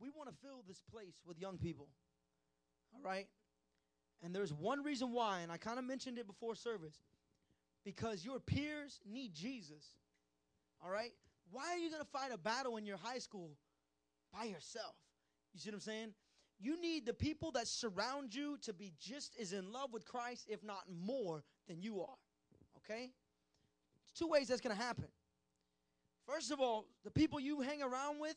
we 0.00 0.10
want 0.10 0.28
to 0.28 0.34
fill 0.42 0.62
this 0.66 0.80
place 0.90 1.20
with 1.26 1.38
young 1.38 1.58
people. 1.58 1.88
All 2.94 3.02
right? 3.02 3.26
And 4.22 4.34
there's 4.34 4.52
one 4.52 4.82
reason 4.82 5.12
why, 5.12 5.40
and 5.40 5.52
I 5.52 5.56
kind 5.56 5.78
of 5.78 5.84
mentioned 5.84 6.18
it 6.18 6.26
before 6.26 6.54
service 6.54 7.02
because 7.84 8.24
your 8.24 8.40
peers 8.40 9.00
need 9.06 9.34
Jesus. 9.34 9.84
All 10.84 10.90
right? 10.90 11.12
Why 11.50 11.72
are 11.72 11.78
you 11.78 11.90
going 11.90 12.02
to 12.02 12.08
fight 12.08 12.30
a 12.32 12.38
battle 12.38 12.76
in 12.76 12.84
your 12.84 12.96
high 12.96 13.18
school 13.18 13.50
by 14.32 14.44
yourself? 14.44 14.94
You 15.54 15.60
see 15.60 15.70
what 15.70 15.74
I'm 15.74 15.80
saying? 15.80 16.14
You 16.60 16.80
need 16.80 17.06
the 17.06 17.14
people 17.14 17.52
that 17.52 17.68
surround 17.68 18.34
you 18.34 18.58
to 18.62 18.72
be 18.72 18.92
just 19.00 19.36
as 19.40 19.52
in 19.52 19.72
love 19.72 19.92
with 19.92 20.04
Christ, 20.04 20.46
if 20.48 20.62
not 20.64 20.82
more, 20.90 21.44
than 21.68 21.80
you 21.80 22.00
are. 22.00 22.16
Okay? 22.78 23.10
There's 24.02 24.12
two 24.18 24.26
ways 24.26 24.48
that's 24.48 24.60
going 24.60 24.76
to 24.76 24.82
happen. 24.82 25.06
First 26.26 26.50
of 26.50 26.60
all, 26.60 26.86
the 27.04 27.10
people 27.10 27.38
you 27.40 27.60
hang 27.60 27.82
around 27.82 28.20
with, 28.20 28.36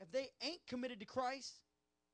if 0.00 0.10
they 0.10 0.28
ain't 0.42 0.60
committed 0.68 1.00
to 1.00 1.06
Christ, 1.06 1.60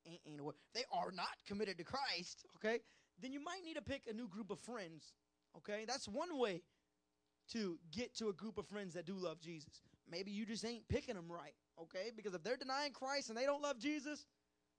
ain't, 0.05 0.21
ain't 0.25 0.41
a 0.41 0.43
they 0.73 0.83
are 0.91 1.11
not 1.11 1.27
committed 1.47 1.77
to 1.77 1.83
Christ, 1.83 2.45
okay, 2.55 2.79
then 3.21 3.31
you 3.31 3.43
might 3.43 3.63
need 3.63 3.75
to 3.75 3.81
pick 3.81 4.03
a 4.09 4.13
new 4.13 4.27
group 4.27 4.51
of 4.51 4.59
friends, 4.59 5.13
okay? 5.57 5.85
That's 5.87 6.07
one 6.07 6.37
way 6.37 6.61
to 7.51 7.79
get 7.91 8.15
to 8.17 8.29
a 8.29 8.33
group 8.33 8.57
of 8.57 8.67
friends 8.67 8.93
that 8.93 9.05
do 9.05 9.15
love 9.15 9.39
Jesus. 9.39 9.81
Maybe 10.09 10.31
you 10.31 10.45
just 10.45 10.65
ain't 10.65 10.87
picking 10.87 11.15
them 11.15 11.31
right, 11.31 11.53
okay? 11.81 12.11
Because 12.15 12.33
if 12.33 12.43
they're 12.43 12.57
denying 12.57 12.93
Christ 12.93 13.29
and 13.29 13.37
they 13.37 13.45
don't 13.45 13.61
love 13.61 13.79
Jesus, 13.79 14.25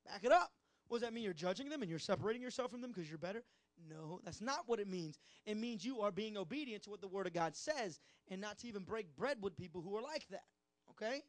back 0.07 0.25
it 0.25 0.33
up. 0.33 0.51
What 0.89 0.99
does 0.99 1.09
that 1.09 1.15
mean? 1.15 1.23
You're 1.23 1.33
judging 1.33 1.69
them 1.69 1.83
and 1.83 1.91
you're 1.91 2.01
separating 2.01 2.43
yourself 2.43 2.73
from 2.73 2.81
them 2.81 2.91
because 2.91 3.09
you're 3.09 3.19
better? 3.19 3.45
No, 3.89 4.21
that's 4.25 4.41
not 4.41 4.65
what 4.67 4.81
it 4.81 4.89
means. 4.89 5.19
It 5.47 5.57
means 5.57 5.85
you 5.85 6.01
are 6.01 6.11
being 6.11 6.37
obedient 6.37 6.83
to 6.85 6.91
what 6.91 7.01
the 7.01 7.09
Word 7.09 7.27
of 7.27 7.33
God 7.33 7.57
says 7.57 8.01
and 8.29 8.41
not 8.41 8.59
to 8.59 8.69
even 8.69 8.83
break 8.83 9.15
bread 9.17 9.39
with 9.41 9.57
people 9.57 9.81
who 9.81 9.97
are 9.97 10.03
like 10.03 10.27
that, 10.31 10.45
okay? 10.91 11.23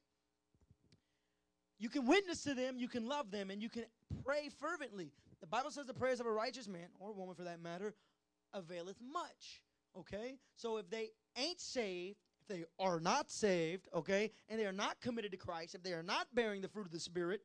You 1.81 1.89
can 1.89 2.05
witness 2.05 2.43
to 2.43 2.53
them, 2.53 2.77
you 2.77 2.87
can 2.87 3.07
love 3.07 3.31
them, 3.31 3.49
and 3.49 3.59
you 3.59 3.67
can 3.67 3.85
pray 4.23 4.49
fervently. 4.59 5.11
The 5.39 5.47
Bible 5.47 5.71
says 5.71 5.87
the 5.87 5.95
prayers 5.95 6.19
of 6.19 6.27
a 6.27 6.31
righteous 6.31 6.67
man, 6.67 6.87
or 6.99 7.11
woman 7.11 7.33
for 7.33 7.43
that 7.43 7.59
matter, 7.59 7.95
availeth 8.53 8.97
much. 9.01 9.63
Okay? 9.97 10.35
So 10.55 10.77
if 10.77 10.91
they 10.91 11.09
ain't 11.35 11.59
saved, 11.59 12.19
if 12.39 12.47
they 12.47 12.65
are 12.77 12.99
not 12.99 13.31
saved, 13.31 13.87
okay, 13.95 14.29
and 14.47 14.59
they 14.59 14.67
are 14.67 14.71
not 14.71 15.01
committed 15.01 15.31
to 15.31 15.37
Christ, 15.37 15.73
if 15.73 15.81
they 15.81 15.93
are 15.93 16.03
not 16.03 16.27
bearing 16.35 16.61
the 16.61 16.67
fruit 16.67 16.85
of 16.85 16.91
the 16.91 16.99
Spirit, 16.99 17.41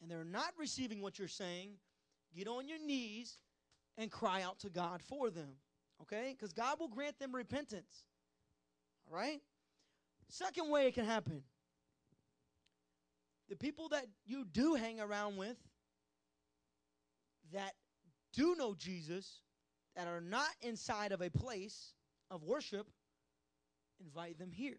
and 0.00 0.08
they're 0.08 0.22
not 0.22 0.52
receiving 0.56 1.02
what 1.02 1.18
you're 1.18 1.26
saying, 1.26 1.70
get 2.32 2.46
on 2.46 2.68
your 2.68 2.78
knees 2.78 3.38
and 3.98 4.08
cry 4.08 4.42
out 4.42 4.60
to 4.60 4.70
God 4.70 5.02
for 5.02 5.30
them. 5.30 5.56
Okay? 6.00 6.36
Because 6.38 6.52
God 6.52 6.78
will 6.78 6.86
grant 6.86 7.18
them 7.18 7.34
repentance. 7.34 8.04
All 9.10 9.16
right? 9.16 9.40
Second 10.28 10.70
way 10.70 10.86
it 10.86 10.94
can 10.94 11.06
happen 11.06 11.42
the 13.50 13.56
people 13.56 13.88
that 13.88 14.06
you 14.24 14.44
do 14.44 14.74
hang 14.74 15.00
around 15.00 15.36
with 15.36 15.56
that 17.52 17.74
do 18.32 18.54
know 18.56 18.74
Jesus, 18.74 19.42
that 19.96 20.06
are 20.06 20.20
not 20.20 20.48
inside 20.62 21.10
of 21.10 21.20
a 21.20 21.28
place 21.28 21.94
of 22.30 22.44
worship, 22.44 22.86
invite 24.00 24.38
them 24.38 24.52
here. 24.52 24.78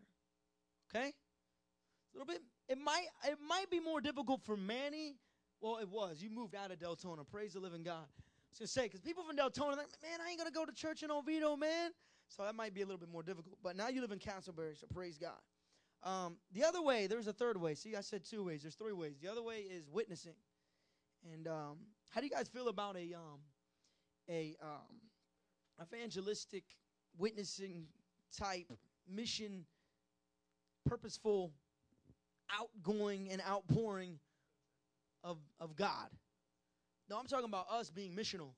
Okay? 0.89 1.09
A 1.09 2.17
little 2.17 2.25
bit. 2.25 2.41
It 2.69 2.77
might 2.77 3.05
it 3.25 3.37
might 3.45 3.69
be 3.69 3.81
more 3.81 3.99
difficult 3.99 4.41
for 4.41 4.55
Manny. 4.55 5.17
Well, 5.59 5.77
it 5.77 5.89
was. 5.89 6.21
You 6.23 6.29
moved 6.29 6.55
out 6.55 6.71
of 6.71 6.79
Deltona. 6.79 7.27
Praise 7.29 7.53
the 7.53 7.59
living 7.59 7.83
God. 7.83 8.05
I 8.07 8.49
was 8.51 8.59
gonna 8.59 8.67
say 8.67 8.83
because 8.83 9.01
people 9.01 9.23
from 9.23 9.35
Deltona, 9.35 9.77
like, 9.77 9.87
man, 10.01 10.19
I 10.25 10.29
ain't 10.29 10.37
gonna 10.37 10.51
go 10.51 10.65
to 10.65 10.73
church 10.73 11.03
in 11.03 11.11
Oviedo, 11.11 11.57
man. 11.57 11.91
So 12.29 12.43
that 12.43 12.55
might 12.55 12.73
be 12.73 12.81
a 12.81 12.85
little 12.85 12.99
bit 12.99 13.09
more 13.09 13.23
difficult. 13.23 13.57
But 13.61 13.75
now 13.75 13.89
you 13.89 13.99
live 13.99 14.11
in 14.11 14.19
Casselberry, 14.19 14.79
so 14.79 14.87
praise 14.93 15.17
God. 15.17 15.39
Um, 16.03 16.37
the 16.53 16.63
other 16.63 16.81
way, 16.81 17.07
there's 17.07 17.27
a 17.27 17.33
third 17.33 17.57
way. 17.57 17.75
See, 17.75 17.95
I 17.95 18.01
said 18.01 18.23
two 18.23 18.43
ways. 18.43 18.63
There's 18.63 18.75
three 18.75 18.93
ways. 18.93 19.17
The 19.21 19.27
other 19.27 19.43
way 19.43 19.59
is 19.59 19.87
witnessing. 19.89 20.33
And 21.31 21.47
um, 21.47 21.77
how 22.09 22.21
do 22.21 22.25
you 22.25 22.31
guys 22.31 22.47
feel 22.47 22.67
about 22.67 22.95
a 22.97 23.13
um, 23.13 23.39
a 24.29 24.55
um, 24.61 24.97
evangelistic, 25.81 26.63
witnessing 27.17 27.85
type 28.35 28.71
mission, 29.07 29.65
purposeful, 30.85 31.51
outgoing 32.51 33.29
and 33.31 33.41
outpouring 33.47 34.17
of 35.23 35.37
of 35.59 35.75
God? 35.75 36.09
No, 37.09 37.19
I'm 37.19 37.27
talking 37.27 37.45
about 37.45 37.67
us 37.69 37.91
being 37.91 38.15
missional. 38.15 38.53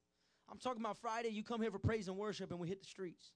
I'm 0.49 0.59
talking 0.59 0.81
about 0.81 0.97
Friday. 0.97 1.29
You 1.29 1.43
come 1.43 1.61
here 1.61 1.71
for 1.71 1.79
praise 1.79 2.07
and 2.07 2.15
worship, 2.17 2.51
and 2.51 2.59
we 2.59 2.69
hit 2.69 2.79
the 2.79 2.87
streets. 2.87 3.31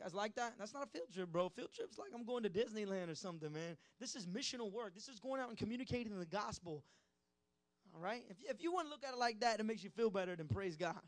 Guys 0.00 0.14
like 0.14 0.34
that? 0.36 0.54
That's 0.58 0.72
not 0.72 0.84
a 0.84 0.86
field 0.86 1.12
trip, 1.12 1.30
bro. 1.30 1.48
Field 1.50 1.70
trip's 1.74 1.98
like 1.98 2.08
I'm 2.14 2.24
going 2.24 2.42
to 2.44 2.50
Disneyland 2.50 3.10
or 3.10 3.14
something, 3.14 3.52
man. 3.52 3.76
This 3.98 4.16
is 4.16 4.26
missional 4.26 4.72
work. 4.72 4.94
This 4.94 5.08
is 5.08 5.20
going 5.20 5.40
out 5.40 5.48
and 5.50 5.58
communicating 5.58 6.18
the 6.18 6.26
gospel. 6.26 6.84
All 7.94 8.00
right? 8.00 8.22
If, 8.30 8.36
if 8.48 8.62
you 8.62 8.72
want 8.72 8.86
to 8.86 8.90
look 8.90 9.04
at 9.04 9.12
it 9.12 9.18
like 9.18 9.40
that, 9.40 9.60
it 9.60 9.66
makes 9.66 9.84
you 9.84 9.90
feel 9.90 10.10
better, 10.10 10.34
then 10.36 10.46
praise 10.46 10.76
God. 10.76 11.00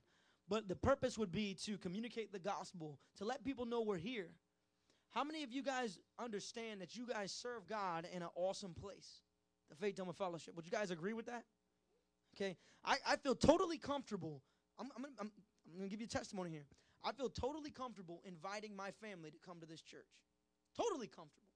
But 0.49 0.69
the 0.69 0.77
purpose 0.77 1.17
would 1.17 1.33
be 1.33 1.55
to 1.65 1.79
communicate 1.79 2.33
the 2.33 2.39
gospel, 2.39 2.99
to 3.17 3.25
let 3.25 3.45
people 3.45 3.65
know 3.65 3.81
we're 3.81 3.97
here. 3.97 4.29
How 5.11 5.25
many 5.25 5.43
of 5.43 5.53
you 5.53 5.63
guys 5.63 5.99
understand 6.19 6.81
that 6.81 6.97
you 6.97 7.07
guys 7.07 7.33
serve 7.33 7.67
God 7.67 8.07
in 8.13 8.23
an 8.23 8.29
awesome 8.35 8.75
place? 8.75 9.21
The 9.71 9.77
Faith 9.77 9.97
Dome 9.97 10.13
Fellowship. 10.13 10.55
Would 10.57 10.67
you 10.67 10.73
guys 10.73 10.91
agree 10.91 11.13
with 11.15 11.27
that? 11.27 11.45
Okay. 12.37 12.57
I, 12.85 12.97
I 13.07 13.17
feel 13.17 13.35
totally 13.35 13.79
comfortable. 13.79 14.43
I'm, 14.79 14.91
I'm, 14.97 15.05
I'm, 15.05 15.13
I'm 15.21 15.79
going 15.79 15.89
to 15.89 15.91
give 15.91 16.01
you 16.01 16.07
a 16.07 16.09
testimony 16.09 16.51
here. 16.51 16.67
I 17.05 17.13
feel 17.13 17.29
totally 17.29 17.71
comfortable 17.71 18.23
inviting 18.25 18.77
my 18.77 18.91
family 19.03 19.31
to 19.31 19.39
come 19.45 19.61
to 19.61 19.67
this 19.67 19.83
church. 19.83 20.07
Totally 20.77 21.09
comfortable. 21.09 21.49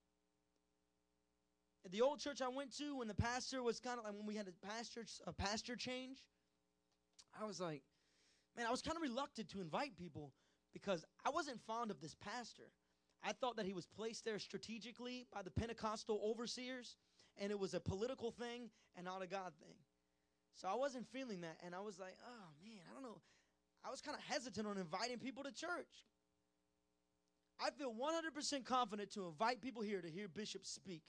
At 1.84 1.92
the 1.92 2.02
old 2.02 2.18
church 2.18 2.42
I 2.42 2.48
went 2.48 2.76
to, 2.78 2.96
when 2.96 3.06
the 3.06 3.14
pastor 3.14 3.62
was 3.62 3.78
kind 3.78 3.98
of 3.98 4.04
like 4.04 4.14
when 4.14 4.26
we 4.26 4.34
had 4.34 4.48
a 4.48 4.66
pastor 4.66 5.04
a 5.26 5.32
pastor 5.32 5.76
change, 5.76 6.18
I 7.40 7.44
was 7.46 7.60
like, 7.60 7.82
man, 8.56 8.66
I 8.66 8.70
was 8.70 8.82
kind 8.82 8.96
of 8.96 9.02
reluctant 9.02 9.48
to 9.50 9.60
invite 9.60 9.96
people 9.96 10.32
because 10.72 11.04
I 11.24 11.30
wasn't 11.30 11.60
fond 11.60 11.92
of 11.92 12.00
this 12.00 12.16
pastor. 12.16 12.70
I 13.22 13.32
thought 13.32 13.56
that 13.56 13.66
he 13.66 13.72
was 13.72 13.86
placed 13.86 14.24
there 14.24 14.38
strategically 14.38 15.26
by 15.32 15.42
the 15.42 15.50
Pentecostal 15.50 16.20
overseers, 16.24 16.96
and 17.38 17.52
it 17.52 17.58
was 17.58 17.72
a 17.72 17.80
political 17.80 18.30
thing 18.32 18.70
and 18.96 19.04
not 19.04 19.22
a 19.22 19.26
God 19.26 19.52
thing. 19.60 19.76
So 20.54 20.68
I 20.68 20.74
wasn't 20.74 21.06
feeling 21.12 21.42
that, 21.42 21.58
and 21.64 21.74
I 21.74 21.80
was 21.80 21.98
like, 21.98 22.16
oh 22.26 22.48
man, 22.64 22.80
I 22.90 22.94
don't 22.94 23.02
know. 23.02 23.20
I 23.86 23.90
was 23.90 24.00
kind 24.00 24.16
of 24.16 24.24
hesitant 24.24 24.66
on 24.66 24.78
inviting 24.78 25.18
people 25.18 25.44
to 25.44 25.52
church. 25.52 26.04
I 27.60 27.70
feel 27.70 27.94
100% 27.94 28.64
confident 28.64 29.12
to 29.12 29.26
invite 29.26 29.60
people 29.60 29.82
here 29.82 30.02
to 30.02 30.10
hear 30.10 30.28
Bishop 30.28 30.66
speak. 30.66 31.02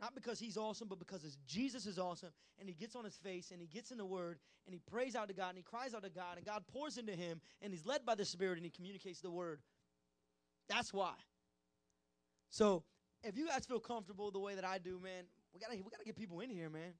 Not 0.00 0.14
because 0.14 0.38
he's 0.38 0.56
awesome, 0.56 0.88
but 0.88 0.98
because 0.98 1.36
Jesus 1.46 1.86
is 1.86 1.98
awesome. 1.98 2.30
And 2.58 2.68
he 2.68 2.74
gets 2.74 2.94
on 2.94 3.04
his 3.04 3.16
face 3.16 3.50
and 3.50 3.60
he 3.60 3.66
gets 3.66 3.90
in 3.90 3.98
the 3.98 4.04
word 4.04 4.38
and 4.66 4.74
he 4.74 4.80
prays 4.80 5.16
out 5.16 5.28
to 5.28 5.34
God 5.34 5.50
and 5.50 5.58
he 5.58 5.62
cries 5.62 5.94
out 5.94 6.02
to 6.02 6.10
God 6.10 6.36
and 6.36 6.46
God 6.46 6.62
pours 6.72 6.98
into 6.98 7.12
him 7.12 7.40
and 7.62 7.72
he's 7.72 7.86
led 7.86 8.04
by 8.04 8.14
the 8.14 8.24
Spirit 8.24 8.56
and 8.56 8.64
he 8.64 8.70
communicates 8.70 9.20
the 9.20 9.30
word. 9.30 9.60
That's 10.68 10.92
why. 10.92 11.14
So 12.50 12.84
if 13.22 13.36
you 13.36 13.46
guys 13.48 13.64
feel 13.66 13.80
comfortable 13.80 14.30
the 14.30 14.38
way 14.38 14.54
that 14.54 14.64
I 14.64 14.78
do, 14.78 15.00
man, 15.02 15.24
we 15.52 15.60
gotta 15.60 15.76
we 15.76 15.90
gotta 15.90 16.04
get 16.04 16.16
people 16.16 16.40
in 16.40 16.50
here, 16.50 16.70
man. 16.70 16.92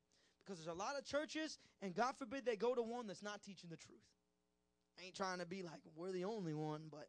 Because 0.44 0.58
there's 0.64 0.74
a 0.74 0.78
lot 0.78 0.96
of 0.98 1.04
churches, 1.04 1.58
and 1.82 1.94
God 1.94 2.16
forbid 2.16 2.46
they 2.46 2.56
go 2.56 2.74
to 2.74 2.82
one 2.82 3.06
that's 3.06 3.22
not 3.22 3.42
teaching 3.42 3.68
the 3.68 3.76
truth. 3.76 4.00
I 4.98 5.06
ain't 5.06 5.14
trying 5.14 5.38
to 5.38 5.46
be 5.46 5.62
like 5.62 5.80
we're 5.96 6.12
the 6.12 6.24
only 6.24 6.54
one, 6.54 6.82
but 6.90 7.08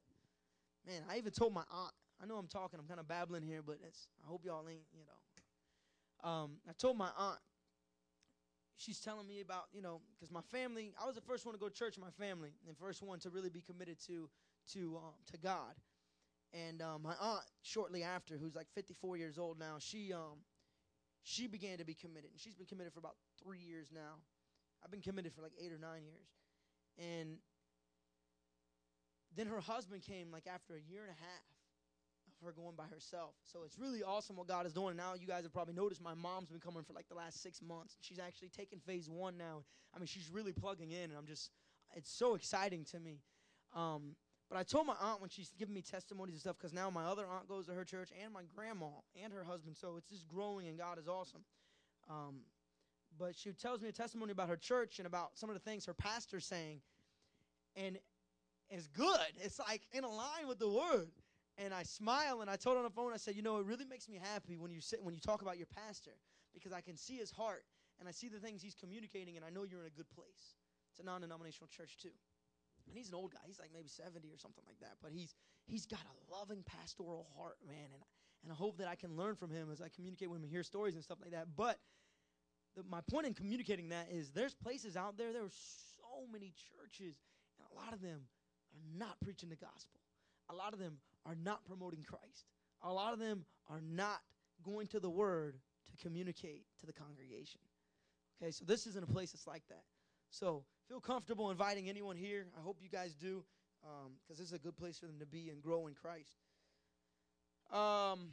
man, 0.85 1.01
I 1.09 1.17
even 1.17 1.31
told 1.31 1.53
my 1.53 1.63
aunt. 1.71 1.93
I 2.21 2.25
know 2.25 2.35
I'm 2.35 2.47
talking, 2.47 2.79
I'm 2.79 2.87
kind 2.87 2.99
of 2.99 3.07
babbling 3.07 3.43
here, 3.43 3.61
but 3.65 3.77
it's. 3.87 4.07
I 4.23 4.27
hope 4.27 4.45
y'all 4.45 4.67
ain't, 4.67 4.85
you 4.93 5.03
know. 5.05 6.29
Um, 6.29 6.51
I 6.67 6.73
told 6.73 6.97
my 6.97 7.09
aunt. 7.17 7.39
She's 8.75 8.99
telling 8.99 9.27
me 9.27 9.41
about, 9.41 9.65
you 9.73 9.81
know, 9.81 10.01
because 10.15 10.31
my 10.31 10.41
family. 10.51 10.93
I 11.01 11.05
was 11.05 11.15
the 11.15 11.21
first 11.21 11.45
one 11.45 11.53
to 11.53 11.59
go 11.59 11.69
to 11.69 11.73
church 11.73 11.97
in 11.97 12.01
my 12.01 12.11
family, 12.11 12.51
and 12.67 12.77
first 12.77 13.01
one 13.01 13.19
to 13.19 13.29
really 13.29 13.49
be 13.49 13.61
committed 13.61 13.97
to, 14.07 14.29
to, 14.73 14.97
um, 14.97 15.13
to 15.31 15.37
God. 15.37 15.75
And 16.53 16.81
um, 16.81 17.03
my 17.03 17.13
aunt, 17.19 17.43
shortly 17.61 18.03
after, 18.03 18.37
who's 18.37 18.55
like 18.55 18.67
54 18.73 19.17
years 19.17 19.37
old 19.37 19.59
now, 19.59 19.75
she, 19.79 20.13
um, 20.13 20.39
she 21.23 21.47
began 21.47 21.77
to 21.77 21.85
be 21.85 21.93
committed, 21.93 22.31
and 22.31 22.39
she's 22.39 22.55
been 22.55 22.65
committed 22.65 22.93
for 22.93 22.99
about 22.99 23.15
three 23.43 23.59
years 23.59 23.89
now. 23.93 24.17
I've 24.83 24.91
been 24.91 25.01
committed 25.01 25.33
for 25.33 25.41
like 25.41 25.51
eight 25.61 25.71
or 25.71 25.77
nine 25.77 26.03
years, 26.05 26.27
and 26.97 27.37
then 29.35 29.47
her 29.47 29.59
husband 29.59 30.01
came 30.01 30.31
like 30.31 30.47
after 30.47 30.75
a 30.75 30.81
year 30.91 31.01
and 31.01 31.11
a 31.11 31.21
half 31.21 31.45
of 32.41 32.45
her 32.45 32.51
going 32.51 32.75
by 32.75 32.85
herself. 32.85 33.35
So 33.43 33.59
it's 33.65 33.77
really 33.77 34.03
awesome 34.03 34.35
what 34.35 34.47
God 34.47 34.65
is 34.65 34.73
doing. 34.73 34.95
Now 34.95 35.13
you 35.19 35.27
guys 35.27 35.43
have 35.43 35.53
probably 35.53 35.73
noticed 35.73 36.01
my 36.01 36.13
mom's 36.13 36.49
been 36.49 36.59
coming 36.59 36.83
for 36.83 36.93
like 36.93 37.07
the 37.09 37.15
last 37.15 37.41
six 37.41 37.61
months. 37.61 37.97
She's 38.01 38.19
actually 38.19 38.49
taken 38.49 38.79
phase 38.79 39.09
one 39.09 39.37
now. 39.37 39.63
I 39.93 39.99
mean, 39.99 40.07
she's 40.07 40.29
really 40.31 40.53
plugging 40.53 40.91
in, 40.91 41.09
and 41.09 41.17
I'm 41.17 41.25
just, 41.25 41.51
it's 41.95 42.11
so 42.11 42.35
exciting 42.35 42.85
to 42.91 42.99
me. 42.99 43.21
Um, 43.75 44.15
but 44.49 44.57
I 44.57 44.63
told 44.63 44.87
my 44.87 44.95
aunt 44.99 45.21
when 45.21 45.29
she's 45.29 45.51
giving 45.57 45.75
me 45.75 45.81
testimonies 45.81 46.33
and 46.33 46.41
stuff, 46.41 46.57
because 46.57 46.73
now 46.73 46.89
my 46.89 47.05
other 47.05 47.25
aunt 47.25 47.47
goes 47.47 47.67
to 47.67 47.73
her 47.73 47.83
church, 47.83 48.09
and 48.23 48.33
my 48.33 48.41
grandma 48.55 48.87
and 49.21 49.31
her 49.33 49.43
husband. 49.43 49.77
So 49.77 49.95
it's 49.97 50.09
just 50.09 50.27
growing, 50.27 50.67
and 50.67 50.77
God 50.77 50.97
is 50.97 51.07
awesome. 51.07 51.41
Um, 52.09 52.41
but 53.17 53.35
she 53.35 53.51
tells 53.51 53.81
me 53.81 53.89
a 53.89 53.91
testimony 53.91 54.31
about 54.31 54.49
her 54.49 54.57
church 54.57 54.99
and 54.99 55.05
about 55.05 55.37
some 55.37 55.49
of 55.49 55.55
the 55.55 55.59
things 55.59 55.85
her 55.85 55.93
pastor's 55.93 56.45
saying. 56.45 56.81
And 57.75 57.99
is 58.69 58.87
good. 58.87 59.31
It's 59.37 59.59
like 59.59 59.81
in 59.91 60.03
line 60.03 60.47
with 60.47 60.59
the 60.59 60.69
word. 60.69 61.11
and 61.57 61.73
I 61.73 61.83
smile 61.83 62.41
and 62.41 62.49
I 62.49 62.55
told 62.55 62.77
on 62.77 62.83
the 62.83 62.89
phone, 62.89 63.13
I 63.13 63.17
said, 63.17 63.35
you 63.35 63.41
know, 63.41 63.57
it 63.57 63.65
really 63.65 63.85
makes 63.85 64.07
me 64.07 64.19
happy 64.21 64.57
when 64.57 64.71
you 64.71 64.81
sit 64.81 65.03
when 65.03 65.13
you 65.13 65.19
talk 65.19 65.41
about 65.41 65.57
your 65.57 65.67
pastor 65.67 66.15
because 66.53 66.71
I 66.71 66.81
can 66.81 66.95
see 66.95 67.17
his 67.17 67.31
heart 67.31 67.63
and 67.99 68.07
I 68.07 68.11
see 68.11 68.29
the 68.29 68.39
things 68.39 68.61
he's 68.61 68.75
communicating 68.75 69.35
and 69.35 69.45
I 69.45 69.49
know 69.49 69.63
you're 69.63 69.81
in 69.81 69.87
a 69.87 69.97
good 69.97 70.09
place. 70.09 70.55
It's 70.91 70.99
a 70.99 71.03
non-denominational 71.03 71.67
church 71.67 71.97
too. 72.01 72.15
And 72.87 72.95
he's 72.97 73.09
an 73.09 73.15
old 73.15 73.31
guy. 73.31 73.39
He's 73.45 73.59
like 73.59 73.69
maybe 73.73 73.89
70 73.89 74.29
or 74.29 74.37
something 74.37 74.63
like 74.65 74.79
that. 74.79 74.95
But 75.01 75.11
he's 75.11 75.35
he's 75.65 75.85
got 75.85 75.99
a 76.01 76.33
loving 76.33 76.63
pastoral 76.65 77.27
heart, 77.37 77.57
man. 77.67 77.91
And 77.93 78.03
and 78.43 78.51
I 78.51 78.55
hope 78.55 78.77
that 78.77 78.87
I 78.87 78.95
can 78.95 79.17
learn 79.17 79.35
from 79.35 79.51
him 79.51 79.69
as 79.71 79.81
I 79.81 79.89
communicate 79.89 80.29
with 80.29 80.37
him 80.37 80.43
and 80.43 80.51
hear 80.51 80.63
stories 80.63 80.95
and 80.95 81.03
stuff 81.03 81.17
like 81.21 81.31
that. 81.31 81.47
But 81.57 81.77
the, 82.75 82.83
my 82.89 83.01
point 83.01 83.27
in 83.27 83.33
communicating 83.33 83.89
that 83.89 84.07
is 84.11 84.31
there's 84.31 84.55
places 84.55 84.95
out 84.95 85.17
there, 85.17 85.33
there 85.33 85.43
are 85.43 85.51
so 85.51 86.25
many 86.31 86.53
churches, 86.55 87.17
and 87.57 87.67
a 87.69 87.75
lot 87.75 87.93
of 87.93 88.01
them 88.01 88.21
are 88.73 88.97
not 88.97 89.19
preaching 89.23 89.49
the 89.49 89.55
gospel. 89.55 89.99
A 90.49 90.55
lot 90.55 90.73
of 90.73 90.79
them 90.79 90.97
are 91.25 91.35
not 91.35 91.65
promoting 91.65 92.03
Christ. 92.03 92.45
A 92.81 92.91
lot 92.91 93.13
of 93.13 93.19
them 93.19 93.45
are 93.69 93.81
not 93.81 94.21
going 94.63 94.87
to 94.87 94.99
the 94.99 95.09
word 95.09 95.59
to 95.89 96.03
communicate 96.03 96.65
to 96.79 96.85
the 96.85 96.93
congregation. 96.93 97.61
Okay, 98.41 98.51
so 98.51 98.63
this 98.65 98.87
isn't 98.87 99.03
a 99.03 99.11
place 99.11 99.31
that's 99.31 99.47
like 99.47 99.63
that. 99.69 99.83
So 100.31 100.63
feel 100.87 100.99
comfortable 100.99 101.51
inviting 101.51 101.89
anyone 101.89 102.15
here. 102.15 102.47
I 102.57 102.61
hope 102.61 102.77
you 102.81 102.89
guys 102.89 103.15
do, 103.15 103.43
because 103.81 104.05
um, 104.05 104.37
this 104.37 104.39
is 104.39 104.53
a 104.53 104.59
good 104.59 104.77
place 104.77 104.97
for 104.97 105.07
them 105.07 105.19
to 105.19 105.25
be 105.25 105.49
and 105.49 105.61
grow 105.61 105.87
in 105.87 105.93
Christ. 105.93 106.37
Um, 107.71 108.29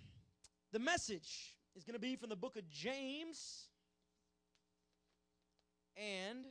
the 0.73 0.79
message 0.79 1.57
is 1.75 1.85
going 1.85 1.95
to 1.95 2.01
be 2.01 2.17
from 2.17 2.31
the 2.31 2.37
book 2.37 2.57
of 2.57 2.69
James. 2.71 3.69
And 5.97 6.45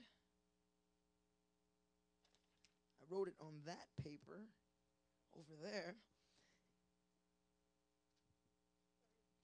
I 3.02 3.05
wrote 3.16 3.28
it 3.30 3.36
on 3.40 3.54
that 3.66 3.88
paper 4.04 4.42
over 5.38 5.62
there. 5.64 5.96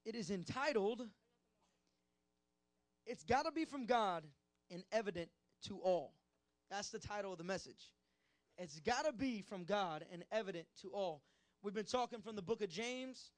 It 0.03 0.15
is 0.15 0.29
entitled, 0.29 1.07
It's 3.05 3.23
Gotta 3.23 3.51
Be 3.51 3.65
From 3.65 3.85
God 3.85 4.23
and 4.69 4.83
Evident 4.91 5.29
to 5.67 5.77
All. 5.77 6.13
That's 6.69 6.89
the 6.89 6.99
title 6.99 7.31
of 7.31 7.37
the 7.37 7.43
message. 7.43 7.91
It's 8.57 8.79
gotta 8.81 9.13
be 9.13 9.41
from 9.41 9.63
God 9.63 10.05
and 10.11 10.23
evident 10.31 10.67
to 10.81 10.89
all. 10.89 11.21
We've 11.63 11.73
been 11.73 11.85
talking 11.85 12.21
from 12.21 12.35
the 12.35 12.41
book 12.41 12.61
of 12.61 12.69
James. 12.69 13.31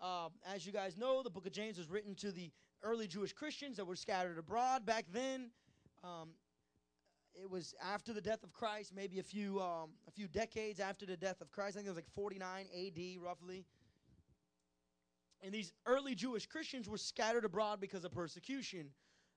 Uh, 0.00 0.28
as 0.52 0.64
you 0.64 0.72
guys 0.72 0.96
know, 0.96 1.22
the 1.22 1.30
book 1.30 1.46
of 1.46 1.52
James 1.52 1.78
was 1.78 1.88
written 1.90 2.14
to 2.16 2.32
the 2.32 2.50
early 2.82 3.06
Jewish 3.06 3.32
Christians 3.32 3.76
that 3.76 3.84
were 3.84 3.96
scattered 3.96 4.38
abroad 4.38 4.86
back 4.86 5.04
then. 5.12 5.50
Um, 6.02 6.30
it 7.40 7.50
was 7.50 7.74
after 7.82 8.12
the 8.12 8.20
death 8.20 8.42
of 8.42 8.52
Christ, 8.52 8.92
maybe 8.94 9.18
a 9.18 9.22
few 9.22 9.60
um, 9.60 9.90
a 10.06 10.10
few 10.10 10.28
decades 10.28 10.80
after 10.80 11.06
the 11.06 11.16
death 11.16 11.40
of 11.40 11.50
Christ. 11.50 11.76
I 11.76 11.78
think 11.78 11.86
it 11.86 11.90
was 11.90 11.96
like 11.96 12.12
49 12.14 12.66
A.D. 12.72 13.18
roughly. 13.20 13.64
And 15.42 15.52
these 15.52 15.72
early 15.86 16.14
Jewish 16.14 16.46
Christians 16.46 16.88
were 16.88 16.98
scattered 16.98 17.44
abroad 17.44 17.80
because 17.80 18.04
of 18.04 18.12
persecution. 18.12 18.86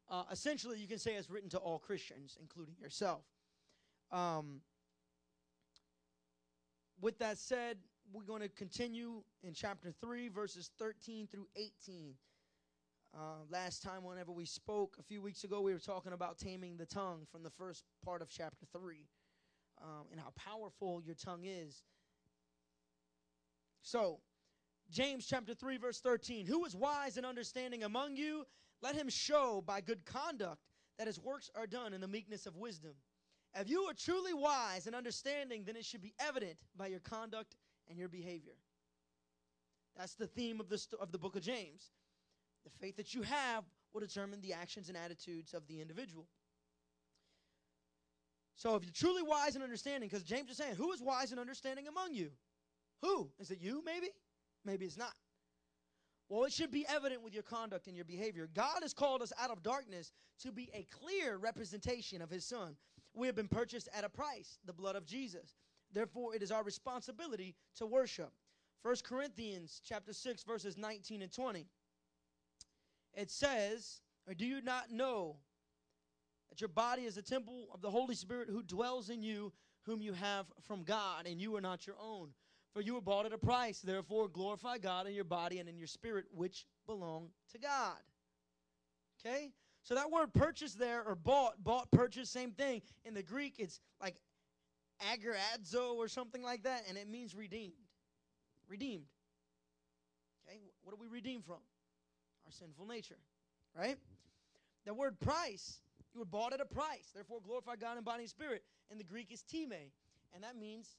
Uh, 0.09 0.23
essentially, 0.31 0.77
you 0.77 0.87
can 0.87 0.99
say 0.99 1.15
it's 1.15 1.31
written 1.31 1.49
to 1.49 1.57
all 1.57 1.79
Christians, 1.79 2.37
including 2.39 2.75
yourself. 2.79 3.23
Um, 4.11 4.61
with 7.01 7.17
that 7.19 7.39
said, 7.39 7.77
we're 8.13 8.23
going 8.23 8.41
to 8.41 8.49
continue 8.49 9.23
in 9.43 9.53
chapter 9.53 9.91
3, 9.99 10.29
verses 10.29 10.69
13 10.77 11.27
through 11.27 11.47
18. 11.55 12.13
Uh, 13.15 13.45
last 13.49 13.81
time, 13.81 14.03
whenever 14.03 14.33
we 14.33 14.45
spoke 14.45 14.97
a 14.99 15.03
few 15.03 15.21
weeks 15.21 15.45
ago, 15.45 15.61
we 15.61 15.71
were 15.71 15.79
talking 15.79 16.11
about 16.11 16.37
taming 16.37 16.75
the 16.75 16.85
tongue 16.85 17.25
from 17.31 17.43
the 17.43 17.49
first 17.49 17.85
part 18.03 18.21
of 18.21 18.29
chapter 18.29 18.65
3 18.73 19.07
um, 19.81 20.07
and 20.11 20.19
how 20.19 20.33
powerful 20.35 21.01
your 21.05 21.15
tongue 21.15 21.45
is. 21.45 21.83
So, 23.83 24.19
James 24.91 25.25
chapter 25.25 25.53
3, 25.53 25.77
verse 25.77 26.01
13 26.01 26.45
Who 26.45 26.65
is 26.65 26.75
wise 26.75 27.15
and 27.15 27.25
understanding 27.25 27.83
among 27.83 28.17
you? 28.17 28.45
Let 28.81 28.95
him 28.95 29.07
show 29.07 29.63
by 29.65 29.79
good 29.79 30.03
conduct 30.05 30.59
that 30.97 31.07
his 31.07 31.17
works 31.17 31.49
are 31.55 31.67
done 31.67 31.93
in 31.93 32.01
the 32.01 32.09
meekness 32.09 32.45
of 32.45 32.57
wisdom. 32.57 32.95
If 33.57 33.69
you 33.69 33.83
are 33.83 33.93
truly 33.93 34.33
wise 34.33 34.87
and 34.87 34.95
understanding, 34.95 35.63
then 35.65 35.77
it 35.77 35.85
should 35.85 36.01
be 36.01 36.13
evident 36.19 36.57
by 36.75 36.87
your 36.87 36.99
conduct 36.99 37.55
and 37.87 37.97
your 37.97 38.09
behavior. 38.09 38.57
That's 39.95 40.15
the 40.15 40.27
theme 40.27 40.59
of 40.59 40.67
the, 40.67 40.77
st- 40.77 41.01
of 41.01 41.13
the 41.13 41.17
book 41.17 41.37
of 41.37 41.41
James. 41.41 41.91
The 42.65 42.71
faith 42.79 42.97
that 42.97 43.13
you 43.13 43.21
have 43.21 43.63
will 43.93 44.01
determine 44.01 44.41
the 44.41 44.53
actions 44.53 44.89
and 44.89 44.97
attitudes 44.97 45.53
of 45.53 45.65
the 45.67 45.81
individual. 45.81 46.27
So 48.55 48.75
if 48.75 48.83
you're 48.83 48.93
truly 48.93 49.21
wise 49.21 49.55
and 49.55 49.63
understanding, 49.63 50.09
because 50.09 50.23
James 50.23 50.49
is 50.49 50.57
saying, 50.57 50.75
who 50.75 50.91
is 50.91 51.01
wise 51.01 51.31
and 51.31 51.39
understanding 51.39 51.87
among 51.87 52.13
you? 52.13 52.31
Who? 53.01 53.29
Is 53.39 53.51
it 53.51 53.59
you, 53.59 53.83
maybe? 53.85 54.07
Maybe 54.63 54.85
it's 54.85 54.97
not. 54.97 55.13
Well, 56.27 56.45
it 56.45 56.53
should 56.53 56.71
be 56.71 56.85
evident 56.87 57.21
with 57.21 57.33
your 57.33 57.43
conduct 57.43 57.87
and 57.87 57.95
your 57.95 58.05
behavior. 58.05 58.49
God 58.51 58.79
has 58.81 58.93
called 58.93 59.21
us 59.21 59.31
out 59.39 59.51
of 59.51 59.61
darkness 59.61 60.11
to 60.41 60.51
be 60.51 60.69
a 60.73 60.87
clear 60.89 61.37
representation 61.37 62.21
of 62.21 62.31
His 62.31 62.45
Son. 62.45 62.75
We 63.13 63.27
have 63.27 63.35
been 63.35 63.47
purchased 63.47 63.89
at 63.95 64.03
a 64.03 64.09
price, 64.09 64.57
the 64.65 64.73
blood 64.73 64.95
of 64.95 65.05
Jesus. 65.05 65.55
Therefore, 65.93 66.33
it 66.33 66.41
is 66.41 66.51
our 66.51 66.63
responsibility 66.63 67.55
to 67.75 67.85
worship. 67.85 68.31
1 68.81 68.95
Corinthians 69.03 69.81
chapter 69.87 70.13
6, 70.13 70.43
verses 70.43 70.77
19 70.77 71.21
and 71.21 71.31
20. 71.31 71.67
It 73.15 73.31
says, 73.31 74.01
Or 74.27 74.33
do 74.33 74.45
you 74.45 74.61
not 74.61 74.91
know 74.91 75.37
that 76.49 76.61
your 76.61 76.67
body 76.67 77.03
is 77.03 77.17
a 77.17 77.21
temple 77.21 77.67
of 77.73 77.81
the 77.81 77.89
Holy 77.89 78.15
Spirit 78.15 78.49
who 78.49 78.61
dwells 78.61 79.09
in 79.09 79.23
you, 79.23 79.53
whom 79.83 80.01
you 80.01 80.13
have 80.13 80.45
from 80.67 80.83
God, 80.83 81.25
and 81.25 81.39
you 81.39 81.55
are 81.55 81.61
not 81.61 81.87
your 81.87 81.95
own? 82.01 82.29
For 82.73 82.81
you 82.81 82.93
were 82.93 83.01
bought 83.01 83.25
at 83.25 83.31
a 83.31 83.37
price. 83.37 83.79
Therefore, 83.79 84.27
glorify 84.27 84.77
God 84.77 85.07
in 85.07 85.13
your 85.13 85.23
body 85.23 85.59
and 85.59 85.69
in 85.69 85.77
your 85.77 85.87
spirit, 85.87 86.25
which 86.33 86.65
belong 86.85 87.29
to 87.53 87.57
God. 87.57 87.97
Okay? 89.25 89.51
So 89.83 89.95
that 89.95 90.11
word 90.11 90.33
purchase 90.33 90.73
there, 90.73 91.01
or 91.03 91.15
bought, 91.15 91.63
bought, 91.63 91.89
purchase, 91.91 92.29
same 92.29 92.51
thing. 92.51 92.81
In 93.05 93.13
the 93.13 93.23
Greek, 93.23 93.55
it's 93.59 93.79
like 94.01 94.15
ageradzo 95.01 95.95
or 95.95 96.07
something 96.07 96.43
like 96.43 96.63
that, 96.63 96.83
and 96.89 96.97
it 96.97 97.07
means 97.07 97.33
redeemed. 97.33 97.73
Redeemed. 98.67 99.05
Okay? 100.47 100.59
What 100.83 100.93
are 100.93 100.99
we 100.99 101.07
redeemed 101.07 101.45
from? 101.45 101.59
Our 102.45 102.51
sinful 102.51 102.85
nature. 102.85 103.17
Right? 103.77 103.97
The 104.85 104.93
word 104.93 105.19
price, 105.19 105.79
you 106.13 106.19
were 106.19 106.25
bought 106.25 106.53
at 106.53 106.61
a 106.61 106.65
price. 106.65 107.11
Therefore, 107.13 107.39
glorify 107.43 107.75
God 107.75 107.97
in 107.97 108.03
body 108.03 108.23
and 108.23 108.29
spirit. 108.29 108.63
And 108.91 108.99
the 108.99 109.03
Greek, 109.03 109.31
is 109.31 109.41
time, 109.41 109.91
and 110.33 110.43
that 110.43 110.55
means 110.55 110.95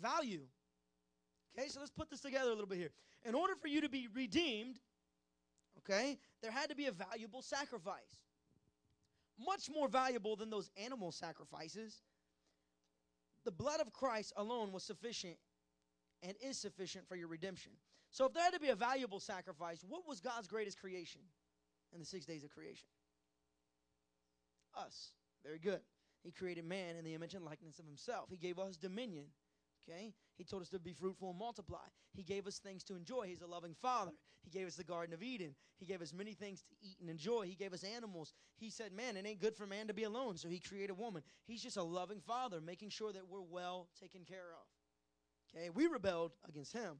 value. 0.00 0.42
Okay, 1.58 1.68
so 1.68 1.80
let's 1.80 1.90
put 1.90 2.10
this 2.10 2.20
together 2.20 2.48
a 2.48 2.52
little 2.52 2.66
bit 2.66 2.78
here. 2.78 2.90
In 3.24 3.34
order 3.34 3.54
for 3.54 3.68
you 3.68 3.80
to 3.80 3.88
be 3.88 4.08
redeemed, 4.14 4.78
okay, 5.78 6.18
there 6.42 6.50
had 6.50 6.68
to 6.70 6.76
be 6.76 6.86
a 6.86 6.92
valuable 6.92 7.42
sacrifice. 7.42 8.20
Much 9.38 9.70
more 9.70 9.88
valuable 9.88 10.36
than 10.36 10.50
those 10.50 10.70
animal 10.76 11.10
sacrifices. 11.10 12.02
The 13.44 13.50
blood 13.50 13.80
of 13.80 13.92
Christ 13.92 14.32
alone 14.36 14.72
was 14.72 14.84
sufficient 14.84 15.36
and 16.22 16.34
is 16.42 16.58
sufficient 16.58 17.08
for 17.08 17.16
your 17.16 17.28
redemption. 17.28 17.72
So, 18.12 18.26
if 18.26 18.34
there 18.34 18.44
had 18.44 18.52
to 18.52 18.60
be 18.60 18.68
a 18.68 18.76
valuable 18.76 19.20
sacrifice, 19.20 19.84
what 19.88 20.06
was 20.06 20.20
God's 20.20 20.46
greatest 20.46 20.78
creation 20.78 21.22
in 21.92 21.98
the 21.98 22.04
six 22.04 22.26
days 22.26 22.44
of 22.44 22.50
creation? 22.50 22.88
Us. 24.76 25.12
Very 25.42 25.58
good. 25.58 25.80
He 26.22 26.30
created 26.30 26.64
man 26.64 26.96
in 26.96 27.04
the 27.04 27.14
image 27.14 27.34
and 27.34 27.44
likeness 27.44 27.78
of 27.78 27.86
himself. 27.86 28.28
He 28.30 28.36
gave 28.36 28.58
us 28.58 28.76
dominion. 28.76 29.26
Okay? 29.88 30.12
He 30.36 30.44
told 30.44 30.62
us 30.62 30.68
to 30.68 30.78
be 30.78 30.92
fruitful 30.92 31.30
and 31.30 31.38
multiply. 31.38 31.84
He 32.14 32.22
gave 32.22 32.46
us 32.46 32.58
things 32.58 32.84
to 32.84 32.94
enjoy. 32.94 33.26
He's 33.26 33.42
a 33.42 33.46
loving 33.46 33.74
father. 33.74 34.12
He 34.44 34.50
gave 34.50 34.66
us 34.66 34.76
the 34.76 34.84
Garden 34.84 35.14
of 35.14 35.22
Eden. 35.22 35.54
He 35.78 35.86
gave 35.86 36.02
us 36.02 36.12
many 36.12 36.34
things 36.34 36.62
to 36.62 36.74
eat 36.80 36.98
and 37.00 37.10
enjoy. 37.10 37.46
He 37.46 37.54
gave 37.54 37.72
us 37.72 37.82
animals. 37.82 38.34
He 38.56 38.70
said, 38.70 38.92
Man, 38.92 39.16
it 39.16 39.26
ain't 39.26 39.40
good 39.40 39.56
for 39.56 39.66
man 39.66 39.88
to 39.88 39.94
be 39.94 40.04
alone. 40.04 40.36
So 40.36 40.48
he 40.48 40.60
created 40.60 40.98
woman. 40.98 41.22
He's 41.46 41.62
just 41.62 41.76
a 41.76 41.82
loving 41.82 42.20
father, 42.20 42.60
making 42.60 42.90
sure 42.90 43.12
that 43.12 43.28
we're 43.28 43.40
well 43.40 43.88
taken 43.98 44.24
care 44.24 44.52
of. 44.52 45.56
Okay? 45.56 45.70
We 45.70 45.86
rebelled 45.86 46.32
against 46.48 46.72
him, 46.72 46.98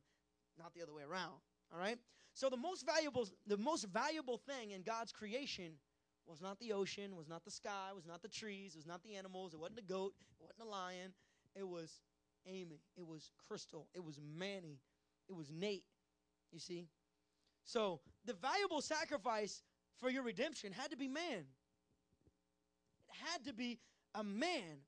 not 0.58 0.74
the 0.74 0.82
other 0.82 0.92
way 0.92 1.02
around. 1.02 1.34
All 1.72 1.78
right? 1.78 1.98
So 2.34 2.48
the 2.48 2.56
most 2.56 2.86
valuable, 2.86 3.28
the 3.46 3.56
most 3.56 3.84
valuable 3.84 4.38
thing 4.38 4.70
in 4.70 4.82
God's 4.82 5.12
creation 5.12 5.72
was 6.26 6.40
not 6.40 6.58
the 6.60 6.72
ocean, 6.72 7.16
was 7.16 7.28
not 7.28 7.44
the 7.44 7.50
sky, 7.50 7.90
was 7.94 8.06
not 8.06 8.22
the 8.22 8.28
trees, 8.28 8.76
was 8.76 8.86
not 8.86 9.02
the 9.02 9.16
animals, 9.16 9.54
it 9.54 9.60
wasn't 9.60 9.76
the 9.76 9.82
goat, 9.82 10.14
it 10.30 10.42
wasn't 10.42 10.58
the 10.58 10.64
lion. 10.64 11.12
It 11.54 11.68
was 11.68 12.00
Amy. 12.46 12.80
It 12.96 13.06
was 13.06 13.30
Crystal. 13.46 13.88
It 13.94 14.04
was 14.04 14.18
Manny. 14.36 14.80
It 15.28 15.34
was 15.34 15.50
Nate. 15.50 15.84
You 16.50 16.58
see? 16.58 16.88
So 17.64 18.00
the 18.24 18.34
valuable 18.34 18.80
sacrifice 18.80 19.62
for 20.00 20.10
your 20.10 20.22
redemption 20.22 20.72
had 20.72 20.90
to 20.90 20.96
be 20.96 21.08
man. 21.08 21.44
It 23.08 23.16
had 23.30 23.44
to 23.44 23.52
be 23.52 23.78
a 24.14 24.24
man. 24.24 24.80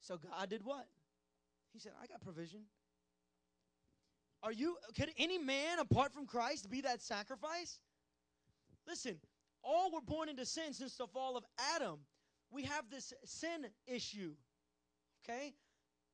So 0.00 0.18
God 0.18 0.48
did 0.48 0.64
what? 0.64 0.86
He 1.72 1.78
said, 1.78 1.92
I 2.02 2.06
got 2.06 2.20
provision. 2.20 2.60
Are 4.42 4.52
you, 4.52 4.76
could 4.96 5.10
any 5.18 5.38
man 5.38 5.78
apart 5.78 6.12
from 6.12 6.26
Christ 6.26 6.68
be 6.68 6.80
that 6.80 7.00
sacrifice? 7.00 7.78
Listen, 8.86 9.18
all 9.62 9.92
were 9.92 10.00
born 10.00 10.28
into 10.28 10.44
sin 10.44 10.72
since 10.72 10.96
the 10.96 11.06
fall 11.06 11.36
of 11.36 11.44
Adam 11.74 12.00
we 12.52 12.64
have 12.64 12.84
this 12.90 13.12
sin 13.24 13.66
issue. 13.86 14.32
Okay? 15.24 15.54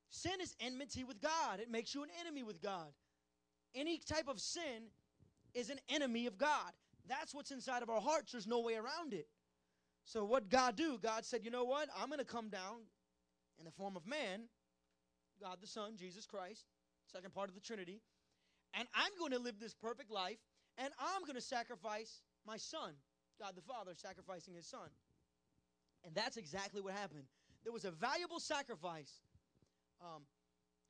Sin 0.09 0.41
is 0.41 0.55
enmity 0.59 1.03
with 1.03 1.21
God, 1.21 1.59
it 1.59 1.69
makes 1.69 1.93
you 1.93 2.01
an 2.03 2.09
enemy 2.19 2.41
with 2.41 2.61
God. 2.61 2.87
Any 3.75 3.99
type 3.99 4.27
of 4.27 4.39
sin 4.39 4.89
is 5.53 5.69
an 5.69 5.79
enemy 5.89 6.25
of 6.25 6.37
God. 6.37 6.71
That's 7.07 7.35
what's 7.35 7.51
inside 7.51 7.83
of 7.83 7.89
our 7.89 8.01
hearts. 8.01 8.31
There's 8.31 8.47
no 8.47 8.61
way 8.61 8.75
around 8.75 9.13
it. 9.13 9.27
So, 10.05 10.25
what 10.25 10.49
God 10.49 10.75
do? 10.75 10.97
God 10.97 11.25
said, 11.25 11.43
you 11.43 11.51
know 11.51 11.65
what? 11.65 11.89
I'm 11.95 12.07
going 12.07 12.19
to 12.19 12.25
come 12.25 12.49
down 12.49 12.77
in 13.59 13.65
the 13.65 13.71
form 13.71 13.95
of 13.95 14.07
man, 14.07 14.43
God 15.41 15.57
the 15.61 15.67
Son, 15.67 15.95
Jesus 15.97 16.25
Christ, 16.25 16.65
second 17.11 17.33
part 17.33 17.49
of 17.49 17.55
the 17.55 17.61
Trinity, 17.61 18.01
and 18.73 18.87
I'm 18.93 19.11
going 19.17 19.31
to 19.31 19.39
live 19.39 19.59
this 19.59 19.73
perfect 19.73 20.11
life, 20.11 20.37
and 20.77 20.91
I'm 20.99 21.21
going 21.23 21.35
to 21.35 21.41
sacrifice 21.41 22.21
my 22.45 22.57
Son, 22.57 22.93
God 23.39 23.53
the 23.55 23.61
Father, 23.61 23.91
sacrificing 23.95 24.53
his 24.53 24.67
Son. 24.67 24.89
And 26.05 26.13
that's 26.15 26.37
exactly 26.37 26.81
what 26.81 26.93
happened. 26.93 27.23
There 27.63 27.73
was 27.73 27.85
a 27.85 27.91
valuable 27.91 28.39
sacrifice. 28.39 29.11
Um, 30.01 30.23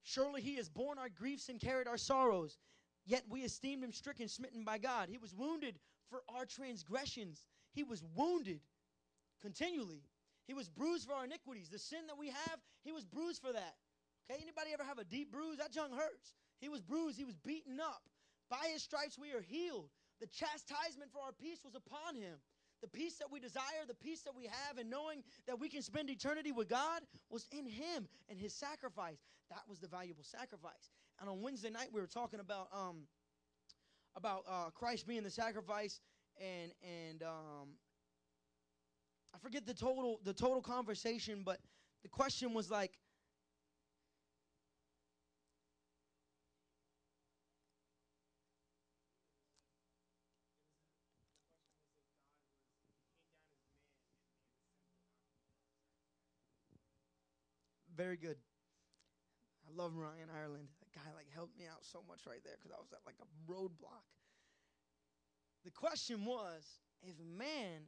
Surely 0.04 0.42
he 0.42 0.56
has 0.56 0.70
borne 0.70 0.98
our 0.98 1.10
griefs 1.10 1.50
and 1.50 1.60
carried 1.60 1.88
our 1.88 1.98
sorrows. 1.98 2.58
Yet 3.06 3.24
we 3.30 3.42
esteemed 3.42 3.84
him 3.84 3.92
stricken, 3.92 4.28
smitten 4.28 4.64
by 4.64 4.78
God. 4.78 5.10
He 5.10 5.18
was 5.18 5.34
wounded 5.34 5.80
for 6.10 6.24
our 6.36 6.46
transgressions. 6.46 7.44
He 7.74 7.84
was 7.84 8.04
wounded 8.16 8.62
continually. 9.42 10.04
He 10.48 10.54
was 10.54 10.70
bruised 10.70 11.08
for 11.08 11.14
our 11.14 11.26
iniquities. 11.26 11.70
The 11.70 11.80
sin 11.80 12.08
that 12.08 12.18
we 12.18 12.28
have, 12.28 12.60
he 12.84 12.92
was 12.92 13.06
bruised 13.06 13.42
for 13.42 13.54
that. 13.54 13.76
Okay, 14.30 14.42
anybody 14.42 14.72
ever 14.74 14.84
have 14.84 15.00
a 15.00 15.04
deep 15.04 15.32
bruise? 15.32 15.58
That 15.58 15.72
junk 15.72 15.94
hurts. 15.94 16.34
He 16.60 16.70
was 16.70 16.82
bruised, 16.82 17.18
he 17.18 17.26
was 17.26 17.36
beaten 17.38 17.80
up. 17.80 18.02
By 18.50 18.70
his 18.74 18.84
stripes 18.84 19.18
we 19.18 19.32
are 19.32 19.42
healed. 19.42 19.90
The 20.20 20.28
chastisement 20.28 21.12
for 21.12 21.22
our 21.22 21.32
peace 21.32 21.60
was 21.64 21.76
upon 21.76 22.16
him. 22.16 22.38
The 22.82 22.88
peace 22.88 23.18
that 23.18 23.32
we 23.32 23.40
desire, 23.40 23.84
the 23.88 23.94
peace 23.94 24.22
that 24.22 24.36
we 24.36 24.46
have, 24.46 24.78
and 24.78 24.90
knowing 24.90 25.24
that 25.48 25.60
we 25.60 25.68
can 25.68 25.82
spend 25.82 26.10
eternity 26.10 26.52
with 26.52 26.70
God 26.70 27.02
was 27.30 27.46
in 27.52 27.66
Him 27.66 28.08
and 28.30 28.40
His 28.40 28.54
sacrifice. 28.54 29.18
That 29.50 29.64
was 29.68 29.80
the 29.80 29.88
valuable 29.88 30.24
sacrifice. 30.24 30.90
And 31.20 31.30
on 31.30 31.42
Wednesday 31.42 31.70
night, 31.70 31.90
we 31.92 32.00
were 32.00 32.08
talking 32.08 32.40
about 32.40 32.70
um, 32.72 33.02
about 34.16 34.46
uh, 34.50 34.70
Christ 34.74 35.08
being 35.08 35.24
the 35.24 35.30
sacrifice, 35.30 36.00
and 36.40 36.72
and 36.82 37.22
um, 37.24 37.70
I 39.36 39.40
forget 39.40 39.66
the 39.66 39.74
total 39.74 40.22
the 40.24 40.34
total 40.34 40.62
conversation, 40.62 41.42
but 41.44 41.60
the 42.04 42.10
question 42.10 42.54
was 42.54 42.72
like, 42.72 42.94
Very 58.00 58.16
good. 58.16 58.38
I 59.68 59.76
love 59.76 59.98
Ryan 59.98 60.30
Ireland. 60.34 60.70
That 60.80 60.94
guy 60.96 61.12
like 61.18 61.28
helped 61.36 61.60
me 61.60 61.66
out 61.70 61.84
so 61.84 62.00
much 62.08 62.22
right 62.26 62.40
there 62.46 62.54
because 62.58 62.72
I 62.72 62.80
was 62.80 62.94
at 62.94 63.00
like 63.06 63.18
a 63.20 63.52
roadblock. 63.52 64.08
The 65.66 65.72
question 65.72 66.24
was, 66.24 66.64
if 67.04 67.16
man 67.38 67.82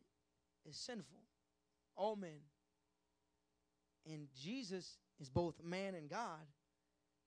is 0.69 0.75
sinful, 0.75 1.21
all 1.95 2.17
men, 2.17 2.41
and 4.05 4.27
Jesus 4.37 4.97
is 5.21 5.29
both 5.29 5.63
man 5.63 5.95
and 5.95 6.09
God, 6.09 6.45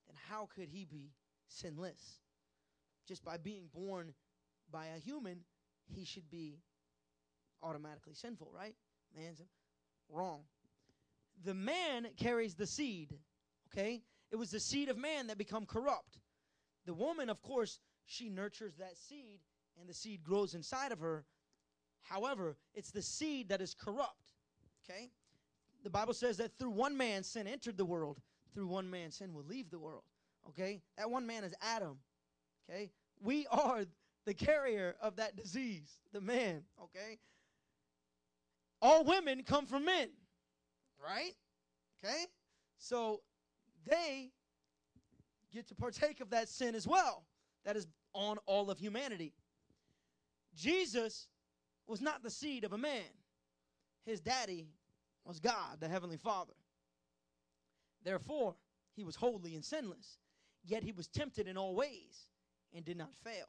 then 0.05 0.15
how 0.29 0.47
could 0.55 0.69
he 0.69 0.85
be 0.85 1.09
sinless? 1.47 2.19
Just 3.07 3.25
by 3.25 3.37
being 3.37 3.63
born 3.73 4.13
by 4.71 4.85
a 4.95 4.99
human, 4.99 5.39
he 5.87 6.05
should 6.05 6.29
be 6.29 6.59
automatically 7.63 8.13
sinful, 8.13 8.51
right? 8.55 8.75
Man's 9.15 9.41
wrong 10.07 10.43
the 11.43 11.53
man 11.53 12.07
carries 12.17 12.55
the 12.55 12.67
seed, 12.67 13.13
okay? 13.71 14.01
It 14.31 14.35
was 14.37 14.51
the 14.51 14.59
seed 14.59 14.89
of 14.89 14.97
man 14.97 15.27
that 15.27 15.37
become 15.37 15.65
corrupt. 15.65 16.19
The 16.85 16.93
woman, 16.93 17.29
of 17.29 17.41
course, 17.41 17.79
she 18.05 18.29
nurtures 18.29 18.75
that 18.75 18.97
seed 18.97 19.39
and 19.79 19.89
the 19.89 19.93
seed 19.93 20.23
grows 20.23 20.53
inside 20.53 20.91
of 20.91 20.99
her. 20.99 21.25
However, 22.01 22.57
it's 22.73 22.91
the 22.91 23.01
seed 23.01 23.49
that 23.49 23.61
is 23.61 23.73
corrupt, 23.73 24.33
okay? 24.83 25.09
The 25.83 25.89
Bible 25.89 26.13
says 26.13 26.37
that 26.37 26.57
through 26.57 26.71
one 26.71 26.95
man 26.95 27.23
sin 27.23 27.47
entered 27.47 27.77
the 27.77 27.85
world, 27.85 28.19
through 28.53 28.67
one 28.67 28.89
man 28.89 29.11
sin 29.11 29.33
will 29.33 29.43
leave 29.43 29.69
the 29.69 29.79
world, 29.79 30.03
okay? 30.49 30.81
That 30.97 31.09
one 31.09 31.25
man 31.25 31.43
is 31.43 31.53
Adam, 31.61 31.97
okay? 32.69 32.91
We 33.19 33.47
are 33.47 33.85
the 34.25 34.33
carrier 34.33 34.95
of 35.01 35.15
that 35.17 35.35
disease, 35.35 35.99
the 36.13 36.21
man, 36.21 36.63
okay? 36.81 37.19
All 38.81 39.03
women 39.03 39.43
come 39.43 39.65
from 39.65 39.85
men 39.85 40.09
right? 41.05 41.33
Okay? 42.03 42.25
So 42.77 43.21
they 43.85 44.31
get 45.53 45.67
to 45.67 45.75
partake 45.75 46.21
of 46.21 46.29
that 46.31 46.49
sin 46.49 46.75
as 46.75 46.87
well. 46.87 47.25
That 47.63 47.75
is 47.75 47.87
on 48.13 48.37
all 48.45 48.69
of 48.69 48.79
humanity. 48.79 49.33
Jesus 50.55 51.27
was 51.87 52.01
not 52.01 52.23
the 52.23 52.29
seed 52.29 52.63
of 52.63 52.73
a 52.73 52.77
man, 52.77 53.03
his 54.05 54.19
daddy 54.19 54.67
was 55.25 55.39
God, 55.39 55.79
the 55.79 55.87
Heavenly 55.87 56.17
Father. 56.17 56.53
Therefore, 58.03 58.55
he 58.95 59.03
was 59.03 59.15
holy 59.15 59.55
and 59.55 59.65
sinless, 59.65 60.17
yet 60.63 60.83
he 60.83 60.91
was 60.91 61.07
tempted 61.07 61.47
in 61.47 61.57
all 61.57 61.75
ways 61.75 62.29
and 62.73 62.85
did 62.85 62.97
not 62.97 63.13
fail. 63.23 63.47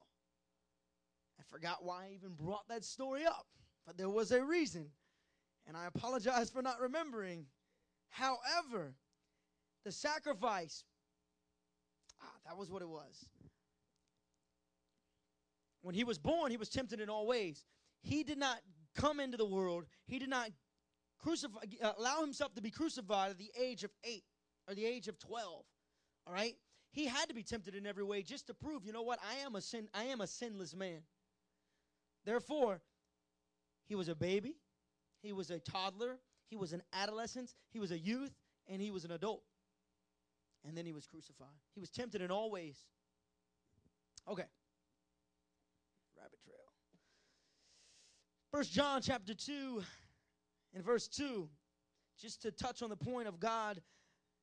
I 1.39 1.43
forgot 1.49 1.85
why 1.85 2.07
I 2.07 2.15
even 2.15 2.33
brought 2.33 2.67
that 2.69 2.85
story 2.85 3.27
up, 3.27 3.47
but 3.87 3.97
there 3.97 4.09
was 4.09 4.33
a 4.33 4.43
reason 4.43 4.87
and 5.67 5.77
I 5.77 5.87
apologize 5.87 6.51
for 6.51 6.63
not 6.63 6.81
remembering. 6.81 7.47
However, 8.11 8.95
the 9.85 9.93
sacrifice, 9.93 10.85
ah, 12.23 12.33
that 12.47 12.57
was 12.57 12.71
what 12.71 12.83
it 12.83 12.89
was. 12.89 13.27
When 15.83 15.95
he 15.95 16.05
was 16.05 16.19
born, 16.19 16.51
he 16.51 16.57
was 16.57 16.69
tempted 16.69 17.01
in 17.01 17.09
all 17.09 17.27
ways. 17.27 17.65
He 18.03 18.23
did 18.23 18.39
not 18.39 18.59
come 18.95 19.21
into 19.21 19.37
the 19.37 19.47
world, 19.47 19.85
he 20.07 20.19
did 20.19 20.31
not 20.31 20.51
crucify, 21.19 21.61
uh, 21.83 21.93
allow 21.99 22.21
himself 22.21 22.55
to 22.55 22.63
be 22.63 22.71
crucified 22.71 23.31
at 23.31 23.39
the 23.39 23.51
age 23.61 23.85
of 23.85 23.91
eight 24.05 24.25
or 24.69 24.75
the 24.75 24.85
age 24.85 25.09
of 25.09 25.19
12. 25.19 25.65
All 26.27 26.33
right? 26.33 26.55
He 26.91 27.07
had 27.07 27.29
to 27.29 27.35
be 27.35 27.43
tempted 27.43 27.75
in 27.75 27.87
every 27.87 28.05
way 28.05 28.23
just 28.23 28.47
to 28.47 28.55
prove, 28.55 28.85
you 28.85 28.93
know 28.93 29.03
what? 29.03 29.19
I 29.23 29.45
am 29.45 29.55
a 29.55 29.61
sin 29.61 29.89
I 29.93 30.05
am 30.05 30.21
a 30.21 30.27
sinless 30.27 30.75
man. 30.75 31.03
Therefore, 32.25 32.81
he 33.87 33.95
was 33.95 34.09
a 34.09 34.15
baby 34.15 34.57
he 35.27 35.33
was 35.33 35.51
a 35.51 35.59
toddler, 35.59 36.19
he 36.49 36.57
was 36.57 36.73
an 36.73 36.83
adolescent, 36.93 37.55
he 37.73 37.81
was 37.81 37.91
a 37.91 37.99
youth, 37.99 38.33
and 38.69 38.81
he 38.81 38.91
was 38.91 39.05
an 39.05 39.11
adult. 39.11 39.43
And 40.67 40.77
then 40.77 40.87
he 40.87 40.93
was 40.93 41.07
crucified. 41.07 41.49
He 41.75 41.81
was 41.81 41.91
tempted 41.91 42.21
in 42.21 42.31
all 42.31 42.51
ways. 42.51 42.77
Okay. 44.29 44.45
Rabbit 46.17 46.39
trail. 46.45 46.57
First 48.51 48.73
John 48.73 49.01
chapter 49.01 49.35
2 49.35 49.83
and 50.75 50.85
verse 50.85 51.07
2, 51.09 51.49
just 52.21 52.43
to 52.43 52.51
touch 52.51 52.83
on 52.83 52.91
the 52.91 52.97
point 52.97 53.29
of 53.29 53.39
God, 53.39 53.81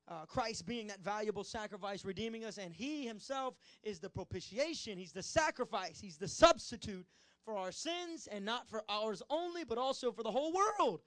uh, 0.08 0.26
Christ 0.26 0.66
being 0.66 0.86
that 0.88 1.00
valuable 1.00 1.44
sacrifice, 1.44 2.04
redeeming 2.04 2.44
us, 2.44 2.58
and 2.58 2.74
He 2.74 3.06
Himself 3.06 3.54
is 3.82 4.00
the 4.00 4.10
propitiation. 4.10 4.98
He's 4.98 5.12
the 5.12 5.22
sacrifice. 5.22 5.98
He's 6.00 6.16
the 6.16 6.28
substitute 6.28 7.06
for 7.44 7.56
our 7.56 7.72
sins 7.72 8.28
and 8.30 8.44
not 8.44 8.68
for 8.68 8.82
ours 8.88 9.22
only, 9.30 9.64
but 9.64 9.78
also 9.78 10.12
for 10.12 10.22
the 10.22 10.30
whole 10.30 10.52
world. 10.52 11.00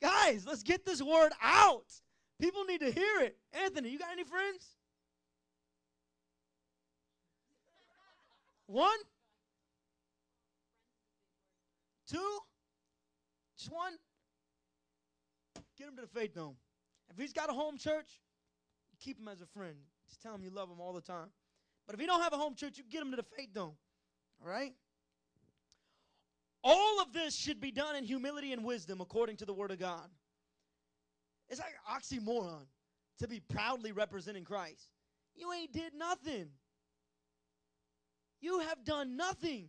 Guys, 0.00 0.46
let's 0.46 0.62
get 0.62 0.84
this 0.84 1.02
word 1.02 1.32
out. 1.42 1.86
People 2.40 2.64
need 2.64 2.80
to 2.80 2.90
hear 2.90 3.20
it. 3.20 3.36
Anthony, 3.52 3.90
you 3.90 3.98
got 3.98 4.12
any 4.12 4.24
friends? 4.24 4.76
One? 8.66 8.98
Two? 12.08 12.38
Just 13.56 13.72
one? 13.72 13.94
Get 15.76 15.88
him 15.88 15.96
to 15.96 16.02
the 16.02 16.08
faith 16.08 16.34
dome. 16.34 16.56
If 17.10 17.18
he's 17.18 17.32
got 17.32 17.50
a 17.50 17.52
home 17.52 17.78
church, 17.78 18.20
keep 19.00 19.18
him 19.18 19.28
as 19.28 19.40
a 19.40 19.46
friend. 19.46 19.74
Just 20.08 20.22
tell 20.22 20.34
him 20.34 20.42
you 20.42 20.50
love 20.50 20.68
him 20.68 20.80
all 20.80 20.92
the 20.92 21.00
time. 21.00 21.28
But 21.86 21.94
if 21.94 22.00
he 22.00 22.06
don't 22.06 22.20
have 22.20 22.32
a 22.32 22.36
home 22.36 22.54
church, 22.54 22.78
you 22.78 22.84
get 22.88 23.02
him 23.02 23.10
to 23.10 23.16
the 23.16 23.22
faith 23.22 23.52
dome. 23.54 23.72
All 24.42 24.50
right? 24.50 24.74
All 26.64 27.00
of 27.00 27.12
this 27.12 27.34
should 27.34 27.60
be 27.60 27.70
done 27.70 27.96
in 27.96 28.04
humility 28.04 28.52
and 28.52 28.64
wisdom 28.64 29.00
according 29.00 29.36
to 29.36 29.44
the 29.44 29.54
Word 29.54 29.70
of 29.70 29.78
God. 29.78 30.08
It's 31.48 31.60
like 31.60 31.74
oxymoron 31.90 32.66
to 33.20 33.28
be 33.28 33.40
proudly 33.40 33.92
representing 33.92 34.44
Christ. 34.44 34.90
You 35.34 35.52
ain't 35.52 35.72
did 35.72 35.94
nothing. 35.94 36.48
You 38.40 38.60
have 38.60 38.84
done 38.84 39.16
nothing. 39.16 39.68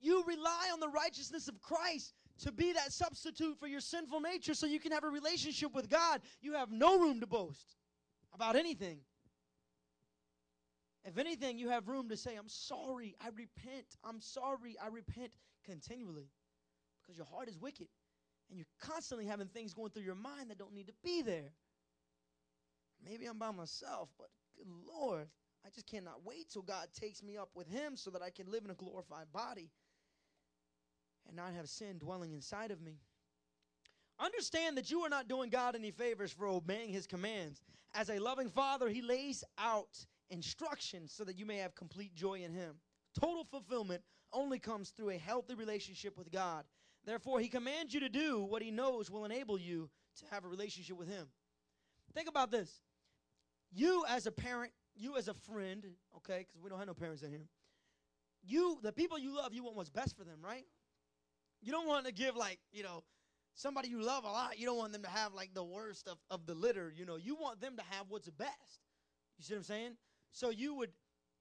You 0.00 0.22
rely 0.26 0.70
on 0.72 0.80
the 0.80 0.88
righteousness 0.88 1.48
of 1.48 1.60
Christ 1.60 2.14
to 2.44 2.52
be 2.52 2.72
that 2.72 2.92
substitute 2.92 3.58
for 3.58 3.66
your 3.66 3.80
sinful 3.80 4.20
nature 4.20 4.54
so 4.54 4.66
you 4.66 4.78
can 4.78 4.92
have 4.92 5.04
a 5.04 5.08
relationship 5.08 5.74
with 5.74 5.88
God. 5.88 6.20
You 6.40 6.54
have 6.54 6.70
no 6.70 6.98
room 6.98 7.20
to 7.20 7.26
boast 7.26 7.76
about 8.32 8.54
anything. 8.54 9.00
If 11.04 11.18
anything, 11.18 11.58
you 11.58 11.68
have 11.70 11.88
room 11.88 12.08
to 12.08 12.16
say, 12.16 12.36
I'm 12.36 12.48
sorry, 12.48 13.14
I 13.20 13.28
repent, 13.28 13.96
I'm 14.04 14.20
sorry, 14.20 14.76
I 14.82 14.88
repent 14.88 15.30
continually. 15.64 16.30
Because 17.02 17.16
your 17.16 17.26
heart 17.26 17.48
is 17.48 17.58
wicked. 17.58 17.88
And 18.50 18.58
you're 18.58 18.66
constantly 18.80 19.26
having 19.26 19.48
things 19.48 19.74
going 19.74 19.90
through 19.90 20.02
your 20.02 20.14
mind 20.14 20.50
that 20.50 20.58
don't 20.58 20.74
need 20.74 20.88
to 20.88 20.94
be 21.02 21.22
there. 21.22 21.52
Maybe 23.04 23.26
I'm 23.26 23.38
by 23.38 23.50
myself, 23.52 24.08
but 24.18 24.28
good 24.56 24.66
Lord, 24.86 25.28
I 25.64 25.70
just 25.70 25.86
cannot 25.86 26.24
wait 26.24 26.50
till 26.50 26.62
God 26.62 26.88
takes 26.98 27.22
me 27.22 27.36
up 27.36 27.50
with 27.54 27.68
Him 27.68 27.96
so 27.96 28.10
that 28.10 28.22
I 28.22 28.30
can 28.30 28.50
live 28.50 28.64
in 28.64 28.70
a 28.70 28.74
glorified 28.74 29.32
body 29.32 29.70
and 31.26 31.36
not 31.36 31.52
have 31.54 31.68
sin 31.68 31.98
dwelling 31.98 32.32
inside 32.32 32.70
of 32.70 32.80
me. 32.80 32.98
Understand 34.18 34.76
that 34.76 34.90
you 34.90 35.00
are 35.00 35.08
not 35.08 35.28
doing 35.28 35.48
God 35.48 35.76
any 35.76 35.92
favors 35.92 36.32
for 36.32 36.48
obeying 36.48 36.92
His 36.92 37.06
commands. 37.06 37.62
As 37.94 38.10
a 38.10 38.18
loving 38.18 38.48
Father, 38.48 38.88
He 38.88 39.02
lays 39.02 39.44
out 39.58 40.06
instructions 40.30 41.12
so 41.12 41.24
that 41.24 41.38
you 41.38 41.46
may 41.46 41.58
have 41.58 41.74
complete 41.74 42.14
joy 42.14 42.40
in 42.42 42.52
Him. 42.52 42.74
Total 43.18 43.44
fulfillment 43.44 44.02
only 44.32 44.58
comes 44.58 44.90
through 44.90 45.10
a 45.10 45.18
healthy 45.18 45.54
relationship 45.54 46.16
with 46.16 46.30
God. 46.30 46.64
Therefore, 47.04 47.40
He 47.40 47.48
commands 47.48 47.94
you 47.94 48.00
to 48.00 48.08
do 48.08 48.42
what 48.42 48.62
He 48.62 48.70
knows 48.70 49.10
will 49.10 49.24
enable 49.24 49.58
you 49.58 49.88
to 50.18 50.24
have 50.30 50.44
a 50.44 50.48
relationship 50.48 50.96
with 50.96 51.08
Him. 51.08 51.26
Think 52.14 52.28
about 52.28 52.50
this. 52.50 52.82
You, 53.72 54.04
as 54.08 54.26
a 54.26 54.32
parent, 54.32 54.72
you, 54.94 55.16
as 55.16 55.28
a 55.28 55.34
friend, 55.34 55.84
okay, 56.16 56.38
because 56.46 56.60
we 56.62 56.68
don't 56.68 56.78
have 56.78 56.88
no 56.88 56.94
parents 56.94 57.22
in 57.22 57.30
here, 57.30 57.48
you, 58.42 58.78
the 58.82 58.92
people 58.92 59.18
you 59.18 59.34
love, 59.36 59.52
you 59.52 59.62
want 59.62 59.76
what's 59.76 59.90
best 59.90 60.16
for 60.16 60.24
them, 60.24 60.38
right? 60.42 60.64
You 61.60 61.72
don't 61.72 61.86
want 61.86 62.06
to 62.06 62.12
give, 62.12 62.36
like, 62.36 62.58
you 62.72 62.82
know, 62.82 63.02
somebody 63.54 63.88
you 63.88 64.00
love 64.00 64.24
a 64.24 64.28
lot, 64.28 64.58
you 64.58 64.66
don't 64.66 64.78
want 64.78 64.92
them 64.92 65.02
to 65.02 65.08
have, 65.08 65.34
like, 65.34 65.54
the 65.54 65.64
worst 65.64 66.08
of, 66.08 66.18
of 66.30 66.46
the 66.46 66.54
litter, 66.54 66.92
you 66.96 67.04
know. 67.04 67.16
You 67.16 67.34
want 67.34 67.60
them 67.60 67.76
to 67.76 67.82
have 67.90 68.06
what's 68.08 68.28
best. 68.30 68.80
You 69.38 69.44
see 69.44 69.54
what 69.54 69.58
I'm 69.58 69.64
saying? 69.64 69.96
So 70.32 70.50
you 70.50 70.74
would 70.74 70.90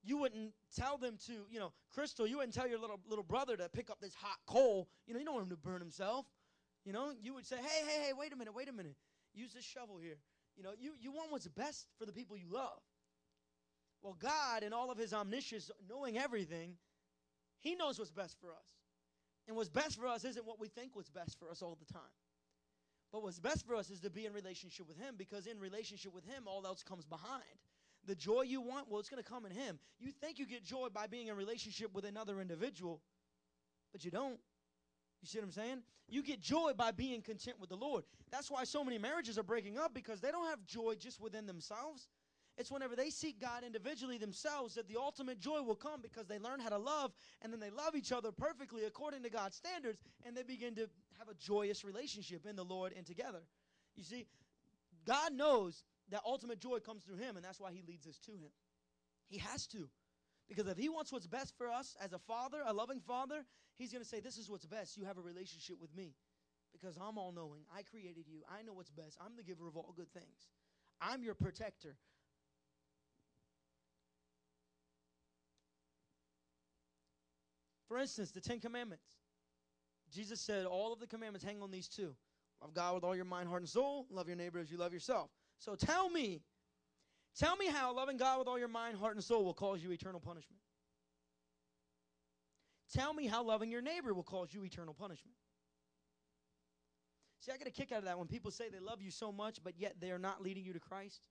you 0.03 0.17
wouldn't 0.17 0.53
tell 0.75 0.97
them 0.97 1.17
to, 1.25 1.33
you 1.49 1.59
know, 1.59 1.73
Crystal, 1.93 2.25
you 2.25 2.37
wouldn't 2.37 2.53
tell 2.53 2.67
your 2.67 2.79
little 2.79 2.99
little 3.07 3.23
brother 3.23 3.57
to 3.57 3.69
pick 3.69 3.89
up 3.89 3.99
this 3.99 4.13
hot 4.13 4.37
coal. 4.47 4.87
You 5.05 5.13
know, 5.13 5.19
you 5.19 5.25
don't 5.25 5.35
want 5.35 5.45
him 5.45 5.51
to 5.51 5.57
burn 5.57 5.79
himself. 5.79 6.25
You 6.85 6.93
know, 6.93 7.11
you 7.21 7.33
would 7.33 7.45
say, 7.45 7.57
hey, 7.57 7.85
hey, 7.85 8.05
hey, 8.07 8.13
wait 8.17 8.31
a 8.31 8.35
minute, 8.35 8.55
wait 8.55 8.69
a 8.69 8.71
minute. 8.71 8.95
Use 9.33 9.53
this 9.53 9.65
shovel 9.65 9.97
here. 9.97 10.17
You 10.55 10.63
know, 10.63 10.71
you, 10.79 10.93
you 10.99 11.11
want 11.11 11.31
what's 11.31 11.47
best 11.47 11.87
for 11.99 12.05
the 12.05 12.13
people 12.13 12.37
you 12.37 12.47
love. 12.49 12.79
Well, 14.01 14.15
God, 14.19 14.63
in 14.63 14.73
all 14.73 14.89
of 14.89 14.97
his 14.97 15.13
omniscience, 15.13 15.69
knowing 15.89 16.17
everything, 16.17 16.75
he 17.59 17.75
knows 17.75 17.99
what's 17.99 18.11
best 18.11 18.37
for 18.39 18.51
us. 18.51 18.73
And 19.47 19.55
what's 19.55 19.69
best 19.69 19.99
for 19.99 20.07
us 20.07 20.23
isn't 20.23 20.45
what 20.45 20.59
we 20.59 20.67
think 20.67 20.95
what's 20.95 21.09
best 21.09 21.37
for 21.39 21.49
us 21.49 21.61
all 21.61 21.77
the 21.79 21.93
time. 21.93 22.01
But 23.11 23.23
what's 23.23 23.39
best 23.39 23.65
for 23.65 23.75
us 23.75 23.89
is 23.89 23.99
to 24.01 24.09
be 24.09 24.25
in 24.25 24.33
relationship 24.33 24.87
with 24.87 24.97
him 24.97 25.15
because 25.17 25.47
in 25.47 25.59
relationship 25.59 26.13
with 26.13 26.25
him, 26.25 26.43
all 26.47 26.65
else 26.65 26.83
comes 26.83 27.05
behind. 27.05 27.43
The 28.07 28.15
joy 28.15 28.43
you 28.43 28.61
want, 28.61 28.89
well, 28.89 28.99
it's 28.99 29.09
going 29.09 29.21
to 29.21 29.29
come 29.29 29.45
in 29.45 29.51
Him. 29.51 29.79
You 29.99 30.11
think 30.11 30.39
you 30.39 30.47
get 30.47 30.63
joy 30.63 30.87
by 30.93 31.07
being 31.07 31.27
in 31.27 31.35
relationship 31.35 31.93
with 31.93 32.05
another 32.05 32.39
individual, 32.39 33.01
but 33.91 34.03
you 34.03 34.11
don't. 34.11 34.39
You 35.21 35.27
see 35.27 35.39
what 35.39 35.45
I'm 35.45 35.51
saying? 35.51 35.81
You 36.07 36.23
get 36.23 36.39
joy 36.39 36.71
by 36.75 36.91
being 36.91 37.21
content 37.21 37.59
with 37.59 37.69
the 37.69 37.75
Lord. 37.75 38.03
That's 38.31 38.49
why 38.49 38.63
so 38.63 38.83
many 38.83 38.97
marriages 38.97 39.37
are 39.37 39.43
breaking 39.43 39.77
up 39.77 39.93
because 39.93 40.21
they 40.21 40.31
don't 40.31 40.47
have 40.47 40.65
joy 40.65 40.95
just 40.97 41.19
within 41.19 41.45
themselves. 41.45 42.07
It's 42.57 42.71
whenever 42.71 42.95
they 42.95 43.09
seek 43.09 43.39
God 43.39 43.63
individually 43.63 44.17
themselves 44.17 44.73
that 44.75 44.87
the 44.87 44.97
ultimate 44.97 45.39
joy 45.39 45.61
will 45.61 45.75
come 45.75 46.01
because 46.01 46.27
they 46.27 46.39
learn 46.39 46.59
how 46.59 46.69
to 46.69 46.77
love 46.77 47.11
and 47.41 47.53
then 47.53 47.59
they 47.59 47.69
love 47.69 47.95
each 47.95 48.11
other 48.11 48.31
perfectly 48.31 48.85
according 48.85 49.21
to 49.23 49.29
God's 49.29 49.55
standards 49.55 49.99
and 50.25 50.35
they 50.35 50.43
begin 50.43 50.73
to 50.75 50.89
have 51.19 51.29
a 51.29 51.35
joyous 51.35 51.83
relationship 51.83 52.45
in 52.47 52.55
the 52.55 52.63
Lord 52.63 52.93
and 52.97 53.05
together. 53.05 53.41
You 53.95 54.03
see, 54.03 54.25
God 55.05 55.33
knows 55.33 55.83
that 56.09 56.21
ultimate 56.25 56.59
joy 56.59 56.79
comes 56.79 57.03
through 57.03 57.17
him, 57.17 57.35
and 57.35 57.43
that's 57.43 57.59
why 57.59 57.71
he 57.71 57.83
leads 57.87 58.07
us 58.07 58.17
to 58.25 58.31
him. 58.31 58.51
He 59.27 59.37
has 59.39 59.67
to. 59.67 59.89
Because 60.47 60.67
if 60.67 60.77
he 60.77 60.87
wants 60.87 61.11
what's 61.11 61.27
best 61.27 61.53
for 61.57 61.69
us 61.69 61.95
as 62.01 62.13
a 62.13 62.19
father, 62.19 62.59
a 62.65 62.73
loving 62.73 63.01
father, 63.01 63.43
he's 63.75 63.91
going 63.91 64.03
to 64.03 64.07
say, 64.07 64.19
This 64.19 64.37
is 64.37 64.49
what's 64.49 64.65
best. 64.65 64.97
You 64.97 65.05
have 65.05 65.17
a 65.17 65.21
relationship 65.21 65.75
with 65.81 65.93
me. 65.95 66.15
Because 66.71 66.97
I'm 66.97 67.17
all 67.17 67.31
knowing. 67.31 67.61
I 67.75 67.81
created 67.81 68.25
you. 68.27 68.41
I 68.49 68.61
know 68.61 68.73
what's 68.73 68.91
best. 68.91 69.17
I'm 69.23 69.35
the 69.35 69.43
giver 69.43 69.67
of 69.67 69.75
all 69.75 69.93
good 69.95 70.11
things. 70.13 70.49
I'm 71.01 71.23
your 71.23 71.33
protector. 71.33 71.95
For 77.87 77.97
instance, 77.97 78.31
the 78.31 78.41
Ten 78.41 78.59
Commandments. 78.59 79.05
Jesus 80.11 80.39
said 80.39 80.65
all 80.65 80.93
of 80.93 80.99
the 80.99 81.07
commandments 81.07 81.45
hang 81.45 81.61
on 81.61 81.71
these 81.71 81.87
two 81.87 82.15
love 82.61 82.73
God 82.73 82.95
with 82.95 83.03
all 83.03 83.15
your 83.15 83.25
mind, 83.25 83.49
heart, 83.49 83.61
and 83.61 83.69
soul, 83.69 84.07
love 84.09 84.27
your 84.27 84.37
neighbor 84.37 84.59
as 84.59 84.71
you 84.71 84.77
love 84.77 84.93
yourself. 84.93 85.29
So 85.59 85.75
tell 85.75 86.09
me, 86.09 86.41
tell 87.37 87.55
me 87.55 87.67
how 87.67 87.93
loving 87.95 88.17
God 88.17 88.39
with 88.39 88.47
all 88.47 88.59
your 88.59 88.67
mind, 88.67 88.97
heart, 88.97 89.15
and 89.15 89.23
soul 89.23 89.43
will 89.43 89.53
cause 89.53 89.81
you 89.81 89.91
eternal 89.91 90.19
punishment. 90.19 90.61
Tell 92.93 93.13
me 93.13 93.27
how 93.27 93.43
loving 93.43 93.69
your 93.69 93.81
neighbor 93.81 94.13
will 94.13 94.23
cause 94.23 94.53
you 94.53 94.63
eternal 94.63 94.93
punishment. 94.93 95.35
See, 97.41 97.51
I 97.51 97.57
get 97.57 97.67
a 97.67 97.71
kick 97.71 97.91
out 97.91 97.99
of 97.99 98.05
that 98.05 98.17
when 98.17 98.27
people 98.27 98.51
say 98.51 98.69
they 98.69 98.79
love 98.79 99.01
you 99.01 99.11
so 99.11 99.31
much, 99.31 99.59
but 99.63 99.73
yet 99.77 99.95
they 99.99 100.11
are 100.11 100.19
not 100.19 100.41
leading 100.41 100.63
you 100.63 100.73
to 100.73 100.79
Christ. 100.79 101.27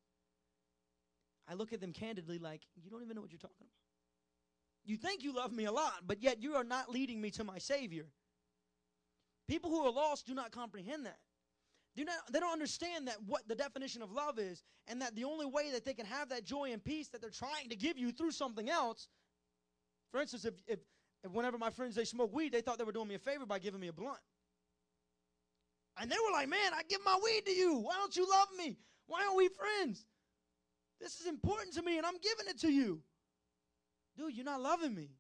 I 1.49 1.55
look 1.55 1.73
at 1.73 1.81
them 1.81 1.93
candidly 1.93 2.39
like, 2.39 2.63
you 2.83 2.91
don't 2.91 3.03
even 3.03 3.15
know 3.15 3.23
what 3.23 3.31
you're 3.31 3.39
talking 3.39 3.57
about. 3.61 3.71
You 4.85 4.97
think 4.97 5.23
you 5.23 5.35
love 5.35 5.53
me 5.53 5.65
a 5.65 5.73
lot, 5.73 6.03
but 6.07 6.23
yet 6.23 6.41
you 6.41 6.55
are 6.55 6.65
not 6.65 6.91
leading 6.91 7.21
me 7.21 7.31
to 7.33 7.45
my 7.45 7.59
Savior. 7.59 8.07
People 9.49 9.71
who 9.71 9.81
are 9.85 9.93
lost 9.93 10.27
do 10.27 10.35
not 10.35 10.53
comprehend 10.53 11.07
that. 11.07 11.19
Do 11.97 12.05
not, 12.05 12.17
they 12.31 12.41
don't 12.41 12.53
understand 12.53 13.09
that 13.09 13.17
what 13.27 13.49
the 13.49 13.55
definition 13.55 14.03
of 14.03 14.13
love 14.13 14.39
is, 14.39 14.63
and 14.87 15.01
that 15.01 15.17
the 15.17 15.25
only 15.25 15.47
way 15.47 15.73
that 15.73 15.85
they 15.85 15.95
can 15.95 16.05
have 16.05 16.29
that 16.29 16.45
joy 16.45 16.73
and 16.73 16.85
peace 16.85 17.09
that 17.09 17.23
they're 17.23 17.31
trying 17.31 17.71
to 17.71 17.77
give 17.77 17.97
you 17.97 18.13
through 18.13 18.33
something 18.33 18.69
else. 18.69 19.09
For 20.13 20.21
instance, 20.21 20.45
if, 20.45 20.55
if, 20.67 20.81
if 21.25 21.31
whenever 21.33 21.57
my 21.57 21.71
friends 21.71 21.95
they 21.95 22.05
smoke 22.05 22.35
weed, 22.35 22.53
they 22.53 22.61
thought 22.61 22.77
they 22.77 22.85
were 22.85 22.93
doing 22.93 23.09
me 23.09 23.15
a 23.15 23.19
favor 23.19 23.47
by 23.47 23.59
giving 23.59 23.81
me 23.81 23.89
a 23.89 23.95
blunt. 23.95 24.19
And 25.99 26.11
they 26.11 26.17
were 26.27 26.33
like, 26.33 26.49
Man, 26.49 26.73
I 26.75 26.83
give 26.87 27.01
my 27.03 27.19
weed 27.25 27.47
to 27.47 27.53
you. 27.53 27.79
Why 27.79 27.95
don't 27.95 28.15
you 28.15 28.29
love 28.31 28.49
me? 28.59 28.77
Why 29.07 29.23
aren't 29.25 29.37
we 29.37 29.49
friends? 29.49 30.05
This 31.01 31.21
is 31.21 31.27
important 31.27 31.75
to 31.75 31.83
me, 31.83 31.97
and 31.97 32.07
I'm 32.07 32.19
giving 32.19 32.47
it 32.49 32.61
to 32.61 32.71
you. 32.71 33.01
Dude, 34.19 34.35
you're 34.35 34.45
not 34.45 34.61
loving 34.61 34.95
me. 34.95 35.11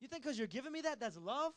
You 0.00 0.08
think 0.08 0.22
because 0.22 0.38
you're 0.38 0.46
giving 0.46 0.72
me 0.72 0.80
that, 0.82 1.00
that's 1.00 1.18
love? 1.18 1.52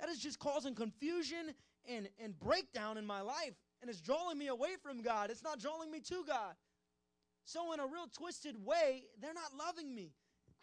That 0.00 0.08
is 0.10 0.18
just 0.18 0.38
causing 0.38 0.74
confusion 0.74 1.54
and, 1.88 2.08
and 2.22 2.38
breakdown 2.38 2.98
in 2.98 3.06
my 3.06 3.20
life. 3.20 3.54
And 3.80 3.90
it's 3.90 4.00
drawing 4.00 4.38
me 4.38 4.48
away 4.48 4.76
from 4.82 5.02
God. 5.02 5.30
It's 5.30 5.42
not 5.42 5.60
drawing 5.60 5.90
me 5.90 6.00
to 6.00 6.24
God. 6.26 6.54
So, 7.44 7.72
in 7.72 7.80
a 7.80 7.86
real 7.86 8.08
twisted 8.12 8.56
way, 8.64 9.04
they're 9.20 9.34
not 9.34 9.52
loving 9.56 9.94
me. 9.94 10.12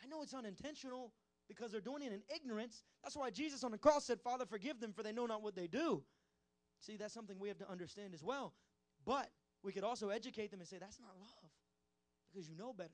I 0.04 0.08
know 0.08 0.22
it's 0.22 0.34
unintentional 0.34 1.14
because 1.48 1.72
they're 1.72 1.82
doing 1.82 2.04
it 2.04 2.12
in 2.12 2.22
ignorance. 2.34 2.84
That's 3.04 3.16
why 3.16 3.30
Jesus 3.30 3.64
on 3.64 3.72
the 3.72 3.78
cross 3.78 4.06
said, 4.06 4.20
Father, 4.20 4.46
forgive 4.46 4.80
them, 4.80 4.92
for 4.92 5.04
they 5.04 5.14
know 5.14 5.26
not 5.26 5.42
what 5.42 5.56
they 5.56 5.68
do. 5.68 6.04
See, 6.80 6.98
that's 6.98 7.14
something 7.14 7.40
we 7.40 7.48
have 7.48 7.58
to 7.60 7.72
understand 7.72 8.14
as 8.14 8.24
well. 8.24 8.54
But 9.06 9.30
we 9.64 9.72
could 9.72 9.84
also 9.84 10.10
educate 10.10 10.52
them 10.52 10.60
and 10.60 10.68
say, 10.68 10.78
that's 10.78 11.00
not 11.00 11.12
love 11.20 11.52
because 12.32 12.50
you 12.50 12.58
know 12.58 12.74
better. 12.74 12.90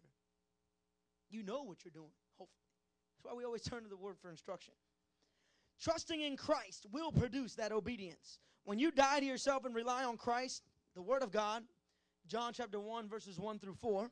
You 1.30 1.44
know 1.44 1.64
what 1.64 1.84
you're 1.84 1.92
doing, 1.92 2.14
hopefully. 2.38 2.66
That's 3.16 3.32
why 3.32 3.38
we 3.38 3.44
always 3.44 3.62
turn 3.70 3.84
to 3.84 3.90
the 3.90 3.98
word 3.98 4.18
for 4.22 4.30
instruction. 4.30 4.74
Trusting 5.82 6.22
in 6.22 6.36
Christ 6.36 6.86
will 6.92 7.12
produce 7.12 7.56
that 7.56 7.72
obedience. 7.72 8.40
When 8.66 8.80
you 8.80 8.92
die 8.92 9.20
to 9.20 9.26
yourself 9.26 9.66
and 9.66 9.74
rely 9.74 10.04
on 10.04 10.18
Christ, 10.18 10.64
the 10.96 11.02
Word 11.02 11.24
of 11.24 11.32
God, 11.32 11.64
John 12.28 12.54
chapter 12.54 12.80
1, 12.80 13.08
verses 13.08 13.40
1 13.40 13.60
through 13.60 13.76
4, 13.76 14.10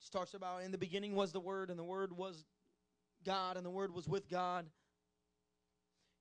just 0.00 0.12
talks 0.12 0.34
about 0.34 0.62
in 0.62 0.70
the 0.70 0.78
beginning 0.78 1.14
was 1.14 1.32
the 1.32 1.40
Word, 1.40 1.70
and 1.70 1.78
the 1.78 1.84
Word 1.84 2.12
was 2.16 2.44
God, 3.24 3.56
and 3.56 3.66
the 3.66 3.70
Word 3.70 3.92
was 3.92 4.08
with 4.08 4.28
God. 4.28 4.66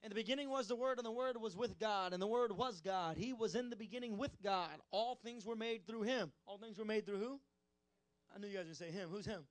In 0.04 0.10
the 0.10 0.16
beginning 0.16 0.50
was 0.50 0.68
the 0.68 0.76
Word, 0.76 0.98
and 0.98 1.06
the 1.06 1.12
Word 1.12 1.40
was 1.40 1.56
with 1.56 1.80
God, 1.80 2.14
and 2.14 2.22
the 2.22 2.28
Word 2.28 2.52
was 2.52 2.82
God. 2.82 3.18
He 3.18 3.34
was 3.34 3.54
in 3.54 3.70
the 3.70 3.76
beginning 3.76 4.18
with 4.18 4.42
God. 4.44 4.72
All 4.90 5.16
things 5.16 5.46
were 5.46 5.56
made 5.56 5.86
through 5.86 6.04
Him. 6.04 6.32
All 6.48 6.58
things 6.58 6.80
were 6.80 6.86
made 6.86 7.06
through 7.06 7.20
who? 7.20 7.40
I 8.36 8.40
knew 8.40 8.48
you 8.48 8.58
guys 8.58 8.68
would 8.68 8.78
say 8.78 8.90
Him. 8.90 9.10
Who's 9.12 9.26
Him? 9.26 9.44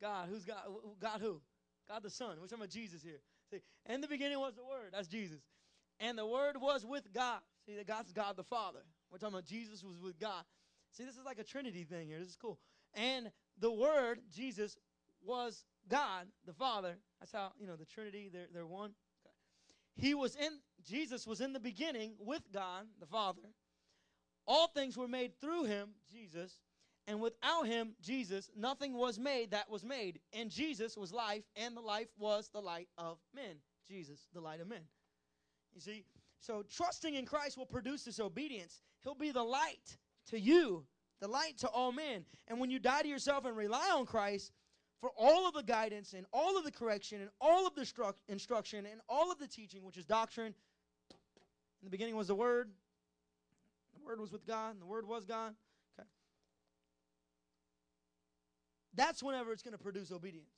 God. 0.00 0.28
Who's 0.30 0.44
God? 0.44 0.62
God 1.00 1.20
who? 1.20 1.40
God 1.86 2.02
the 2.02 2.10
Son. 2.10 2.38
We're 2.40 2.46
talking 2.46 2.58
about 2.58 2.70
Jesus 2.70 3.02
here. 3.02 3.20
See, 3.50 3.60
in 3.86 4.00
the 4.00 4.08
beginning 4.08 4.38
was 4.38 4.54
the 4.54 4.64
Word. 4.64 4.90
That's 4.92 5.08
Jesus. 5.08 5.40
And 6.00 6.16
the 6.16 6.26
Word 6.26 6.56
was 6.60 6.84
with 6.84 7.12
God. 7.12 7.40
See, 7.66 7.76
that 7.76 7.86
God's 7.86 8.12
God 8.12 8.36
the 8.36 8.44
Father. 8.44 8.80
We're 9.10 9.18
talking 9.18 9.34
about 9.34 9.46
Jesus 9.46 9.82
was 9.82 10.00
with 10.00 10.18
God. 10.18 10.44
See, 10.92 11.04
this 11.04 11.16
is 11.16 11.24
like 11.24 11.38
a 11.38 11.44
Trinity 11.44 11.84
thing 11.84 12.08
here. 12.08 12.18
This 12.18 12.28
is 12.28 12.36
cool. 12.36 12.58
And 12.94 13.30
the 13.58 13.70
Word, 13.70 14.20
Jesus, 14.34 14.76
was 15.24 15.64
God 15.88 16.26
the 16.46 16.52
Father. 16.52 16.96
That's 17.20 17.32
how, 17.32 17.52
you 17.58 17.66
know, 17.66 17.76
the 17.76 17.84
Trinity, 17.84 18.30
they're, 18.32 18.48
they're 18.52 18.66
one. 18.66 18.92
He 19.96 20.14
was 20.14 20.36
in, 20.36 20.58
Jesus 20.86 21.26
was 21.26 21.40
in 21.40 21.52
the 21.52 21.60
beginning 21.60 22.14
with 22.18 22.42
God 22.52 22.86
the 23.00 23.06
Father. 23.06 23.40
All 24.46 24.68
things 24.68 24.96
were 24.96 25.08
made 25.08 25.38
through 25.40 25.64
him, 25.64 25.90
Jesus, 26.10 26.60
and 27.08 27.20
without 27.20 27.66
him, 27.66 27.94
Jesus, 28.02 28.50
nothing 28.54 28.92
was 28.92 29.18
made 29.18 29.52
that 29.52 29.70
was 29.70 29.82
made. 29.82 30.20
And 30.34 30.50
Jesus 30.50 30.94
was 30.94 31.10
life, 31.10 31.42
and 31.56 31.74
the 31.74 31.80
life 31.80 32.08
was 32.18 32.50
the 32.50 32.60
light 32.60 32.88
of 32.98 33.16
men. 33.34 33.56
Jesus, 33.88 34.28
the 34.34 34.40
light 34.42 34.60
of 34.60 34.68
men. 34.68 34.82
You 35.74 35.80
see? 35.80 36.04
So 36.38 36.62
trusting 36.70 37.14
in 37.14 37.24
Christ 37.24 37.56
will 37.56 37.66
produce 37.66 38.04
this 38.04 38.20
obedience. 38.20 38.82
He'll 39.02 39.14
be 39.14 39.30
the 39.30 39.42
light 39.42 39.96
to 40.26 40.38
you, 40.38 40.84
the 41.20 41.28
light 41.28 41.56
to 41.58 41.68
all 41.68 41.92
men. 41.92 42.26
And 42.46 42.60
when 42.60 42.70
you 42.70 42.78
die 42.78 43.00
to 43.00 43.08
yourself 43.08 43.46
and 43.46 43.56
rely 43.56 43.90
on 43.94 44.04
Christ 44.04 44.52
for 45.00 45.10
all 45.16 45.48
of 45.48 45.54
the 45.54 45.62
guidance 45.62 46.12
and 46.12 46.26
all 46.30 46.58
of 46.58 46.64
the 46.64 46.70
correction 46.70 47.22
and 47.22 47.30
all 47.40 47.66
of 47.66 47.74
the 47.74 47.82
stru- 47.82 48.14
instruction 48.28 48.84
and 48.84 49.00
all 49.08 49.32
of 49.32 49.38
the 49.38 49.48
teaching, 49.48 49.82
which 49.82 49.96
is 49.96 50.04
doctrine, 50.04 50.54
in 51.80 51.84
the 51.84 51.90
beginning 51.90 52.16
was 52.16 52.28
the 52.28 52.34
Word. 52.34 52.70
The 53.94 54.04
Word 54.04 54.20
was 54.20 54.30
with 54.30 54.46
God, 54.46 54.72
and 54.72 54.82
the 54.82 54.86
Word 54.86 55.06
was 55.06 55.24
God. 55.24 55.54
That's 58.98 59.22
whenever 59.22 59.52
it's 59.52 59.62
going 59.62 59.72
to 59.72 59.82
produce 59.82 60.10
obedience. 60.10 60.50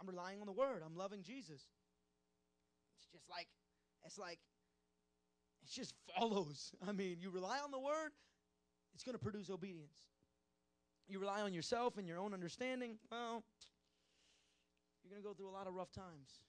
I'm 0.00 0.08
relying 0.08 0.40
on 0.40 0.46
the 0.46 0.52
word. 0.52 0.82
I'm 0.84 0.96
loving 0.96 1.22
Jesus. 1.22 1.62
It's 2.98 3.06
just 3.12 3.30
like, 3.30 3.46
it's 4.04 4.18
like, 4.18 4.40
it 5.62 5.70
just 5.70 5.94
follows. 6.18 6.72
I 6.86 6.90
mean, 6.92 7.18
you 7.20 7.30
rely 7.30 7.58
on 7.64 7.70
the 7.70 7.78
word, 7.78 8.10
it's 8.94 9.04
going 9.04 9.16
to 9.16 9.22
produce 9.22 9.48
obedience. 9.48 9.96
You 11.06 11.20
rely 11.20 11.42
on 11.42 11.54
yourself 11.54 11.96
and 11.96 12.08
your 12.08 12.18
own 12.18 12.34
understanding, 12.34 12.96
well, 13.10 13.44
you're 15.02 15.10
going 15.10 15.22
to 15.22 15.28
go 15.28 15.34
through 15.34 15.50
a 15.50 15.56
lot 15.56 15.66
of 15.68 15.74
rough 15.74 15.92
times. 15.92 16.40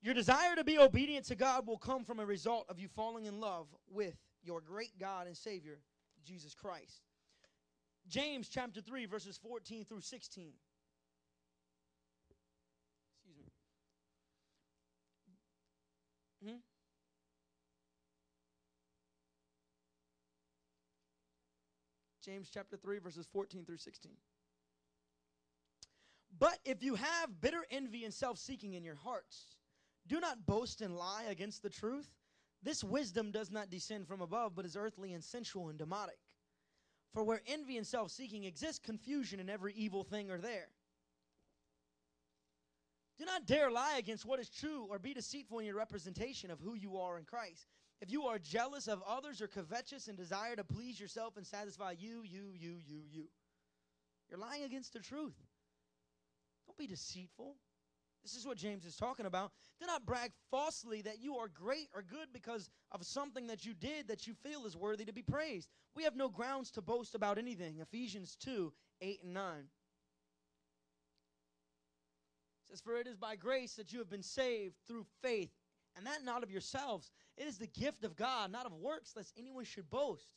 Your 0.00 0.14
desire 0.14 0.56
to 0.56 0.64
be 0.64 0.78
obedient 0.78 1.26
to 1.26 1.36
God 1.36 1.66
will 1.66 1.78
come 1.78 2.04
from 2.04 2.18
a 2.18 2.26
result 2.26 2.66
of 2.68 2.80
you 2.80 2.88
falling 2.88 3.26
in 3.26 3.38
love 3.38 3.68
with 3.90 4.16
your 4.42 4.60
great 4.60 4.98
God 4.98 5.26
and 5.26 5.36
Savior, 5.36 5.80
Jesus 6.24 6.54
Christ. 6.54 7.07
James 8.08 8.48
chapter 8.48 8.80
3, 8.80 9.06
verses 9.06 9.38
14 9.42 9.84
through 9.84 10.00
16. 10.00 10.52
Excuse 13.16 13.36
me. 13.36 13.44
Hmm? 16.50 16.58
James 22.24 22.48
chapter 22.52 22.76
3, 22.76 22.98
verses 22.98 23.26
14 23.30 23.64
through 23.64 23.76
16. 23.76 24.12
But 26.38 26.58
if 26.64 26.82
you 26.82 26.94
have 26.94 27.40
bitter 27.40 27.64
envy 27.70 28.04
and 28.04 28.14
self 28.14 28.38
seeking 28.38 28.74
in 28.74 28.84
your 28.84 28.94
hearts, 28.94 29.56
do 30.06 30.20
not 30.20 30.46
boast 30.46 30.80
and 30.80 30.96
lie 30.96 31.24
against 31.28 31.62
the 31.62 31.70
truth. 31.70 32.08
This 32.62 32.82
wisdom 32.82 33.30
does 33.30 33.50
not 33.50 33.70
descend 33.70 34.06
from 34.08 34.20
above, 34.20 34.54
but 34.54 34.64
is 34.64 34.76
earthly 34.76 35.12
and 35.12 35.22
sensual 35.22 35.68
and 35.68 35.78
demonic. 35.78 36.18
For 37.12 37.24
where 37.24 37.40
envy 37.46 37.76
and 37.76 37.86
self 37.86 38.10
seeking 38.10 38.44
exist, 38.44 38.82
confusion 38.82 39.40
and 39.40 39.50
every 39.50 39.74
evil 39.74 40.04
thing 40.04 40.30
are 40.30 40.38
there. 40.38 40.68
Do 43.18 43.24
not 43.24 43.46
dare 43.46 43.70
lie 43.70 43.96
against 43.98 44.24
what 44.24 44.38
is 44.38 44.48
true 44.48 44.86
or 44.88 44.98
be 44.98 45.12
deceitful 45.12 45.58
in 45.58 45.66
your 45.66 45.74
representation 45.74 46.50
of 46.50 46.60
who 46.60 46.74
you 46.74 46.98
are 46.98 47.18
in 47.18 47.24
Christ. 47.24 47.66
If 48.00 48.12
you 48.12 48.26
are 48.26 48.38
jealous 48.38 48.86
of 48.86 49.02
others 49.06 49.42
or 49.42 49.48
covetous 49.48 50.06
and 50.06 50.16
desire 50.16 50.54
to 50.54 50.62
please 50.62 51.00
yourself 51.00 51.36
and 51.36 51.44
satisfy 51.44 51.94
you, 51.98 52.22
you, 52.22 52.52
you, 52.54 52.76
you, 52.86 53.02
you, 53.10 53.24
you're 54.30 54.38
lying 54.38 54.62
against 54.62 54.92
the 54.92 55.00
truth. 55.00 55.34
Don't 56.66 56.78
be 56.78 56.86
deceitful. 56.86 57.56
This 58.22 58.34
is 58.34 58.46
what 58.46 58.56
James 58.58 58.84
is 58.84 58.96
talking 58.96 59.26
about. 59.26 59.52
Do 59.80 59.86
not 59.86 60.04
brag 60.04 60.32
falsely 60.50 61.02
that 61.02 61.20
you 61.20 61.36
are 61.36 61.48
great 61.48 61.88
or 61.94 62.02
good 62.02 62.28
because 62.32 62.68
of 62.92 63.04
something 63.06 63.46
that 63.46 63.64
you 63.64 63.74
did 63.74 64.08
that 64.08 64.26
you 64.26 64.34
feel 64.34 64.66
is 64.66 64.76
worthy 64.76 65.04
to 65.04 65.12
be 65.12 65.22
praised. 65.22 65.68
We 65.94 66.04
have 66.04 66.16
no 66.16 66.28
grounds 66.28 66.70
to 66.72 66.82
boast 66.82 67.14
about 67.14 67.38
anything. 67.38 67.78
Ephesians 67.80 68.36
2 68.36 68.72
8 69.00 69.20
and 69.22 69.34
9. 69.34 69.54
It 69.58 69.66
says, 72.70 72.80
For 72.80 72.96
it 72.96 73.06
is 73.06 73.16
by 73.16 73.36
grace 73.36 73.74
that 73.74 73.92
you 73.92 73.98
have 74.00 74.10
been 74.10 74.22
saved 74.22 74.74
through 74.86 75.06
faith, 75.22 75.52
and 75.96 76.04
that 76.06 76.24
not 76.24 76.42
of 76.42 76.50
yourselves. 76.50 77.10
It 77.36 77.46
is 77.46 77.56
the 77.58 77.68
gift 77.68 78.04
of 78.04 78.16
God, 78.16 78.50
not 78.52 78.66
of 78.66 78.72
works, 78.72 79.14
lest 79.16 79.32
anyone 79.38 79.64
should 79.64 79.88
boast. 79.88 80.34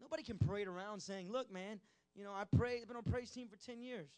Nobody 0.00 0.22
can 0.22 0.38
parade 0.38 0.68
around 0.68 1.00
saying, 1.00 1.30
Look, 1.30 1.52
man, 1.52 1.80
you 2.14 2.24
know, 2.24 2.32
I 2.32 2.44
pray, 2.56 2.78
I've 2.80 2.88
been 2.88 2.96
on 2.96 3.02
praise 3.02 3.30
team 3.30 3.48
for 3.48 3.56
10 3.56 3.82
years. 3.82 4.08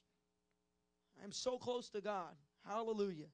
I'm 1.22 1.32
so 1.32 1.58
close 1.58 1.88
to 1.90 2.00
God. 2.00 2.34
Hallelujah. 2.66 3.26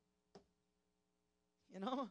You 1.72 1.80
know? 1.80 2.08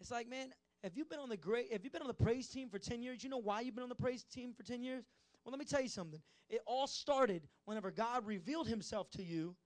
It's 0.00 0.10
like, 0.10 0.28
man, 0.28 0.48
have 0.82 0.92
you've 0.94 1.08
been 1.08 1.18
on 1.18 1.30
the 1.30 1.36
great 1.36 1.72
have 1.72 1.82
you've 1.82 1.92
been 1.92 2.02
on 2.02 2.08
the 2.08 2.12
praise 2.12 2.48
team 2.48 2.68
for 2.68 2.78
10 2.78 3.02
years, 3.02 3.24
you 3.24 3.30
know 3.30 3.38
why 3.38 3.62
you've 3.62 3.74
been 3.74 3.84
on 3.84 3.88
the 3.88 3.94
praise 3.94 4.22
team 4.24 4.52
for 4.52 4.62
10 4.62 4.82
years? 4.82 5.04
Well, 5.44 5.50
let 5.50 5.58
me 5.58 5.64
tell 5.64 5.80
you 5.80 5.88
something. 5.88 6.20
It 6.50 6.60
all 6.66 6.86
started 6.86 7.48
whenever 7.64 7.90
God 7.90 8.26
revealed 8.26 8.68
himself 8.68 9.10
to 9.12 9.22
you 9.22 9.56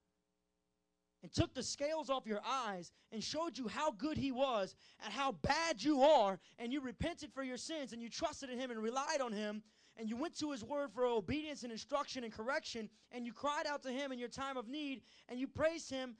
and 1.21 1.33
took 1.33 1.53
the 1.53 1.63
scales 1.63 2.09
off 2.09 2.25
your 2.25 2.39
eyes 2.45 2.91
and 3.11 3.21
showed 3.21 3.57
you 3.57 3.67
how 3.67 3.91
good 3.91 4.17
he 4.17 4.31
was 4.31 4.75
and 5.03 5.11
how 5.11 5.33
bad 5.33 5.83
you 5.83 6.01
are 6.01 6.39
and 6.57 6.71
you 6.71 6.79
repented 6.79 7.33
for 7.33 7.43
your 7.43 7.57
sins 7.57 7.91
and 7.91 8.01
you 8.01 8.09
trusted 8.09 8.49
in 8.49 8.57
him 8.57 8.71
and 8.71 8.81
relied 8.81 9.19
on 9.21 9.33
him 9.33 9.61
and 9.99 10.09
you 10.09 10.15
went 10.15 10.37
to 10.39 10.51
his 10.51 10.63
word 10.63 10.91
for 10.93 11.05
obedience 11.05 11.63
and 11.63 11.71
instruction 11.71 12.23
and 12.23 12.31
correction, 12.31 12.89
and 13.11 13.25
you 13.25 13.33
cried 13.33 13.67
out 13.67 13.83
to 13.83 13.91
him 13.91 14.11
in 14.13 14.17
your 14.17 14.29
time 14.29 14.55
of 14.55 14.67
need, 14.67 15.01
and 15.27 15.39
you 15.39 15.47
praised 15.47 15.89
him 15.89 16.15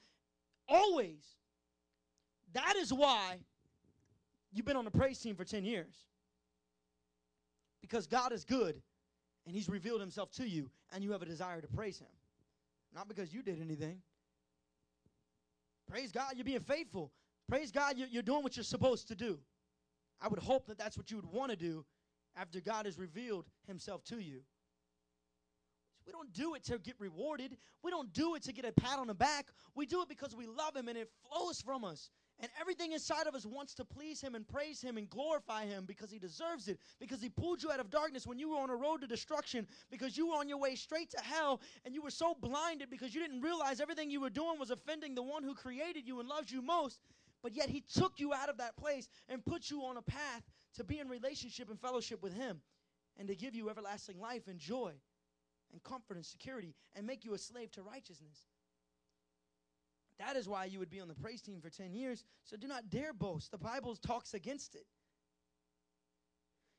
always. 0.68 1.24
That 2.52 2.76
is 2.76 2.92
why 2.92 3.38
you've 4.52 4.66
been 4.66 4.76
on 4.76 4.84
the 4.84 4.90
praise 4.90 5.18
team 5.18 5.34
for 5.34 5.44
10 5.44 5.64
years. 5.64 5.94
Because 7.80 8.06
God 8.06 8.32
is 8.32 8.44
good, 8.44 8.80
and 9.46 9.54
he's 9.54 9.68
revealed 9.68 10.00
himself 10.00 10.30
to 10.32 10.46
you, 10.46 10.70
and 10.92 11.02
you 11.02 11.12
have 11.12 11.22
a 11.22 11.26
desire 11.26 11.62
to 11.62 11.68
praise 11.68 11.98
him. 11.98 12.08
Not 12.94 13.08
because 13.08 13.32
you 13.32 13.42
did 13.42 13.60
anything. 13.62 14.02
Praise 15.88 16.12
God, 16.12 16.32
you're 16.36 16.44
being 16.44 16.60
faithful. 16.60 17.10
Praise 17.48 17.72
God, 17.72 17.96
you're, 17.96 18.22
doing 18.22 18.42
what 18.42 18.56
you're 18.56 18.62
supposed 18.62 19.08
to 19.08 19.14
do. 19.14 19.38
I 20.20 20.28
would 20.28 20.38
hope 20.38 20.66
that 20.66 20.76
that's 20.76 20.98
what 20.98 21.10
you 21.10 21.16
would 21.16 21.26
want 21.32 21.50
to 21.50 21.56
do 21.56 21.84
after 22.40 22.60
God 22.60 22.86
has 22.86 22.98
revealed 22.98 23.44
himself 23.66 24.02
to 24.04 24.18
you. 24.18 24.40
We 26.06 26.12
don't 26.12 26.32
do 26.32 26.54
it 26.54 26.64
to 26.64 26.78
get 26.78 26.94
rewarded. 26.98 27.56
We 27.84 27.90
don't 27.90 28.12
do 28.12 28.34
it 28.34 28.42
to 28.44 28.52
get 28.52 28.64
a 28.64 28.72
pat 28.72 28.98
on 28.98 29.06
the 29.06 29.14
back. 29.14 29.46
We 29.74 29.86
do 29.86 30.02
it 30.02 30.08
because 30.08 30.34
we 30.34 30.46
love 30.46 30.74
him 30.74 30.88
and 30.88 30.96
it 30.96 31.10
flows 31.28 31.60
from 31.60 31.84
us. 31.84 32.10
And 32.40 32.50
everything 32.58 32.92
inside 32.92 33.26
of 33.26 33.34
us 33.34 33.44
wants 33.44 33.74
to 33.74 33.84
please 33.84 34.20
him 34.20 34.34
and 34.34 34.48
praise 34.48 34.80
him 34.80 34.96
and 34.96 35.08
glorify 35.10 35.66
him 35.66 35.84
because 35.86 36.10
he 36.10 36.18
deserves 36.18 36.68
it. 36.68 36.80
Because 36.98 37.20
he 37.20 37.28
pulled 37.28 37.62
you 37.62 37.70
out 37.70 37.80
of 37.80 37.90
darkness 37.90 38.26
when 38.26 38.38
you 38.38 38.48
were 38.50 38.56
on 38.56 38.70
a 38.70 38.74
road 38.74 39.02
to 39.02 39.06
destruction, 39.06 39.66
because 39.90 40.16
you 40.16 40.28
were 40.28 40.36
on 40.36 40.48
your 40.48 40.58
way 40.58 40.74
straight 40.74 41.10
to 41.10 41.20
hell, 41.20 41.60
and 41.84 41.94
you 41.94 42.02
were 42.02 42.10
so 42.10 42.34
blinded 42.40 42.88
because 42.90 43.14
you 43.14 43.20
didn't 43.20 43.42
realize 43.42 43.80
everything 43.80 44.10
you 44.10 44.22
were 44.22 44.30
doing 44.30 44.58
was 44.58 44.70
offending 44.70 45.14
the 45.14 45.22
one 45.22 45.44
who 45.44 45.54
created 45.54 46.08
you 46.08 46.18
and 46.18 46.28
loves 46.28 46.50
you 46.50 46.62
most. 46.62 47.00
But 47.42 47.54
yet 47.54 47.68
he 47.68 47.82
took 47.82 48.18
you 48.18 48.32
out 48.32 48.48
of 48.48 48.58
that 48.58 48.76
place 48.76 49.08
and 49.28 49.44
put 49.44 49.70
you 49.70 49.82
on 49.82 49.96
a 49.96 50.02
path 50.02 50.42
to 50.74 50.84
be 50.84 50.98
in 50.98 51.08
relationship 51.08 51.68
and 51.70 51.78
fellowship 51.80 52.22
with 52.22 52.34
Him 52.34 52.60
and 53.18 53.28
to 53.28 53.34
give 53.34 53.54
you 53.54 53.70
everlasting 53.70 54.20
life 54.20 54.48
and 54.48 54.58
joy 54.58 54.92
and 55.72 55.82
comfort 55.82 56.16
and 56.16 56.24
security 56.24 56.74
and 56.94 57.06
make 57.06 57.24
you 57.24 57.34
a 57.34 57.38
slave 57.38 57.70
to 57.72 57.82
righteousness. 57.82 58.46
That 60.18 60.36
is 60.36 60.48
why 60.48 60.66
you 60.66 60.78
would 60.78 60.90
be 60.90 61.00
on 61.00 61.08
the 61.08 61.14
praise 61.14 61.40
team 61.40 61.60
for 61.60 61.70
10 61.70 61.94
years. 61.94 62.24
So 62.44 62.56
do 62.56 62.66
not 62.66 62.90
dare 62.90 63.14
boast. 63.14 63.50
The 63.50 63.58
Bible 63.58 63.96
talks 63.96 64.34
against 64.34 64.74
it. 64.74 64.84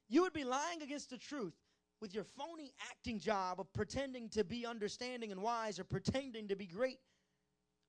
You 0.10 0.22
would 0.22 0.34
be 0.34 0.44
lying 0.44 0.82
against 0.84 1.10
the 1.10 1.18
truth 1.18 1.56
with 2.02 2.14
your 2.14 2.24
phony 2.24 2.74
acting 2.90 3.20
job 3.20 3.60
of 3.60 3.72
pretending 3.74 4.30
to 4.30 4.44
be 4.44 4.66
understanding 4.66 5.32
and 5.32 5.42
wise 5.42 5.80
or 5.80 5.84
pretending 5.84 6.48
to 6.50 6.56
be 6.56 6.68
great 6.68 7.00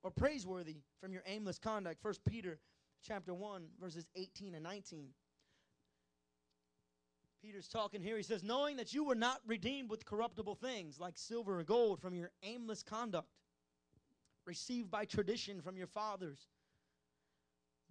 or 0.03 0.11
praiseworthy 0.11 0.77
from 1.01 1.11
your 1.13 1.23
aimless 1.27 1.59
conduct. 1.59 2.01
First 2.01 2.23
Peter 2.25 2.59
chapter 3.05 3.33
1 3.33 3.63
verses 3.79 4.07
18 4.15 4.55
and 4.55 4.63
19. 4.63 5.09
Peter's 7.43 7.67
talking 7.67 8.01
here. 8.01 8.15
He 8.15 8.23
says, 8.23 8.41
Knowing 8.41 8.77
that 8.77 8.93
you 8.93 9.03
were 9.03 9.15
not 9.15 9.41
redeemed 9.45 9.89
with 9.89 10.05
corruptible 10.05 10.55
things 10.55 10.97
like 10.97 11.17
silver 11.17 11.59
or 11.59 11.63
gold 11.63 11.99
from 11.99 12.15
your 12.15 12.31
aimless 12.41 12.83
conduct, 12.83 13.27
received 14.45 14.89
by 14.89 15.03
tradition 15.03 15.61
from 15.61 15.75
your 15.75 15.87
fathers, 15.87 16.47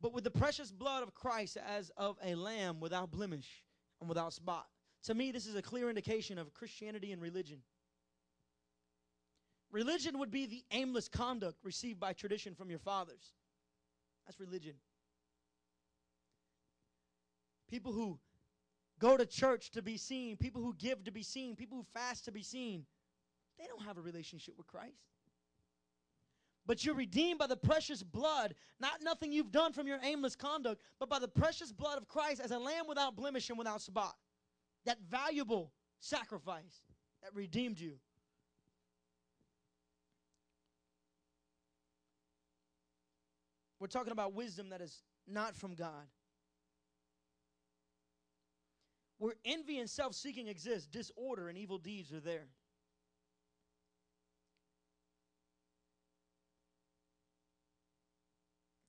but 0.00 0.14
with 0.14 0.24
the 0.24 0.30
precious 0.30 0.72
blood 0.72 1.02
of 1.02 1.12
Christ 1.12 1.58
as 1.68 1.90
of 1.98 2.16
a 2.24 2.34
lamb 2.34 2.80
without 2.80 3.10
blemish 3.10 3.62
and 4.00 4.08
without 4.08 4.32
spot. 4.32 4.66
To 5.04 5.14
me, 5.14 5.32
this 5.32 5.46
is 5.46 5.54
a 5.54 5.62
clear 5.62 5.90
indication 5.90 6.38
of 6.38 6.54
Christianity 6.54 7.12
and 7.12 7.20
religion. 7.20 7.58
Religion 9.70 10.18
would 10.18 10.30
be 10.30 10.46
the 10.46 10.64
aimless 10.70 11.08
conduct 11.08 11.58
received 11.62 12.00
by 12.00 12.14
tradition 12.14 12.54
from 12.54 12.70
your 12.70 12.78
fathers. 12.78 13.34
That's 14.24 14.40
religion. 14.40 14.74
People 17.68 17.92
who 17.92 18.18
go 19.02 19.16
to 19.16 19.26
church 19.26 19.72
to 19.72 19.82
be 19.82 19.96
seen, 19.96 20.36
people 20.36 20.62
who 20.62 20.74
give 20.78 21.02
to 21.02 21.10
be 21.10 21.24
seen, 21.24 21.56
people 21.56 21.76
who 21.76 21.84
fast 21.92 22.24
to 22.24 22.30
be 22.30 22.42
seen, 22.42 22.86
they 23.58 23.66
don't 23.66 23.82
have 23.82 23.98
a 23.98 24.00
relationship 24.00 24.54
with 24.56 24.68
Christ. 24.68 25.02
But 26.66 26.84
you're 26.84 26.94
redeemed 26.94 27.40
by 27.40 27.48
the 27.48 27.56
precious 27.56 28.04
blood, 28.04 28.54
not 28.78 29.02
nothing 29.02 29.32
you've 29.32 29.50
done 29.50 29.72
from 29.72 29.88
your 29.88 29.98
aimless 30.04 30.36
conduct, 30.36 30.80
but 31.00 31.08
by 31.08 31.18
the 31.18 31.26
precious 31.26 31.72
blood 31.72 31.98
of 31.98 32.06
Christ 32.06 32.40
as 32.40 32.52
a 32.52 32.58
lamb 32.58 32.84
without 32.88 33.16
blemish 33.16 33.50
and 33.50 33.58
without 33.58 33.82
spot. 33.82 34.14
That 34.86 34.98
valuable 35.10 35.72
sacrifice 35.98 36.82
that 37.24 37.34
redeemed 37.34 37.80
you. 37.80 37.94
We're 43.80 43.88
talking 43.88 44.12
about 44.12 44.32
wisdom 44.32 44.68
that 44.70 44.80
is 44.80 45.02
not 45.26 45.56
from 45.56 45.74
God. 45.74 46.06
Where 49.22 49.34
envy 49.44 49.78
and 49.78 49.88
self 49.88 50.16
seeking 50.16 50.48
exist, 50.48 50.90
disorder 50.90 51.48
and 51.48 51.56
evil 51.56 51.78
deeds 51.78 52.12
are 52.12 52.20
there. 52.20 52.48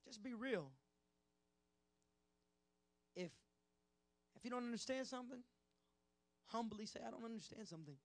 Just 0.06 0.22
be 0.22 0.34
real. 0.34 0.72
If 3.16 3.32
if 4.36 4.44
you 4.44 4.50
don't 4.50 4.64
understand 4.64 5.06
something, 5.06 5.40
humbly 6.46 6.86
say, 6.86 7.00
I 7.06 7.10
don't 7.10 7.24
understand 7.24 7.68
something. 7.68 7.96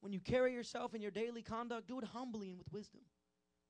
when 0.00 0.12
you 0.12 0.20
carry 0.20 0.54
yourself 0.54 0.94
in 0.94 1.02
your 1.02 1.10
daily 1.12 1.42
conduct, 1.42 1.88
do 1.88 1.98
it 1.98 2.04
humbly 2.06 2.50
and 2.50 2.58
with 2.58 2.72
wisdom. 2.72 3.02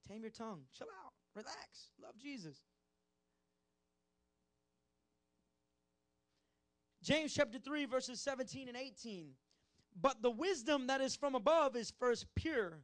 Tame 0.08 0.22
your 0.22 0.30
tongue. 0.30 0.62
Chill 0.72 0.88
out. 1.04 1.12
Relax. 1.34 1.92
Love 2.02 2.16
Jesus. 2.18 2.58
James 7.02 7.34
chapter 7.34 7.58
3, 7.58 7.84
verses 7.86 8.20
17 8.20 8.68
and 8.68 8.76
18. 8.76 9.30
But 10.00 10.22
the 10.22 10.30
wisdom 10.30 10.86
that 10.86 11.00
is 11.00 11.16
from 11.16 11.34
above 11.34 11.76
is 11.76 11.92
first 11.98 12.26
pure, 12.34 12.78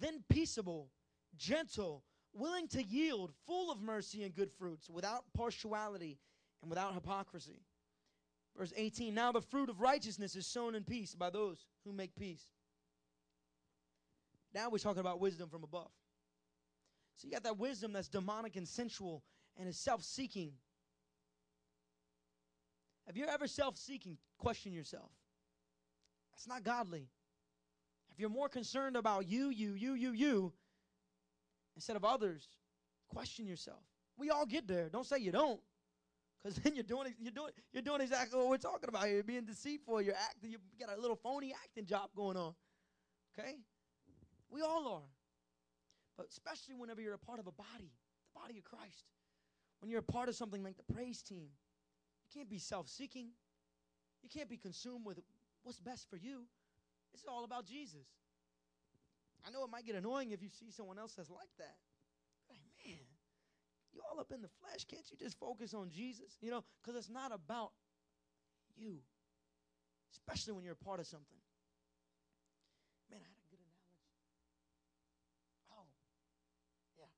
then 0.00 0.22
peaceable, 0.28 0.90
gentle, 1.36 2.04
willing 2.32 2.68
to 2.68 2.82
yield, 2.82 3.32
full 3.46 3.70
of 3.70 3.82
mercy 3.82 4.22
and 4.22 4.34
good 4.34 4.50
fruits, 4.52 4.88
without 4.88 5.24
partiality 5.34 6.18
and 6.62 6.70
without 6.70 6.94
hypocrisy. 6.94 7.60
Verse 8.56 8.72
18 8.76 9.14
Now 9.14 9.32
the 9.32 9.40
fruit 9.40 9.68
of 9.68 9.80
righteousness 9.80 10.36
is 10.36 10.46
sown 10.46 10.74
in 10.74 10.84
peace 10.84 11.14
by 11.14 11.30
those 11.30 11.66
who 11.84 11.92
make 11.92 12.14
peace. 12.16 12.44
Now 14.54 14.70
we're 14.70 14.78
talking 14.78 15.00
about 15.00 15.20
wisdom 15.20 15.48
from 15.48 15.64
above. 15.64 15.90
So 17.16 17.26
you 17.26 17.32
got 17.32 17.42
that 17.42 17.58
wisdom 17.58 17.92
that's 17.92 18.08
demonic 18.08 18.56
and 18.56 18.66
sensual 18.66 19.22
and 19.56 19.68
is 19.68 19.78
self 19.78 20.02
seeking. 20.02 20.52
Have 23.08 23.16
you're 23.16 23.30
ever 23.30 23.48
self 23.48 23.76
seeking? 23.76 24.18
Question 24.38 24.72
yourself. 24.72 25.10
That's 26.32 26.46
not 26.46 26.62
godly. 26.62 27.08
If 28.12 28.20
you're 28.20 28.28
more 28.28 28.50
concerned 28.50 28.96
about 28.96 29.26
you, 29.26 29.48
you, 29.48 29.72
you, 29.72 29.94
you, 29.94 30.12
you, 30.12 30.52
instead 31.74 31.96
of 31.96 32.04
others, 32.04 32.46
question 33.08 33.46
yourself. 33.46 33.80
We 34.18 34.30
all 34.30 34.44
get 34.44 34.68
there. 34.68 34.90
Don't 34.90 35.06
say 35.06 35.18
you 35.18 35.32
don't. 35.32 35.60
Because 36.42 36.58
then 36.58 36.74
you're 36.74 36.84
doing 36.84 37.14
you're 37.18 37.32
doing 37.32 37.50
you're 37.72 37.82
doing 37.82 38.02
exactly 38.02 38.38
what 38.38 38.48
we're 38.48 38.58
talking 38.58 38.88
about. 38.88 39.08
You're 39.08 39.24
being 39.24 39.44
deceitful. 39.44 40.02
You're 40.02 40.14
acting. 40.14 40.50
You 40.50 40.58
got 40.78 40.96
a 40.96 41.00
little 41.00 41.16
phony 41.16 41.54
acting 41.64 41.86
job 41.86 42.10
going 42.14 42.36
on. 42.36 42.54
Okay, 43.38 43.56
we 44.50 44.60
all 44.60 44.86
are. 44.86 45.08
But 46.16 46.26
especially 46.30 46.74
whenever 46.74 47.00
you're 47.00 47.14
a 47.14 47.18
part 47.18 47.40
of 47.40 47.46
a 47.46 47.52
body, 47.52 47.90
the 48.34 48.40
body 48.40 48.58
of 48.58 48.64
Christ, 48.64 49.06
when 49.80 49.90
you're 49.90 50.00
a 50.00 50.02
part 50.02 50.28
of 50.28 50.34
something 50.34 50.62
like 50.62 50.76
the 50.76 50.92
praise 50.92 51.22
team, 51.22 51.48
you 52.28 52.40
can't 52.40 52.50
be 52.50 52.58
self-seeking. 52.58 53.28
You 54.22 54.28
can't 54.28 54.48
be 54.48 54.56
consumed 54.56 55.06
with 55.06 55.18
what's 55.62 55.80
best 55.80 56.08
for 56.10 56.16
you. 56.16 56.44
It's 57.14 57.24
all 57.26 57.44
about 57.44 57.66
Jesus. 57.66 58.06
I 59.46 59.50
know 59.50 59.64
it 59.64 59.70
might 59.70 59.86
get 59.86 59.94
annoying 59.94 60.32
if 60.32 60.42
you 60.42 60.48
see 60.48 60.70
someone 60.70 60.98
else 60.98 61.14
that's 61.14 61.30
like 61.30 61.48
that. 61.58 61.76
Like, 62.50 62.60
man, 62.84 62.98
you 63.94 64.00
all 64.10 64.20
up 64.20 64.32
in 64.32 64.42
the 64.42 64.48
flesh. 64.60 64.84
Can't 64.84 65.04
you 65.10 65.16
just 65.16 65.38
focus 65.38 65.72
on 65.72 65.90
Jesus? 65.90 66.36
You 66.40 66.50
know, 66.50 66.64
because 66.82 66.98
it's 66.98 67.08
not 67.08 67.32
about 67.32 67.70
you, 68.76 68.98
especially 70.12 70.52
when 70.52 70.64
you're 70.64 70.76
a 70.78 70.84
part 70.84 71.00
of 71.00 71.06
something. 71.06 71.38
Man, 73.10 73.20
I 73.22 73.24
had 73.24 73.40
a 73.40 73.48
good 73.48 73.60
analogy. 73.62 74.04
Oh, 75.72 75.88
yeah. 76.98 77.08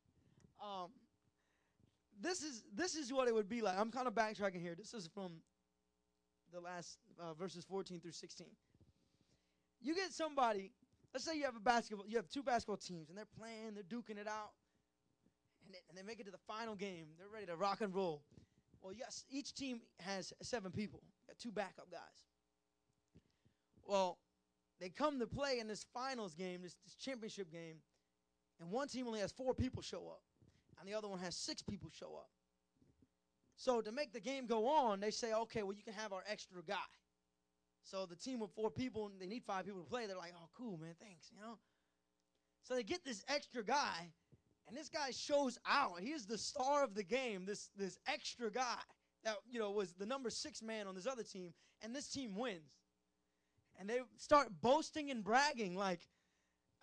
Um, 0.63 0.91
this 2.21 2.43
is 2.43 2.65
this 2.75 2.95
is 2.95 3.13
what 3.13 3.29
it 3.29 3.35
would 3.35 3.49
be 3.49 3.63
like. 3.63 3.79
I'm 3.79 3.91
kind 3.91 4.07
of 4.07 4.15
backtracking 4.15 4.61
here. 4.61 4.75
This 4.75 4.95
is 4.95 5.09
from 5.13 5.33
the 6.53 6.61
last 6.61 6.99
uh, 7.19 7.35
verses 7.35 7.65
14 7.65 8.01
through 8.01 8.13
16. 8.13 8.47
You 9.81 9.95
get 9.95 10.13
somebody. 10.13 10.73
Let's 11.13 11.25
say 11.25 11.37
you 11.37 11.45
have 11.45 11.57
a 11.57 11.61
basketball. 11.61 12.07
You 12.09 12.17
have 12.17 12.29
two 12.29 12.43
basketball 12.43 12.77
teams, 12.77 13.09
and 13.09 13.19
they're 13.19 13.25
playing. 13.39 13.75
They're 13.75 13.83
duking 13.83 14.21
it 14.21 14.29
out 14.29 14.53
and 15.71 15.75
they, 15.75 15.79
and 15.89 15.97
they 15.97 16.03
make 16.03 16.21
it 16.21 16.25
to 16.25 16.33
the 16.33 16.39
final 16.47 16.75
game. 16.75 17.07
They're 17.19 17.29
ready 17.33 17.47
to 17.47 17.57
rock 17.57 17.81
and 17.81 17.95
roll. 17.95 18.23
Well, 18.83 18.93
yes, 18.93 19.25
each 19.31 19.55
team 19.55 19.81
has 20.01 20.33
seven 20.43 20.73
people, 20.73 21.03
two 21.39 21.53
backup 21.53 21.91
guys. 21.91 22.01
Well, 23.85 24.19
they 24.81 24.89
come 24.89 25.21
to 25.21 25.27
play 25.27 25.59
in 25.61 25.69
this 25.69 25.85
finals 25.93 26.35
game, 26.35 26.63
this, 26.63 26.77
this 26.85 26.95
championship 26.95 27.53
game, 27.53 27.77
and 28.61 28.71
one 28.71 28.89
team 28.89 29.07
only 29.07 29.21
has 29.21 29.33
four 29.33 29.55
people 29.55 29.83
show 29.83 30.09
up, 30.09 30.23
and 30.81 30.89
the 30.89 30.97
other 30.97 31.09
one 31.09 31.19
has 31.21 31.37
six 31.37 31.63
people 31.63 31.91
show 31.93 32.15
up. 32.17 32.31
So 33.57 33.83
to 33.83 33.93
make 33.93 34.13
the 34.13 34.21
game 34.21 34.47
go 34.47 34.67
on, 34.67 35.01
they 35.01 35.11
say, 35.11 35.35
okay, 35.35 35.63
well, 35.63 35.75
you 35.75 35.83
can 35.83 35.93
have 35.93 36.13
our 36.13 36.25
extra 36.27 36.63
guy. 36.67 36.77
So 37.83 38.07
the 38.07 38.17
team 38.17 38.41
with 38.41 38.51
four 38.53 38.71
people, 38.71 39.11
they 39.21 39.27
need 39.27 39.45
five 39.45 39.67
people 39.67 39.83
to 39.83 39.89
play. 39.89 40.07
They're 40.07 40.17
like, 40.17 40.33
oh, 40.35 40.49
cool, 40.57 40.79
man, 40.79 40.95
thanks, 41.01 41.31
you 41.31 41.41
know. 41.41 41.59
So 42.63 42.75
they 42.75 42.83
get 42.83 43.05
this 43.05 43.23
extra 43.29 43.63
guy, 43.63 44.11
and 44.67 44.77
this 44.77 44.89
guy 44.89 45.11
shows 45.11 45.59
out. 45.69 46.01
He 46.01 46.11
is 46.11 46.27
the 46.27 46.39
star 46.39 46.83
of 46.85 46.95
the 46.95 47.03
game, 47.03 47.45
this, 47.45 47.71
this 47.77 47.99
extra 48.07 48.51
guy 48.51 48.79
that, 49.25 49.37
you 49.51 49.59
know, 49.59 49.71
was 49.71 49.93
the 49.93 50.07
number 50.07 50.31
six 50.31 50.63
man 50.63 50.87
on 50.87 50.95
this 50.95 51.07
other 51.07 51.23
team, 51.23 51.53
and 51.83 51.95
this 51.95 52.09
team 52.09 52.37
wins. 52.37 52.73
And 53.79 53.89
they 53.89 54.01
start 54.17 54.49
boasting 54.61 55.11
and 55.11 55.25
bragging 55.25 55.75
like, 55.75 56.01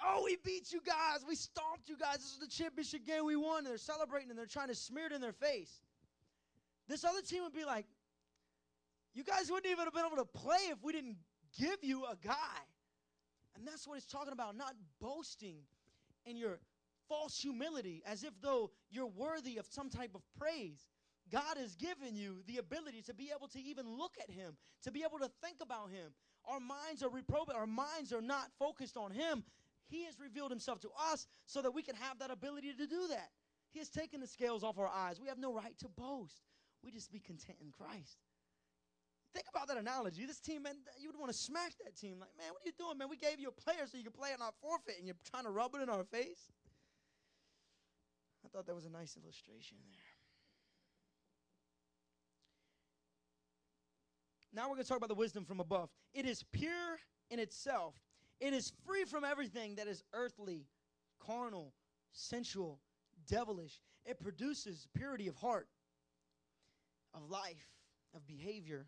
oh, 0.03 0.21
we 0.25 0.37
beat 0.43 0.71
you 0.71 0.81
guys. 0.85 1.25
We 1.27 1.35
stomped 1.35 1.89
you 1.89 1.97
guys. 1.97 2.17
This 2.17 2.33
is 2.33 2.39
the 2.39 2.47
championship 2.47 3.05
game 3.05 3.25
we 3.25 3.35
won. 3.35 3.59
And 3.59 3.67
they're 3.67 3.77
celebrating 3.77 4.29
and 4.29 4.37
they're 4.37 4.45
trying 4.45 4.67
to 4.67 4.75
smear 4.75 5.07
it 5.07 5.11
in 5.11 5.21
their 5.21 5.33
face. 5.33 5.81
This 6.87 7.03
other 7.03 7.21
team 7.21 7.43
would 7.43 7.53
be 7.53 7.65
like, 7.65 7.85
you 9.13 9.23
guys 9.23 9.49
wouldn't 9.49 9.71
even 9.71 9.85
have 9.85 9.93
been 9.93 10.05
able 10.05 10.17
to 10.17 10.25
play 10.25 10.69
if 10.69 10.83
we 10.83 10.93
didn't 10.93 11.17
give 11.57 11.77
you 11.81 12.05
a 12.05 12.15
guy. 12.23 12.59
And 13.55 13.67
that's 13.67 13.87
what 13.87 13.95
he's 13.95 14.05
talking 14.05 14.33
about, 14.33 14.55
not 14.55 14.75
boasting 15.01 15.57
in 16.25 16.37
your 16.37 16.59
false 17.09 17.39
humility 17.39 18.03
as 18.05 18.23
if 18.23 18.33
though 18.41 18.71
you're 18.91 19.07
worthy 19.07 19.57
of 19.57 19.65
some 19.65 19.89
type 19.89 20.11
of 20.13 20.21
praise. 20.39 20.87
God 21.31 21.57
has 21.57 21.75
given 21.75 22.15
you 22.15 22.37
the 22.47 22.57
ability 22.57 23.01
to 23.03 23.13
be 23.13 23.31
able 23.35 23.47
to 23.49 23.59
even 23.59 23.85
look 23.97 24.13
at 24.21 24.33
Him, 24.33 24.55
to 24.83 24.91
be 24.91 25.03
able 25.03 25.19
to 25.19 25.29
think 25.43 25.57
about 25.61 25.89
Him. 25.89 26.11
Our 26.45 26.59
minds 26.59 27.03
are 27.03 27.09
reprobate, 27.09 27.55
our 27.55 27.67
minds 27.67 28.13
are 28.13 28.21
not 28.21 28.49
focused 28.57 28.95
on 28.95 29.11
Him. 29.11 29.43
He 29.87 30.05
has 30.05 30.19
revealed 30.19 30.51
Himself 30.51 30.79
to 30.81 30.89
us 31.11 31.27
so 31.45 31.61
that 31.61 31.71
we 31.71 31.81
can 31.81 31.95
have 31.95 32.19
that 32.19 32.31
ability 32.31 32.73
to 32.73 32.87
do 32.87 33.07
that. 33.09 33.29
He 33.71 33.79
has 33.79 33.89
taken 33.89 34.19
the 34.21 34.27
scales 34.27 34.63
off 34.63 34.77
our 34.77 34.87
eyes. 34.87 35.19
We 35.19 35.27
have 35.27 35.37
no 35.37 35.53
right 35.53 35.77
to 35.79 35.87
boast. 35.87 36.43
We 36.83 36.91
just 36.91 37.11
be 37.11 37.19
content 37.19 37.57
in 37.61 37.71
Christ. 37.71 38.17
Think 39.33 39.45
about 39.49 39.67
that 39.67 39.77
analogy. 39.77 40.25
This 40.25 40.39
team, 40.39 40.63
man, 40.63 40.75
you 40.97 41.09
would 41.09 41.19
want 41.19 41.31
to 41.31 41.37
smack 41.37 41.73
that 41.83 41.95
team. 41.95 42.17
Like, 42.19 42.29
man, 42.37 42.51
what 42.53 42.63
are 42.63 42.65
you 42.65 42.71
doing, 42.77 42.97
man? 42.97 43.09
We 43.09 43.17
gave 43.17 43.39
you 43.39 43.49
a 43.49 43.51
player 43.51 43.85
so 43.85 43.97
you 43.97 44.03
could 44.03 44.13
play 44.13 44.31
and 44.31 44.39
not 44.39 44.55
forfeit, 44.61 44.95
and 44.97 45.05
you're 45.05 45.15
trying 45.29 45.43
to 45.43 45.51
rub 45.51 45.75
it 45.75 45.81
in 45.81 45.89
our 45.89 46.03
face. 46.03 46.51
I 48.45 48.47
thought 48.49 48.65
that 48.65 48.75
was 48.75 48.85
a 48.85 48.89
nice 48.89 49.17
illustration 49.21 49.77
there. 49.91 49.99
Now 54.53 54.63
we're 54.69 54.75
going 54.75 54.85
to 54.85 54.89
talk 54.89 54.97
about 54.97 55.09
the 55.09 55.15
wisdom 55.15 55.45
from 55.45 55.59
above. 55.59 55.89
It 56.13 56.25
is 56.25 56.43
pure 56.51 56.97
in 57.29 57.39
itself, 57.39 57.93
it 58.39 58.53
is 58.53 58.71
free 58.85 59.05
from 59.05 59.23
everything 59.23 59.75
that 59.75 59.87
is 59.87 60.03
earthly, 60.13 60.65
carnal, 61.19 61.73
sensual, 62.11 62.79
devilish. 63.27 63.81
It 64.05 64.19
produces 64.19 64.87
purity 64.95 65.27
of 65.27 65.35
heart, 65.35 65.67
of 67.13 67.29
life, 67.29 67.69
of 68.15 68.25
behavior. 68.27 68.87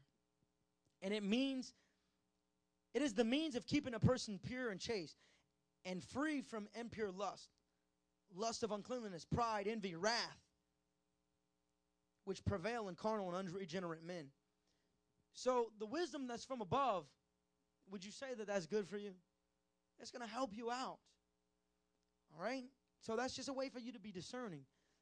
And 1.01 1.13
it 1.13 1.23
means, 1.23 1.73
it 2.93 3.01
is 3.01 3.13
the 3.13 3.23
means 3.23 3.55
of 3.55 3.65
keeping 3.65 3.93
a 3.93 3.99
person 3.99 4.39
pure 4.41 4.69
and 4.69 4.79
chaste 4.79 5.17
and 5.85 6.03
free 6.03 6.41
from 6.41 6.67
impure 6.75 7.11
lust 7.11 7.49
lust 8.35 8.63
of 8.63 8.71
uncleanness, 8.71 9.25
pride, 9.25 9.67
envy, 9.67 9.95
wrath, 9.95 10.39
which 12.25 12.43
prevail 12.45 12.87
in 12.87 12.95
carnal 12.95 13.27
and 13.29 13.49
unregenerate 13.49 14.03
men. 14.03 14.27
So 15.33 15.71
the 15.79 15.85
wisdom 15.85 16.27
that's 16.27 16.45
from 16.45 16.61
above, 16.61 17.05
would 17.91 18.03
you 18.03 18.11
say 18.11 18.27
that 18.37 18.47
that's 18.47 18.65
good 18.67 18.87
for 18.87 18.97
you? 18.97 19.11
It's 19.99 20.11
going 20.11 20.25
to 20.27 20.33
help 20.33 20.51
you 20.53 20.71
out. 20.71 20.99
All 22.33 22.43
right? 22.43 22.65
So 23.01 23.15
that's 23.15 23.35
just 23.35 23.49
a 23.49 23.53
way 23.53 23.69
for 23.69 23.79
you 23.79 23.91
to 23.91 23.99
be 23.99 24.11
discerning. 24.11 24.61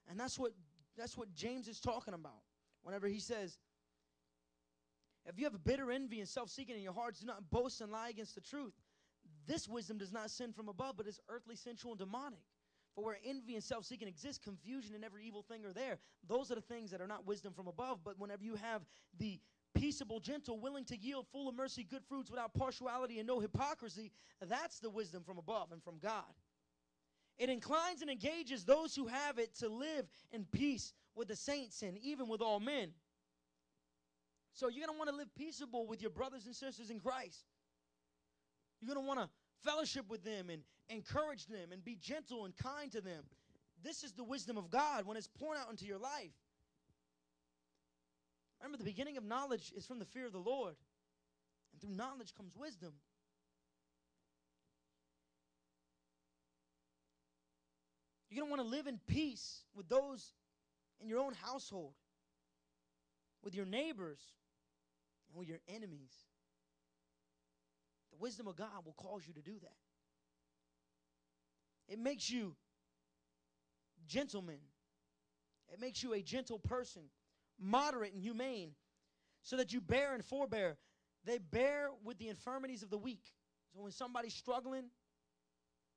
And 0.09 0.19
that's 0.19 0.37
what 0.37 0.53
that's 0.97 1.17
what 1.17 1.33
James 1.35 1.67
is 1.67 1.79
talking 1.79 2.13
about. 2.13 2.41
Whenever 2.81 3.07
he 3.07 3.19
says, 3.19 3.57
if 5.25 5.37
you 5.37 5.43
have 5.43 5.63
bitter 5.63 5.91
envy 5.91 6.19
and 6.19 6.27
self-seeking 6.27 6.75
in 6.75 6.81
your 6.81 6.93
hearts, 6.93 7.19
do 7.19 7.27
not 7.27 7.49
boast 7.51 7.81
and 7.81 7.91
lie 7.91 8.09
against 8.09 8.33
the 8.33 8.41
truth. 8.41 8.73
This 9.45 9.67
wisdom 9.67 9.97
does 9.97 10.11
not 10.11 10.31
sin 10.31 10.53
from 10.53 10.69
above, 10.69 10.95
but 10.97 11.07
is 11.07 11.19
earthly, 11.29 11.55
sensual, 11.55 11.91
and 11.91 11.99
demonic. 11.99 12.39
For 12.95 13.03
where 13.03 13.17
envy 13.23 13.53
and 13.53 13.63
self 13.63 13.85
seeking 13.85 14.07
exist, 14.07 14.41
confusion 14.41 14.95
and 14.95 15.03
every 15.03 15.25
evil 15.25 15.43
thing 15.43 15.65
are 15.65 15.73
there. 15.73 15.99
Those 16.27 16.51
are 16.51 16.55
the 16.55 16.61
things 16.61 16.89
that 16.91 17.01
are 17.01 17.07
not 17.07 17.27
wisdom 17.27 17.53
from 17.53 17.67
above. 17.67 17.99
But 18.03 18.17
whenever 18.17 18.43
you 18.43 18.55
have 18.55 18.81
the 19.19 19.39
peaceable, 19.79 20.19
gentle, 20.19 20.59
willing 20.59 20.85
to 20.85 20.97
yield, 20.97 21.25
full 21.31 21.47
of 21.47 21.55
mercy, 21.55 21.83
good 21.83 22.03
fruits 22.07 22.29
without 22.29 22.53
partiality 22.53 23.19
and 23.19 23.27
no 23.27 23.39
hypocrisy, 23.39 24.11
that's 24.41 24.79
the 24.79 24.89
wisdom 24.89 25.23
from 25.23 25.37
above 25.37 25.71
and 25.71 25.83
from 25.83 25.99
God. 25.99 26.23
It 27.37 27.49
inclines 27.49 28.01
and 28.01 28.09
engages 28.09 28.65
those 28.65 28.95
who 28.95 29.07
have 29.07 29.37
it 29.37 29.55
to 29.59 29.69
live 29.69 30.07
in 30.31 30.45
peace 30.45 30.93
with 31.15 31.27
the 31.27 31.35
saints 31.35 31.83
and 31.83 31.97
even 31.99 32.27
with 32.27 32.41
all 32.41 32.59
men. 32.59 32.91
So 34.53 34.69
you're 34.69 34.85
going 34.85 34.95
to 34.95 34.97
want 34.97 35.09
to 35.11 35.15
live 35.15 35.33
peaceable 35.35 35.85
with 35.85 36.01
your 36.01 36.09
brothers 36.09 36.47
and 36.47 36.55
sisters 36.55 36.89
in 36.89 36.99
Christ. 36.99 37.45
You're 38.81 38.93
going 38.93 39.05
to 39.05 39.07
want 39.07 39.19
to 39.19 39.29
fellowship 39.63 40.09
with 40.09 40.23
them 40.23 40.49
and 40.49 40.63
encourage 40.89 41.45
them 41.45 41.71
and 41.71 41.83
be 41.85 41.95
gentle 41.95 42.45
and 42.45 42.55
kind 42.57 42.91
to 42.91 43.01
them. 43.01 43.23
This 43.83 44.03
is 44.03 44.13
the 44.13 44.23
wisdom 44.23 44.57
of 44.57 44.71
God 44.71 45.05
when 45.05 45.17
it's 45.17 45.27
poured 45.27 45.57
out 45.57 45.69
into 45.69 45.85
your 45.85 45.99
life. 45.99 46.33
Remember, 48.61 48.77
the 48.77 48.83
beginning 48.83 49.17
of 49.17 49.23
knowledge 49.23 49.71
is 49.75 49.85
from 49.85 49.99
the 49.99 50.05
fear 50.05 50.25
of 50.25 50.31
the 50.33 50.39
Lord, 50.39 50.75
and 51.71 51.81
through 51.81 51.95
knowledge 51.95 52.33
comes 52.35 52.55
wisdom. 52.55 52.93
You're 58.29 58.45
going 58.45 58.51
to 58.51 58.63
want 58.63 58.69
to 58.69 58.75
live 58.75 58.87
in 58.87 58.99
peace 59.07 59.63
with 59.75 59.87
those 59.87 60.33
in 60.99 61.07
your 61.07 61.19
own 61.19 61.33
household, 61.33 61.93
with 63.43 63.55
your 63.55 63.65
neighbors, 63.65 64.19
and 65.29 65.39
with 65.39 65.47
your 65.47 65.59
enemies. 65.67 66.11
The 68.11 68.17
wisdom 68.17 68.47
of 68.47 68.55
God 68.55 68.85
will 68.85 68.93
cause 68.93 69.21
you 69.27 69.33
to 69.33 69.41
do 69.41 69.53
that. 69.61 69.75
It 71.87 71.99
makes 71.99 72.29
you 72.29 72.55
gentleman. 74.07 74.59
It 75.71 75.79
makes 75.79 76.03
you 76.03 76.13
a 76.13 76.21
gentle 76.21 76.59
person 76.59 77.03
moderate 77.59 78.13
and 78.13 78.21
humane, 78.21 78.71
so 79.43 79.57
that 79.57 79.73
you 79.73 79.81
bear 79.81 80.13
and 80.13 80.23
forbear. 80.23 80.77
They 81.25 81.37
bear 81.37 81.89
with 82.03 82.17
the 82.17 82.29
infirmities 82.29 82.83
of 82.83 82.89
the 82.89 82.97
weak. 82.97 83.23
So 83.73 83.81
when 83.81 83.91
somebody's 83.91 84.33
struggling, 84.33 84.85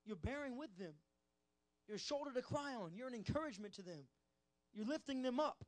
you're 0.05 0.17
bearing 0.17 0.59
with 0.59 0.77
them. 0.79 0.93
You're 1.87 1.97
a 1.97 2.01
shoulder 2.01 2.33
to 2.33 2.43
cry 2.43 2.75
on. 2.75 2.93
You're 2.95 3.09
an 3.09 3.15
encouragement 3.15 3.75
to 3.75 3.83
them. 3.83 4.05
You're 4.73 4.87
lifting 4.87 5.23
them 5.23 5.41
up. 5.41 5.65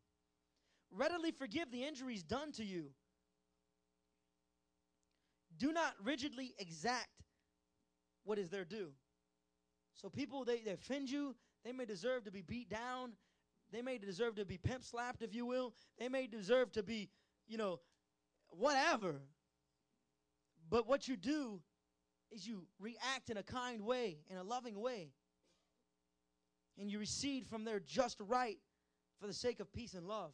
Readily 0.90 1.33
forgive 1.33 1.70
the 1.70 1.85
injuries 1.85 2.22
done 2.22 2.52
to 2.52 2.64
you. 2.64 2.90
Do 5.59 5.72
not 5.72 5.94
rigidly 6.02 6.55
exact 6.59 7.09
what 8.24 8.38
is 8.38 8.50
their 8.50 8.64
due. 8.64 8.90
So 9.94 10.09
people 10.09 10.44
they, 10.44 10.61
they 10.61 10.72
offend 10.72 11.11
you, 11.11 11.35
they 11.64 11.72
may 11.72 11.85
deserve 11.85 12.24
to 12.24 12.31
be 12.31 12.42
beat 12.42 12.68
down. 12.68 13.12
They 13.72 13.82
may 13.82 13.98
deserve 13.98 14.37
to 14.37 14.44
be 14.44 14.58
pimp 14.58 14.85
slapped, 14.85 15.22
if 15.22 15.35
you 15.35 15.46
will. 15.46 15.72
They 15.98 16.08
may 16.08 16.26
deserve 16.26 16.72
to 16.72 16.82
be, 16.82 17.08
you 17.48 17.56
know, 17.56 17.80
whatever. 18.50 19.22
But 20.68 20.87
what 20.87 21.08
you 21.08 21.16
do 21.16 21.61
is 22.30 22.46
you 22.46 22.66
react 22.78 23.30
in 23.30 23.38
a 23.38 23.42
kind 23.42 23.82
way, 23.82 24.18
in 24.30 24.37
a 24.37 24.42
loving 24.42 24.78
way. 24.78 25.11
And 26.78 26.90
you 26.90 26.98
recede 26.98 27.46
from 27.46 27.64
their 27.64 27.80
just 27.80 28.18
right 28.20 28.58
for 29.20 29.26
the 29.26 29.32
sake 29.32 29.61
of 29.61 29.72
peace 29.72 29.94
and 29.94 30.06
love. 30.06 30.32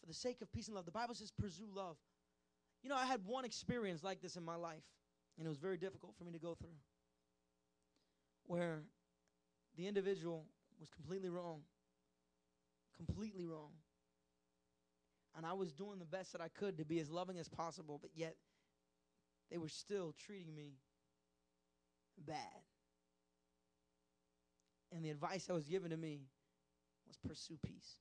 For 0.00 0.06
the 0.06 0.14
sake 0.14 0.40
of 0.42 0.50
peace 0.52 0.66
and 0.66 0.74
love. 0.74 0.84
The 0.84 0.92
Bible 0.92 1.14
says, 1.14 1.30
pursue 1.30 1.68
love. 1.74 1.96
You 2.82 2.90
know, 2.90 2.96
I 2.96 3.06
had 3.06 3.24
one 3.24 3.44
experience 3.44 4.02
like 4.02 4.20
this 4.20 4.36
in 4.36 4.44
my 4.44 4.56
life, 4.56 4.82
and 5.38 5.46
it 5.46 5.48
was 5.48 5.58
very 5.58 5.78
difficult 5.78 6.14
for 6.16 6.24
me 6.24 6.32
to 6.32 6.38
go 6.38 6.54
through. 6.54 6.76
Where 8.46 8.82
the 9.76 9.86
individual 9.86 10.44
was 10.78 10.90
completely 10.90 11.30
wrong. 11.30 11.62
Completely 12.96 13.44
wrong. 13.44 13.72
And 15.36 15.44
I 15.44 15.52
was 15.52 15.72
doing 15.72 15.98
the 15.98 16.04
best 16.04 16.32
that 16.32 16.40
I 16.40 16.48
could 16.48 16.78
to 16.78 16.84
be 16.84 17.00
as 17.00 17.10
loving 17.10 17.38
as 17.38 17.48
possible, 17.48 17.98
but 18.00 18.10
yet 18.14 18.36
they 19.50 19.58
were 19.58 19.68
still 19.68 20.14
treating 20.26 20.54
me 20.54 20.74
bad. 22.26 22.38
And 24.94 25.04
the 25.04 25.10
advice 25.10 25.46
that 25.46 25.54
was 25.54 25.66
given 25.66 25.90
to 25.90 25.96
me 25.96 26.20
was 27.06 27.16
pursue 27.16 27.58
peace. 27.66 27.96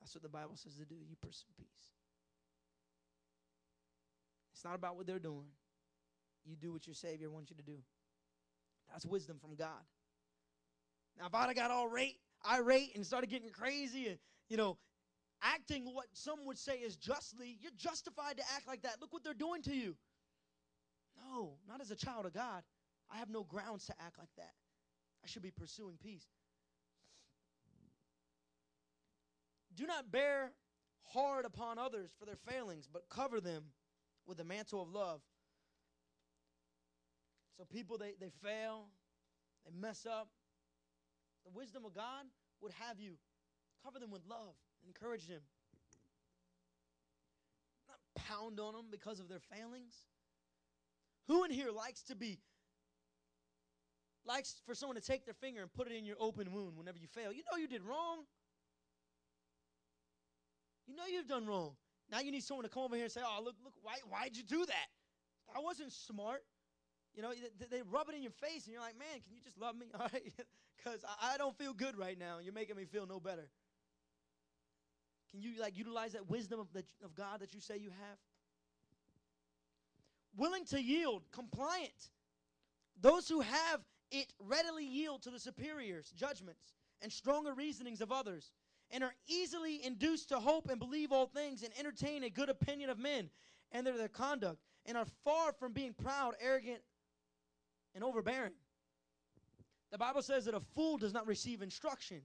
That's 0.00 0.14
what 0.14 0.22
the 0.22 0.28
Bible 0.28 0.56
says 0.56 0.74
to 0.76 0.84
do. 0.86 0.94
You 0.94 1.16
pursue 1.20 1.52
peace. 1.58 1.92
It's 4.54 4.64
not 4.64 4.74
about 4.74 4.96
what 4.96 5.06
they're 5.06 5.18
doing. 5.18 5.48
You 6.46 6.56
do 6.56 6.72
what 6.72 6.86
your 6.86 6.94
Savior 6.94 7.30
wants 7.30 7.50
you 7.50 7.56
to 7.56 7.62
do. 7.62 7.78
That's 8.90 9.04
wisdom 9.04 9.38
from 9.40 9.54
God. 9.54 9.82
Now, 11.18 11.26
if 11.26 11.34
I'd 11.34 11.46
have 11.46 11.56
got 11.56 11.70
all 11.70 11.88
rate, 11.88 12.16
irate 12.48 12.94
and 12.94 13.04
started 13.06 13.30
getting 13.30 13.50
crazy 13.50 14.08
and, 14.08 14.18
you 14.48 14.56
know, 14.56 14.78
acting 15.42 15.84
what 15.94 16.06
some 16.12 16.44
would 16.46 16.58
say 16.58 16.76
is 16.78 16.96
justly, 16.96 17.56
you're 17.60 17.72
justified 17.76 18.36
to 18.36 18.42
act 18.54 18.66
like 18.66 18.82
that. 18.82 18.96
Look 19.00 19.12
what 19.12 19.24
they're 19.24 19.34
doing 19.34 19.62
to 19.62 19.74
you. 19.74 19.96
No, 21.30 21.58
not 21.68 21.80
as 21.80 21.90
a 21.90 21.96
child 21.96 22.26
of 22.26 22.32
God. 22.32 22.62
I 23.12 23.18
have 23.18 23.30
no 23.30 23.44
grounds 23.44 23.86
to 23.86 23.94
act 24.04 24.18
like 24.18 24.30
that. 24.36 24.52
I 25.22 25.26
should 25.26 25.42
be 25.42 25.50
pursuing 25.50 25.96
peace. 26.02 26.26
Do 29.74 29.86
not 29.86 30.10
bear 30.10 30.52
hard 31.12 31.44
upon 31.44 31.78
others 31.78 32.10
for 32.18 32.26
their 32.26 32.38
failings, 32.48 32.88
but 32.90 33.08
cover 33.08 33.40
them 33.40 33.64
with 34.26 34.38
the 34.38 34.44
mantle 34.44 34.82
of 34.82 34.88
love. 34.88 35.20
So 37.56 37.64
people 37.64 37.98
they, 37.98 38.14
they 38.20 38.30
fail, 38.42 38.86
they 39.64 39.72
mess 39.80 40.06
up, 40.06 40.28
the 41.44 41.50
wisdom 41.50 41.84
of 41.84 41.94
God 41.94 42.24
would 42.60 42.72
have 42.72 42.98
you 42.98 43.14
cover 43.84 43.98
them 43.98 44.10
with 44.10 44.22
love, 44.28 44.54
encourage 44.86 45.26
them. 45.28 45.40
Not 47.88 47.98
pound 48.14 48.58
on 48.60 48.72
them 48.72 48.86
because 48.90 49.20
of 49.20 49.28
their 49.28 49.40
failings. 49.40 49.94
Who 51.26 51.44
in 51.44 51.50
here 51.50 51.70
likes 51.70 52.02
to 52.04 52.16
be 52.16 52.38
likes 54.26 54.56
for 54.64 54.74
someone 54.74 54.96
to 54.96 55.02
take 55.02 55.26
their 55.26 55.34
finger 55.34 55.60
and 55.60 55.72
put 55.72 55.86
it 55.86 55.94
in 55.94 56.06
your 56.06 56.16
open 56.18 56.50
wound 56.52 56.76
whenever 56.76 56.98
you 56.98 57.06
fail? 57.06 57.32
You 57.32 57.42
know 57.50 57.58
you 57.58 57.68
did 57.68 57.82
wrong. 57.82 58.24
You 60.86 60.96
know 60.96 61.04
you've 61.06 61.28
done 61.28 61.46
wrong. 61.46 61.72
Now 62.10 62.20
you 62.20 62.30
need 62.30 62.42
someone 62.42 62.64
to 62.64 62.70
come 62.70 62.82
over 62.82 62.94
here 62.94 63.04
and 63.04 63.12
say, 63.12 63.22
"Oh, 63.24 63.40
look, 63.42 63.56
look, 63.64 63.74
why, 63.82 63.96
why'd 64.08 64.36
you 64.36 64.42
do 64.42 64.64
that? 64.66 64.88
I 65.54 65.60
wasn't 65.60 65.92
smart." 65.92 66.42
You 67.14 67.22
know, 67.22 67.32
they, 67.70 67.82
rub 67.82 68.08
it 68.08 68.16
in 68.16 68.22
your 68.22 68.32
face, 68.32 68.64
and 68.64 68.72
you're 68.72 68.82
like, 68.82 68.98
"Man, 68.98 69.20
can 69.22 69.32
you 69.34 69.40
just 69.42 69.58
love 69.58 69.76
me, 69.76 69.86
all 69.94 70.08
right?" 70.12 70.32
because 70.76 71.04
I, 71.04 71.34
I 71.34 71.38
don't 71.38 71.56
feel 71.56 71.72
good 71.72 71.96
right 71.96 72.18
now. 72.18 72.38
You're 72.42 72.52
making 72.52 72.76
me 72.76 72.84
feel 72.84 73.06
no 73.06 73.20
better. 73.20 73.48
Can 75.30 75.42
you 75.42 75.60
like 75.60 75.76
utilize 75.76 76.12
that 76.12 76.30
wisdom 76.30 76.60
of, 76.60 76.72
the, 76.72 76.84
of 77.04 77.14
God 77.14 77.40
that 77.40 77.54
you 77.54 77.60
say 77.60 77.76
you 77.76 77.90
have? 77.90 78.18
Willing 80.36 80.64
to 80.66 80.80
yield, 80.80 81.22
compliant. 81.32 82.10
Those 83.00 83.28
who 83.28 83.40
have 83.40 83.80
it 84.10 84.32
readily 84.38 84.84
yield 84.84 85.22
to 85.22 85.30
the 85.30 85.40
superiors' 85.40 86.12
judgments 86.16 86.74
and 87.02 87.12
stronger 87.12 87.52
reasonings 87.52 88.00
of 88.00 88.12
others, 88.12 88.52
and 88.90 89.02
are 89.02 89.14
easily 89.26 89.84
induced 89.84 90.28
to 90.28 90.36
hope 90.36 90.68
and 90.70 90.78
believe 90.78 91.10
all 91.10 91.26
things 91.26 91.62
and 91.62 91.72
entertain 91.78 92.22
a 92.22 92.30
good 92.30 92.48
opinion 92.48 92.90
of 92.90 92.98
men 92.98 93.28
and 93.72 93.86
their, 93.86 93.96
their 93.96 94.08
conduct, 94.08 94.58
and 94.86 94.96
are 94.96 95.06
far 95.24 95.52
from 95.52 95.72
being 95.72 95.94
proud, 95.94 96.34
arrogant, 96.40 96.80
and 97.94 98.02
overbearing. 98.02 98.52
The 99.90 99.98
Bible 99.98 100.22
says 100.22 100.46
that 100.46 100.54
a 100.54 100.60
fool 100.74 100.98
does 100.98 101.12
not 101.12 101.26
receive 101.26 101.62
instruction. 101.62 102.22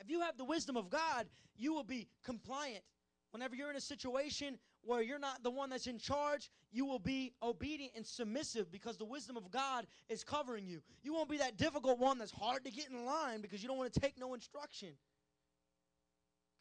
If 0.00 0.10
you 0.10 0.20
have 0.20 0.36
the 0.36 0.44
wisdom 0.44 0.76
of 0.76 0.90
God, 0.90 1.26
you 1.56 1.72
will 1.72 1.84
be 1.84 2.08
compliant. 2.24 2.84
Whenever 3.30 3.56
you're 3.56 3.70
in 3.70 3.76
a 3.76 3.80
situation 3.80 4.58
where 4.82 5.02
you're 5.02 5.18
not 5.18 5.42
the 5.42 5.50
one 5.50 5.70
that's 5.70 5.86
in 5.86 5.98
charge, 5.98 6.50
you 6.70 6.84
will 6.84 6.98
be 6.98 7.32
obedient 7.42 7.94
and 7.96 8.06
submissive 8.06 8.70
because 8.70 8.96
the 8.98 9.04
wisdom 9.04 9.36
of 9.36 9.50
God 9.50 9.86
is 10.08 10.22
covering 10.22 10.66
you. 10.66 10.82
You 11.02 11.14
won't 11.14 11.30
be 11.30 11.38
that 11.38 11.56
difficult 11.56 11.98
one 11.98 12.18
that's 12.18 12.32
hard 12.32 12.64
to 12.64 12.70
get 12.70 12.90
in 12.90 13.04
line 13.06 13.40
because 13.40 13.62
you 13.62 13.68
don't 13.68 13.78
want 13.78 13.92
to 13.92 14.00
take 14.00 14.18
no 14.18 14.34
instruction. 14.34 14.90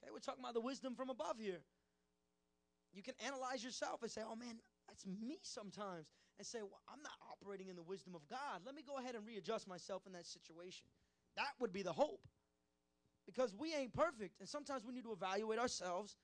Okay, 0.01 0.11
we're 0.11 0.19
talking 0.19 0.41
about 0.41 0.53
the 0.53 0.61
wisdom 0.61 0.95
from 0.95 1.09
above 1.09 1.37
here. 1.37 1.61
You 2.93 3.03
can 3.03 3.15
analyze 3.25 3.63
yourself 3.63 4.01
and 4.01 4.11
say, 4.11 4.21
oh 4.25 4.35
man, 4.35 4.55
that's 4.87 5.05
me 5.05 5.39
sometimes 5.41 6.07
and 6.37 6.47
say, 6.47 6.59
well, 6.61 6.81
I'm 6.91 7.01
not 7.03 7.13
operating 7.31 7.69
in 7.69 7.75
the 7.75 7.83
wisdom 7.83 8.15
of 8.15 8.27
God. 8.27 8.61
Let 8.65 8.75
me 8.75 8.83
go 8.85 8.97
ahead 8.97 9.15
and 9.15 9.25
readjust 9.25 9.67
myself 9.67 10.03
in 10.07 10.13
that 10.13 10.25
situation. 10.25 10.87
That 11.35 11.49
would 11.59 11.71
be 11.71 11.83
the 11.83 11.93
hope. 11.93 12.21
Because 13.25 13.53
we 13.53 13.73
ain't 13.73 13.93
perfect. 13.93 14.39
And 14.39 14.49
sometimes 14.49 14.83
we 14.85 14.93
need 14.93 15.03
to 15.03 15.13
evaluate 15.13 15.59
ourselves 15.59 16.17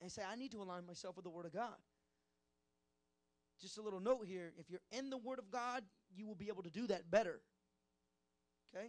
and 0.00 0.10
say, 0.10 0.22
I 0.28 0.36
need 0.36 0.50
to 0.52 0.62
align 0.62 0.86
myself 0.86 1.16
with 1.16 1.24
the 1.24 1.30
Word 1.30 1.46
of 1.46 1.52
God. 1.52 1.76
Just 3.60 3.78
a 3.78 3.82
little 3.82 4.00
note 4.00 4.26
here 4.26 4.52
if 4.58 4.68
you're 4.68 4.80
in 4.90 5.08
the 5.08 5.18
Word 5.18 5.38
of 5.38 5.50
God, 5.50 5.84
you 6.14 6.26
will 6.26 6.34
be 6.34 6.48
able 6.48 6.64
to 6.64 6.70
do 6.70 6.86
that 6.88 7.10
better. 7.10 7.40
Okay? 8.74 8.88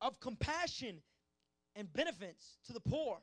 Of 0.00 0.20
compassion 0.20 0.98
and 1.74 1.92
benefits 1.92 2.58
to 2.66 2.72
the 2.72 2.80
poor, 2.80 3.18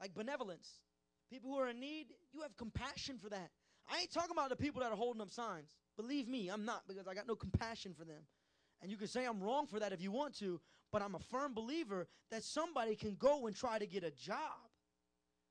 like 0.00 0.14
benevolence. 0.14 0.68
People 1.30 1.50
who 1.50 1.58
are 1.58 1.68
in 1.68 1.80
need, 1.80 2.06
you 2.32 2.40
have 2.42 2.56
compassion 2.56 3.18
for 3.18 3.28
that. 3.28 3.50
I 3.90 4.00
ain't 4.00 4.12
talking 4.12 4.32
about 4.32 4.50
the 4.50 4.56
people 4.56 4.82
that 4.82 4.92
are 4.92 4.96
holding 4.96 5.22
up 5.22 5.30
signs. 5.30 5.76
Believe 5.96 6.28
me, 6.28 6.48
I'm 6.48 6.64
not 6.64 6.82
because 6.86 7.06
I 7.06 7.14
got 7.14 7.26
no 7.26 7.34
compassion 7.34 7.94
for 7.98 8.04
them. 8.04 8.22
And 8.82 8.90
you 8.90 8.96
can 8.96 9.08
say 9.08 9.24
I'm 9.24 9.40
wrong 9.40 9.66
for 9.66 9.80
that 9.80 9.92
if 9.92 10.00
you 10.00 10.12
want 10.12 10.38
to, 10.38 10.60
but 10.92 11.02
I'm 11.02 11.14
a 11.14 11.18
firm 11.18 11.54
believer 11.54 12.06
that 12.30 12.44
somebody 12.44 12.94
can 12.94 13.14
go 13.14 13.46
and 13.46 13.56
try 13.56 13.78
to 13.78 13.86
get 13.86 14.04
a 14.04 14.10
job. 14.10 14.38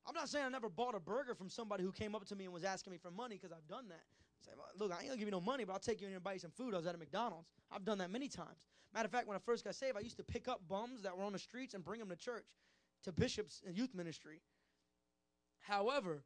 I'm 0.08 0.16
not 0.16 0.30
saying 0.30 0.46
I 0.46 0.50
never 0.50 0.70
bought 0.70 0.96
a 0.96 1.00
burger 1.00 1.36
from 1.36 1.50
somebody 1.50 1.84
who 1.84 1.92
came 1.92 2.16
up 2.16 2.26
to 2.28 2.36
me 2.36 2.46
and 2.46 2.54
was 2.54 2.64
asking 2.64 2.92
me 2.92 2.98
for 2.98 3.12
money 3.12 3.36
because 3.36 3.52
I've 3.52 3.68
done 3.68 3.90
that. 3.90 4.04
Say, 4.40 4.52
well, 4.56 4.68
look, 4.78 4.96
I 4.96 5.02
ain't 5.02 5.08
gonna 5.08 5.18
give 5.18 5.28
you 5.28 5.32
no 5.32 5.42
money, 5.42 5.66
but 5.66 5.74
I'll 5.74 5.80
take 5.80 6.00
you 6.00 6.08
in 6.08 6.14
and 6.14 6.24
buy 6.24 6.34
you 6.34 6.40
some 6.40 6.52
food. 6.52 6.74
I 6.74 6.78
was 6.78 6.88
at 6.88 6.96
a 6.96 6.98
McDonald's. 6.98 7.50
I've 7.72 7.84
done 7.84 7.98
that 7.98 8.12
many 8.12 8.30
times. 8.30 8.64
Matter 8.94 9.06
of 9.06 9.12
fact, 9.12 9.28
when 9.28 9.36
I 9.36 9.40
first 9.40 9.66
got 9.66 9.76
saved, 9.76 9.98
I 9.98 10.02
used 10.02 10.18
to 10.18 10.24
pick 10.24 10.48
up 10.48 10.62
bums 10.70 11.02
that 11.04 11.18
were 11.18 11.24
on 11.24 11.34
the 11.34 11.40
streets 11.40 11.74
and 11.74 11.84
bring 11.84 12.00
them 12.00 12.10
to 12.10 12.16
church, 12.16 12.46
to 13.04 13.12
bishops 13.12 13.62
and 13.66 13.76
youth 13.76 13.94
ministry. 13.94 14.40
However, 15.68 16.24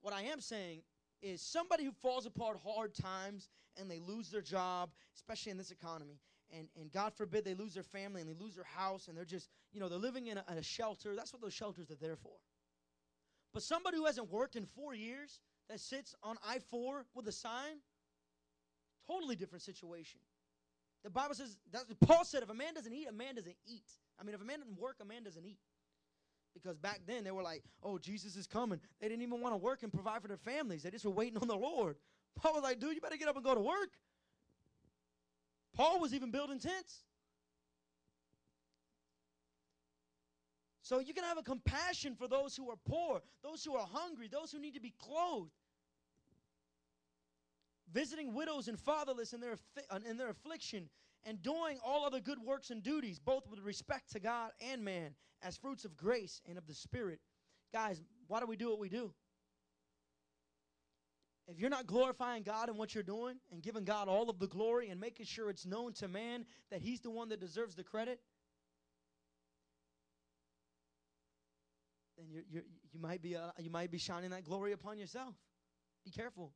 what 0.00 0.14
I 0.14 0.22
am 0.22 0.40
saying 0.40 0.82
is 1.22 1.42
somebody 1.42 1.84
who 1.84 1.92
falls 1.92 2.26
apart 2.26 2.58
hard 2.64 2.94
times 2.94 3.48
and 3.76 3.90
they 3.90 4.00
lose 4.00 4.30
their 4.30 4.42
job, 4.42 4.90
especially 5.14 5.52
in 5.52 5.58
this 5.58 5.70
economy, 5.70 6.20
and, 6.50 6.68
and 6.80 6.90
God 6.92 7.12
forbid 7.14 7.44
they 7.44 7.54
lose 7.54 7.74
their 7.74 7.82
family 7.82 8.20
and 8.20 8.28
they 8.28 8.34
lose 8.34 8.54
their 8.54 8.64
house 8.64 9.08
and 9.08 9.16
they're 9.16 9.24
just, 9.24 9.50
you 9.72 9.80
know, 9.80 9.88
they're 9.88 9.98
living 9.98 10.28
in 10.28 10.38
a, 10.38 10.44
in 10.50 10.58
a 10.58 10.62
shelter. 10.62 11.14
That's 11.14 11.32
what 11.32 11.42
those 11.42 11.54
shelters 11.54 11.90
are 11.90 11.96
there 12.00 12.16
for. 12.16 12.32
But 13.52 13.62
somebody 13.62 13.96
who 13.96 14.06
hasn't 14.06 14.30
worked 14.30 14.56
in 14.56 14.64
four 14.64 14.94
years 14.94 15.40
that 15.68 15.80
sits 15.80 16.14
on 16.22 16.36
I 16.46 16.58
4 16.70 17.06
with 17.14 17.28
a 17.28 17.32
sign, 17.32 17.80
Totally 19.08 19.36
different 19.36 19.62
situation. 19.62 20.20
The 21.02 21.10
Bible 21.10 21.34
says, 21.34 21.56
that, 21.72 21.84
Paul 22.00 22.24
said, 22.24 22.42
if 22.42 22.50
a 22.50 22.54
man 22.54 22.74
doesn't 22.74 22.92
eat, 22.92 23.06
a 23.08 23.12
man 23.12 23.36
doesn't 23.36 23.56
eat. 23.66 23.88
I 24.20 24.24
mean, 24.24 24.34
if 24.34 24.42
a 24.42 24.44
man 24.44 24.58
doesn't 24.58 24.78
work, 24.78 24.96
a 25.00 25.04
man 25.04 25.22
doesn't 25.22 25.44
eat. 25.44 25.58
Because 26.54 26.76
back 26.76 27.00
then 27.06 27.24
they 27.24 27.30
were 27.30 27.42
like, 27.42 27.62
oh, 27.82 27.98
Jesus 27.98 28.36
is 28.36 28.46
coming. 28.46 28.80
They 29.00 29.08
didn't 29.08 29.22
even 29.22 29.40
want 29.40 29.54
to 29.54 29.58
work 29.58 29.82
and 29.82 29.92
provide 29.92 30.22
for 30.22 30.28
their 30.28 30.36
families. 30.36 30.82
They 30.82 30.90
just 30.90 31.04
were 31.04 31.10
waiting 31.10 31.38
on 31.38 31.48
the 31.48 31.56
Lord. 31.56 31.96
Paul 32.36 32.54
was 32.54 32.62
like, 32.62 32.80
dude, 32.80 32.94
you 32.94 33.00
better 33.00 33.16
get 33.16 33.28
up 33.28 33.36
and 33.36 33.44
go 33.44 33.54
to 33.54 33.60
work. 33.60 33.90
Paul 35.74 36.00
was 36.00 36.14
even 36.14 36.30
building 36.30 36.58
tents. 36.58 37.04
So 40.82 41.00
you 41.00 41.12
can 41.12 41.24
have 41.24 41.36
a 41.36 41.42
compassion 41.42 42.14
for 42.14 42.26
those 42.26 42.56
who 42.56 42.70
are 42.70 42.78
poor, 42.88 43.20
those 43.42 43.62
who 43.62 43.76
are 43.76 43.86
hungry, 43.92 44.26
those 44.26 44.50
who 44.50 44.58
need 44.58 44.74
to 44.74 44.80
be 44.80 44.94
clothed. 44.98 45.52
Visiting 47.92 48.32
widows 48.34 48.68
and 48.68 48.80
fatherless 48.80 49.32
in 49.32 49.40
their, 49.40 49.58
uh, 49.90 49.98
in 50.08 50.16
their 50.16 50.30
affliction 50.30 50.88
and 51.24 51.42
doing 51.42 51.78
all 51.84 52.06
other 52.06 52.20
good 52.20 52.38
works 52.38 52.70
and 52.70 52.82
duties, 52.82 53.18
both 53.18 53.46
with 53.48 53.60
respect 53.60 54.12
to 54.12 54.20
God 54.20 54.52
and 54.60 54.82
man, 54.82 55.10
as 55.42 55.56
fruits 55.56 55.84
of 55.84 55.96
grace 55.96 56.40
and 56.48 56.58
of 56.58 56.66
the 56.66 56.74
Spirit. 56.74 57.20
Guys, 57.72 58.02
why 58.26 58.40
do 58.40 58.46
we 58.46 58.56
do 58.56 58.70
what 58.70 58.78
we 58.78 58.88
do? 58.88 59.12
If 61.48 61.58
you're 61.58 61.70
not 61.70 61.86
glorifying 61.86 62.42
God 62.42 62.68
in 62.68 62.76
what 62.76 62.94
you're 62.94 63.02
doing 63.02 63.36
and 63.50 63.62
giving 63.62 63.84
God 63.84 64.06
all 64.06 64.28
of 64.28 64.38
the 64.38 64.46
glory 64.46 64.90
and 64.90 65.00
making 65.00 65.24
sure 65.24 65.48
it's 65.48 65.64
known 65.64 65.94
to 65.94 66.08
man 66.08 66.44
that 66.70 66.82
He's 66.82 67.00
the 67.00 67.10
one 67.10 67.30
that 67.30 67.40
deserves 67.40 67.74
the 67.74 67.82
credit, 67.82 68.20
then 72.18 72.26
you're, 72.28 72.42
you're, 72.50 72.62
you 72.92 73.00
might 73.00 73.22
be 73.22 73.34
uh, 73.34 73.50
you 73.58 73.70
might 73.70 73.90
be 73.90 73.96
shining 73.96 74.30
that 74.30 74.44
glory 74.44 74.72
upon 74.72 74.98
yourself. 74.98 75.34
Be 76.04 76.10
careful. 76.10 76.52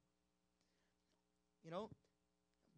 You 1.64 1.70
know, 1.70 1.88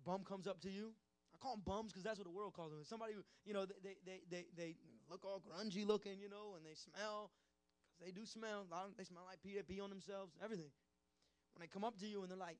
bum 0.04 0.22
comes 0.22 0.46
up 0.46 0.60
to 0.60 0.70
you. 0.70 0.92
I 1.34 1.38
call 1.38 1.56
them 1.56 1.62
bums 1.64 1.90
because 1.90 2.04
that's 2.04 2.18
what 2.18 2.26
the 2.26 2.32
world 2.32 2.52
calls 2.54 2.70
them. 2.70 2.80
Somebody, 2.84 3.14
you 3.44 3.54
know, 3.54 3.66
they, 3.66 3.96
they, 4.06 4.20
they, 4.30 4.46
they, 4.56 4.76
look 5.10 5.24
all 5.24 5.42
grungy 5.42 5.86
looking, 5.86 6.20
you 6.20 6.28
know, 6.28 6.54
and 6.56 6.64
they 6.64 6.74
smell 6.74 7.30
because 7.92 8.06
they 8.06 8.12
do 8.12 8.26
smell. 8.26 8.66
they 8.98 9.04
smell 9.04 9.24
like 9.28 9.42
pee, 9.42 9.58
pee 9.66 9.80
on 9.80 9.90
themselves, 9.90 10.34
everything. 10.42 10.70
When 11.54 11.60
they 11.62 11.68
come 11.68 11.84
up 11.84 11.98
to 12.00 12.06
you 12.06 12.22
and 12.22 12.30
they're 12.30 12.38
like, 12.38 12.58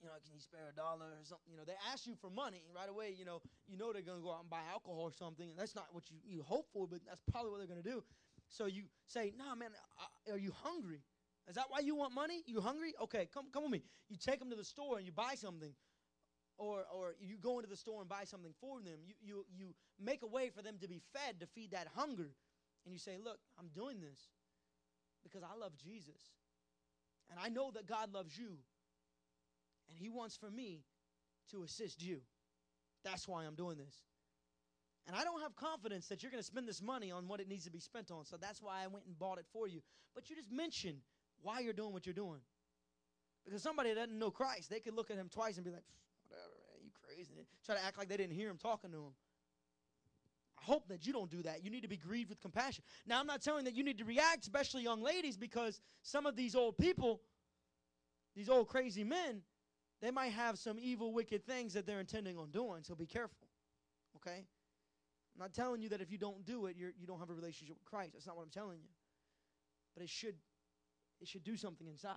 you 0.00 0.06
know, 0.06 0.14
can 0.22 0.32
you 0.34 0.40
spare 0.40 0.70
a 0.70 0.74
dollar 0.76 1.06
or 1.10 1.24
something? 1.24 1.50
You 1.50 1.56
know, 1.58 1.64
they 1.66 1.74
ask 1.92 2.06
you 2.06 2.14
for 2.14 2.30
money 2.30 2.62
right 2.74 2.88
away. 2.88 3.14
You 3.18 3.24
know, 3.24 3.42
you 3.66 3.76
know 3.76 3.92
they're 3.92 4.02
gonna 4.02 4.22
go 4.22 4.30
out 4.32 4.42
and 4.42 4.50
buy 4.50 4.62
alcohol 4.70 5.02
or 5.10 5.12
something, 5.12 5.50
and 5.50 5.58
that's 5.58 5.74
not 5.74 5.86
what 5.92 6.04
you, 6.10 6.16
you 6.24 6.42
hope 6.42 6.66
for, 6.72 6.86
but 6.86 7.00
that's 7.06 7.22
probably 7.32 7.50
what 7.50 7.58
they're 7.58 7.66
gonna 7.70 7.82
do. 7.82 8.02
So 8.48 8.66
you 8.66 8.84
say, 9.06 9.32
"No, 9.36 9.44
nah, 9.46 9.54
man, 9.56 9.70
uh, 9.98 10.32
are 10.32 10.38
you 10.38 10.52
hungry? 10.62 11.02
Is 11.48 11.56
that 11.56 11.66
why 11.68 11.80
you 11.80 11.96
want 11.96 12.14
money? 12.14 12.42
You 12.46 12.60
hungry? 12.60 12.94
Okay, 13.02 13.26
come 13.32 13.46
come 13.52 13.64
with 13.64 13.72
me. 13.72 13.82
You 14.08 14.16
take 14.16 14.38
them 14.38 14.50
to 14.50 14.56
the 14.56 14.64
store 14.64 14.98
and 14.98 15.06
you 15.06 15.12
buy 15.12 15.34
something, 15.34 15.74
or 16.58 16.84
or 16.92 17.14
you 17.20 17.36
go 17.36 17.58
into 17.58 17.68
the 17.68 17.76
store 17.76 18.00
and 18.00 18.08
buy 18.08 18.24
something 18.24 18.52
for 18.60 18.80
them. 18.80 18.98
You 19.06 19.14
you 19.20 19.46
you 19.50 19.74
make 19.98 20.22
a 20.22 20.26
way 20.26 20.50
for 20.50 20.62
them 20.62 20.76
to 20.80 20.88
be 20.88 21.00
fed 21.12 21.40
to 21.40 21.46
feed 21.46 21.70
that 21.70 21.88
hunger, 21.94 22.30
and 22.84 22.92
you 22.92 22.98
say, 22.98 23.16
"Look, 23.22 23.38
I'm 23.58 23.68
doing 23.68 24.00
this 24.00 24.18
because 25.22 25.42
I 25.42 25.54
love 25.58 25.72
Jesus, 25.76 26.32
and 27.30 27.38
I 27.40 27.48
know 27.48 27.70
that 27.70 27.86
God 27.86 28.12
loves 28.12 28.36
you, 28.36 28.58
and 29.88 29.98
He 29.98 30.08
wants 30.08 30.36
for 30.36 30.50
me 30.50 30.84
to 31.52 31.62
assist 31.62 32.02
you. 32.02 32.20
That's 33.04 33.26
why 33.26 33.44
I'm 33.44 33.54
doing 33.54 33.78
this." 33.78 34.02
And 35.06 35.16
I 35.16 35.24
don't 35.24 35.40
have 35.40 35.56
confidence 35.56 36.06
that 36.08 36.22
you're 36.22 36.30
going 36.30 36.42
to 36.42 36.46
spend 36.46 36.68
this 36.68 36.82
money 36.82 37.10
on 37.10 37.28
what 37.28 37.40
it 37.40 37.48
needs 37.48 37.64
to 37.64 37.70
be 37.70 37.78
spent 37.80 38.10
on. 38.10 38.26
So 38.26 38.36
that's 38.36 38.60
why 38.60 38.84
I 38.84 38.88
went 38.88 39.06
and 39.06 39.18
bought 39.18 39.38
it 39.38 39.46
for 39.54 39.66
you. 39.66 39.80
But 40.14 40.28
you 40.28 40.36
just 40.36 40.52
mention 40.52 40.96
why 41.40 41.60
you're 41.60 41.72
doing 41.72 41.94
what 41.94 42.04
you're 42.04 42.12
doing. 42.12 42.40
Because 43.42 43.62
somebody 43.62 43.94
that 43.94 44.00
doesn't 44.00 44.18
know 44.18 44.30
Christ, 44.30 44.68
they 44.68 44.80
could 44.80 44.94
look 44.94 45.10
at 45.10 45.16
him 45.16 45.30
twice 45.30 45.56
and 45.56 45.64
be 45.64 45.70
like, 45.70 45.84
whatever, 46.28 46.54
man, 46.70 46.84
you 46.84 46.90
crazy. 47.06 47.32
Try 47.64 47.76
to 47.76 47.84
act 47.84 47.98
like 47.98 48.08
they 48.08 48.16
didn't 48.16 48.34
hear 48.34 48.48
him 48.48 48.58
talking 48.58 48.90
to 48.92 48.98
him. 48.98 49.12
I 50.60 50.64
hope 50.64 50.88
that 50.88 51.06
you 51.06 51.12
don't 51.12 51.30
do 51.30 51.42
that. 51.42 51.64
You 51.64 51.70
need 51.70 51.82
to 51.82 51.88
be 51.88 51.96
grieved 51.96 52.30
with 52.30 52.40
compassion. 52.40 52.84
Now, 53.06 53.20
I'm 53.20 53.26
not 53.26 53.42
telling 53.42 53.64
that 53.64 53.74
you 53.74 53.84
need 53.84 53.98
to 53.98 54.04
react, 54.04 54.42
especially 54.42 54.82
young 54.82 55.02
ladies, 55.02 55.36
because 55.36 55.80
some 56.02 56.26
of 56.26 56.36
these 56.36 56.54
old 56.54 56.76
people, 56.78 57.20
these 58.34 58.48
old 58.48 58.68
crazy 58.68 59.04
men, 59.04 59.42
they 60.00 60.10
might 60.10 60.32
have 60.32 60.58
some 60.58 60.78
evil, 60.80 61.12
wicked 61.12 61.44
things 61.44 61.74
that 61.74 61.86
they're 61.86 62.00
intending 62.00 62.38
on 62.38 62.50
doing. 62.50 62.82
So 62.82 62.94
be 62.94 63.06
careful. 63.06 63.48
Okay? 64.16 64.44
I'm 65.38 65.40
not 65.40 65.54
telling 65.54 65.80
you 65.80 65.88
that 65.90 66.00
if 66.00 66.10
you 66.10 66.18
don't 66.18 66.44
do 66.44 66.66
it, 66.66 66.76
you're, 66.76 66.92
you 66.98 67.06
don't 67.06 67.18
have 67.18 67.30
a 67.30 67.34
relationship 67.34 67.76
with 67.76 67.84
Christ. 67.84 68.12
That's 68.14 68.26
not 68.26 68.36
what 68.36 68.42
I'm 68.42 68.50
telling 68.50 68.78
you. 68.78 68.88
But 69.94 70.02
it 70.02 70.08
should, 70.08 70.34
it 71.20 71.28
should 71.28 71.44
do 71.44 71.56
something 71.56 71.86
inside. 71.86 72.16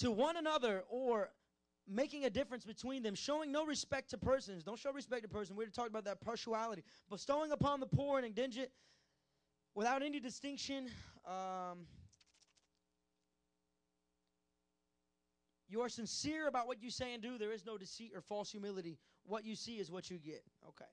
To 0.00 0.10
one 0.10 0.36
another 0.36 0.84
or 0.88 1.30
making 1.88 2.24
a 2.24 2.30
difference 2.30 2.64
between 2.64 3.02
them, 3.02 3.14
showing 3.14 3.52
no 3.52 3.64
respect 3.64 4.10
to 4.10 4.18
persons. 4.18 4.64
Don't 4.64 4.78
show 4.78 4.92
respect 4.92 5.22
to 5.22 5.28
persons. 5.28 5.56
We're 5.56 5.66
talking 5.66 5.92
about 5.92 6.04
that 6.04 6.20
partiality. 6.20 6.82
Bestowing 7.10 7.52
upon 7.52 7.80
the 7.80 7.86
poor 7.86 8.18
and 8.18 8.26
indigent 8.26 8.70
without 9.74 10.02
any 10.02 10.20
distinction. 10.20 10.88
Um, 11.26 11.86
You 15.68 15.80
are 15.82 15.88
sincere 15.88 16.46
about 16.46 16.66
what 16.66 16.80
you 16.80 16.90
say 16.90 17.12
and 17.12 17.22
do. 17.22 17.38
There 17.38 17.52
is 17.52 17.66
no 17.66 17.76
deceit 17.76 18.12
or 18.14 18.20
false 18.20 18.50
humility. 18.50 18.98
What 19.24 19.44
you 19.44 19.56
see 19.56 19.78
is 19.78 19.90
what 19.90 20.10
you 20.10 20.18
get. 20.18 20.44
Okay. 20.68 20.84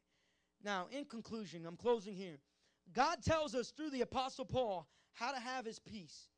Now, 0.64 0.88
in 0.92 1.06
conclusion, 1.06 1.66
I'm 1.66 1.78
closing 1.78 2.16
here. 2.16 2.40
God 2.92 3.22
tells 3.24 3.54
us 3.54 3.72
through 3.72 3.92
the 3.92 4.02
Apostle 4.02 4.46
Paul 4.46 4.88
how 5.14 5.32
to 5.32 5.40
have 5.40 5.66
his 5.66 5.80
peace. 5.80 6.30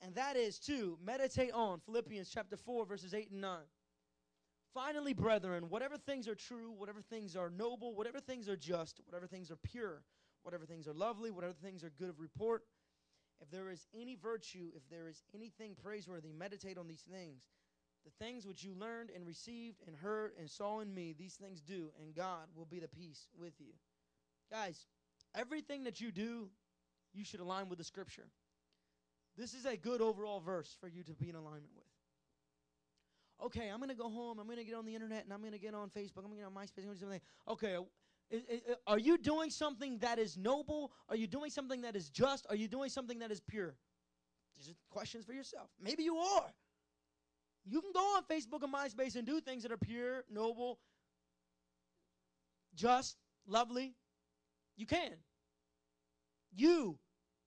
And 0.00 0.14
that 0.14 0.36
is 0.36 0.58
to 0.60 0.98
meditate 1.04 1.52
on 1.52 1.80
Philippians 1.80 2.30
chapter 2.30 2.56
4, 2.56 2.86
verses 2.86 3.14
8 3.14 3.30
and 3.30 3.40
9. 3.40 3.58
Finally, 4.74 5.12
brethren, 5.12 5.68
whatever 5.68 5.96
things 5.98 6.26
are 6.26 6.34
true, 6.34 6.72
whatever 6.76 7.00
things 7.02 7.36
are 7.36 7.50
noble, 7.50 7.94
whatever 7.94 8.20
things 8.20 8.48
are 8.48 8.56
just, 8.56 9.00
whatever 9.04 9.26
things 9.26 9.50
are 9.50 9.56
pure, 9.56 10.02
whatever 10.42 10.64
things 10.64 10.88
are 10.88 10.94
lovely, 10.94 11.30
whatever 11.30 11.52
things 11.52 11.84
are 11.84 11.90
good 11.98 12.08
of 12.08 12.18
report, 12.18 12.62
if 13.40 13.50
there 13.50 13.70
is 13.70 13.86
any 13.94 14.14
virtue, 14.14 14.70
if 14.74 14.88
there 14.88 15.08
is 15.08 15.22
anything 15.34 15.74
praiseworthy, 15.82 16.32
meditate 16.32 16.78
on 16.78 16.86
these 16.86 17.04
things. 17.10 17.42
The 18.04 18.24
things 18.24 18.46
which 18.46 18.64
you 18.64 18.74
learned 18.74 19.10
and 19.14 19.26
received 19.26 19.82
and 19.86 19.94
heard 19.94 20.32
and 20.38 20.48
saw 20.48 20.80
in 20.80 20.92
me, 20.92 21.14
these 21.16 21.34
things 21.34 21.60
do, 21.60 21.90
and 22.00 22.14
God 22.14 22.48
will 22.54 22.64
be 22.64 22.80
the 22.80 22.88
peace 22.88 23.28
with 23.38 23.54
you. 23.58 23.72
Guys, 24.50 24.86
everything 25.34 25.84
that 25.84 26.00
you 26.00 26.10
do, 26.10 26.48
you 27.12 27.24
should 27.24 27.40
align 27.40 27.68
with 27.68 27.78
the 27.78 27.84
scripture. 27.84 28.28
This 29.36 29.54
is 29.54 29.66
a 29.66 29.76
good 29.76 30.00
overall 30.00 30.40
verse 30.40 30.76
for 30.80 30.88
you 30.88 31.02
to 31.04 31.14
be 31.14 31.28
in 31.28 31.36
alignment 31.36 31.72
with. 31.76 31.91
Okay, 33.44 33.68
I'm 33.68 33.78
going 33.78 33.88
to 33.88 33.96
go 33.96 34.08
home. 34.08 34.38
I'm 34.38 34.46
going 34.46 34.58
to 34.58 34.64
get 34.64 34.74
on 34.74 34.84
the 34.84 34.94
internet 34.94 35.24
and 35.24 35.32
I'm 35.32 35.40
going 35.40 35.52
to 35.52 35.58
get 35.58 35.74
on 35.74 35.90
Facebook. 35.90 36.18
I'm 36.18 36.30
going 36.30 36.38
to 36.38 36.44
get 36.44 36.46
on 36.46 36.54
MySpace. 36.54 36.78
I'm 36.78 36.84
going 36.84 36.98
to 36.98 37.00
do 37.00 37.00
something. 37.00 37.20
Okay, 37.48 37.76
uh, 37.76 37.82
is, 38.30 38.42
is, 38.48 38.60
uh, 38.70 38.74
are 38.86 38.98
you 38.98 39.18
doing 39.18 39.50
something 39.50 39.98
that 39.98 40.18
is 40.18 40.36
noble? 40.36 40.92
Are 41.08 41.16
you 41.16 41.26
doing 41.26 41.50
something 41.50 41.82
that 41.82 41.96
is 41.96 42.08
just? 42.08 42.46
Are 42.48 42.56
you 42.56 42.68
doing 42.68 42.88
something 42.88 43.18
that 43.18 43.30
is 43.30 43.40
pure? 43.40 43.74
These 44.56 44.70
are 44.70 44.74
questions 44.90 45.24
for 45.24 45.32
yourself. 45.32 45.68
Maybe 45.82 46.02
you 46.02 46.16
are. 46.16 46.52
You 47.64 47.80
can 47.80 47.92
go 47.92 48.00
on 48.00 48.22
Facebook 48.24 48.62
and 48.62 48.72
MySpace 48.72 49.16
and 49.16 49.26
do 49.26 49.40
things 49.40 49.62
that 49.62 49.72
are 49.72 49.76
pure, 49.76 50.24
noble, 50.30 50.78
just, 52.74 53.16
lovely. 53.46 53.94
You 54.76 54.86
can. 54.86 55.12
You 56.54 56.98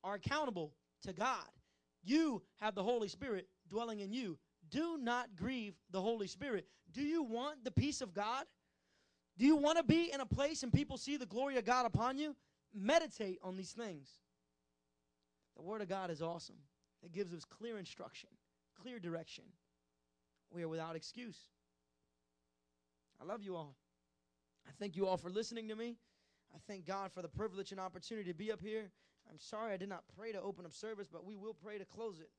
are 0.04 0.16
accountable 0.16 0.74
to 1.04 1.14
God. 1.14 1.46
You 2.04 2.44
have 2.58 2.76
the 2.76 2.84
Holy 2.84 3.08
Spirit 3.08 3.48
dwelling 3.70 4.00
in 4.00 4.12
you. 4.12 4.38
Do 4.76 4.98
not 5.02 5.38
grieve 5.38 5.74
the 5.92 6.02
Holy 6.02 6.28
Spirit. 6.28 6.68
Do 6.92 7.02
you 7.02 7.24
want 7.24 7.64
the 7.64 7.72
peace 7.72 8.02
of 8.02 8.14
God? 8.14 8.44
Do 9.38 9.46
you 9.46 9.56
want 9.56 9.78
to 9.78 9.84
be 9.86 10.12
in 10.14 10.20
a 10.20 10.26
place 10.26 10.64
and 10.64 10.74
people 10.74 10.98
see 10.98 11.16
the 11.16 11.26
glory 11.26 11.56
of 11.56 11.64
God 11.64 11.86
upon 11.86 12.18
you? 12.18 12.36
Meditate 12.74 13.40
on 13.42 13.56
these 13.56 13.72
things. 13.72 14.10
The 15.56 15.64
Word 15.64 15.82
of 15.82 15.88
God 15.88 16.12
is 16.12 16.22
awesome. 16.22 16.58
It 17.02 17.14
gives 17.14 17.34
us 17.34 17.46
clear 17.46 17.78
instruction, 17.78 18.30
clear 18.82 19.00
direction 19.00 19.46
we 20.52 20.62
are 20.62 20.68
without 20.68 20.98
excuse. 20.98 21.38
I 23.22 23.24
love 23.24 23.44
you 23.44 23.56
all. 23.56 23.78
I 24.68 24.72
thank 24.78 24.98
you 24.98 25.08
all 25.08 25.16
for 25.16 25.30
listening 25.30 25.70
to 25.70 25.76
me. 25.76 25.96
I 26.54 26.58
thank 26.68 26.86
God 26.86 27.14
for 27.14 27.22
the 27.22 27.30
privilege 27.30 27.72
and 27.72 27.80
opportunity 27.80 28.30
to 28.30 28.38
be 28.38 28.52
up 28.52 28.62
here. 28.62 28.92
I'm 29.30 29.40
sorry 29.40 29.74
I 29.74 29.78
did 29.78 29.88
not 29.88 30.04
pray 30.18 30.34
to 30.34 30.42
open 30.42 30.66
up 30.66 30.74
service, 30.74 31.08
but 31.10 31.24
we 31.24 31.38
will 31.38 31.54
pray 31.54 31.78
to 31.78 31.86
close 31.86 32.20
it. 32.20 32.30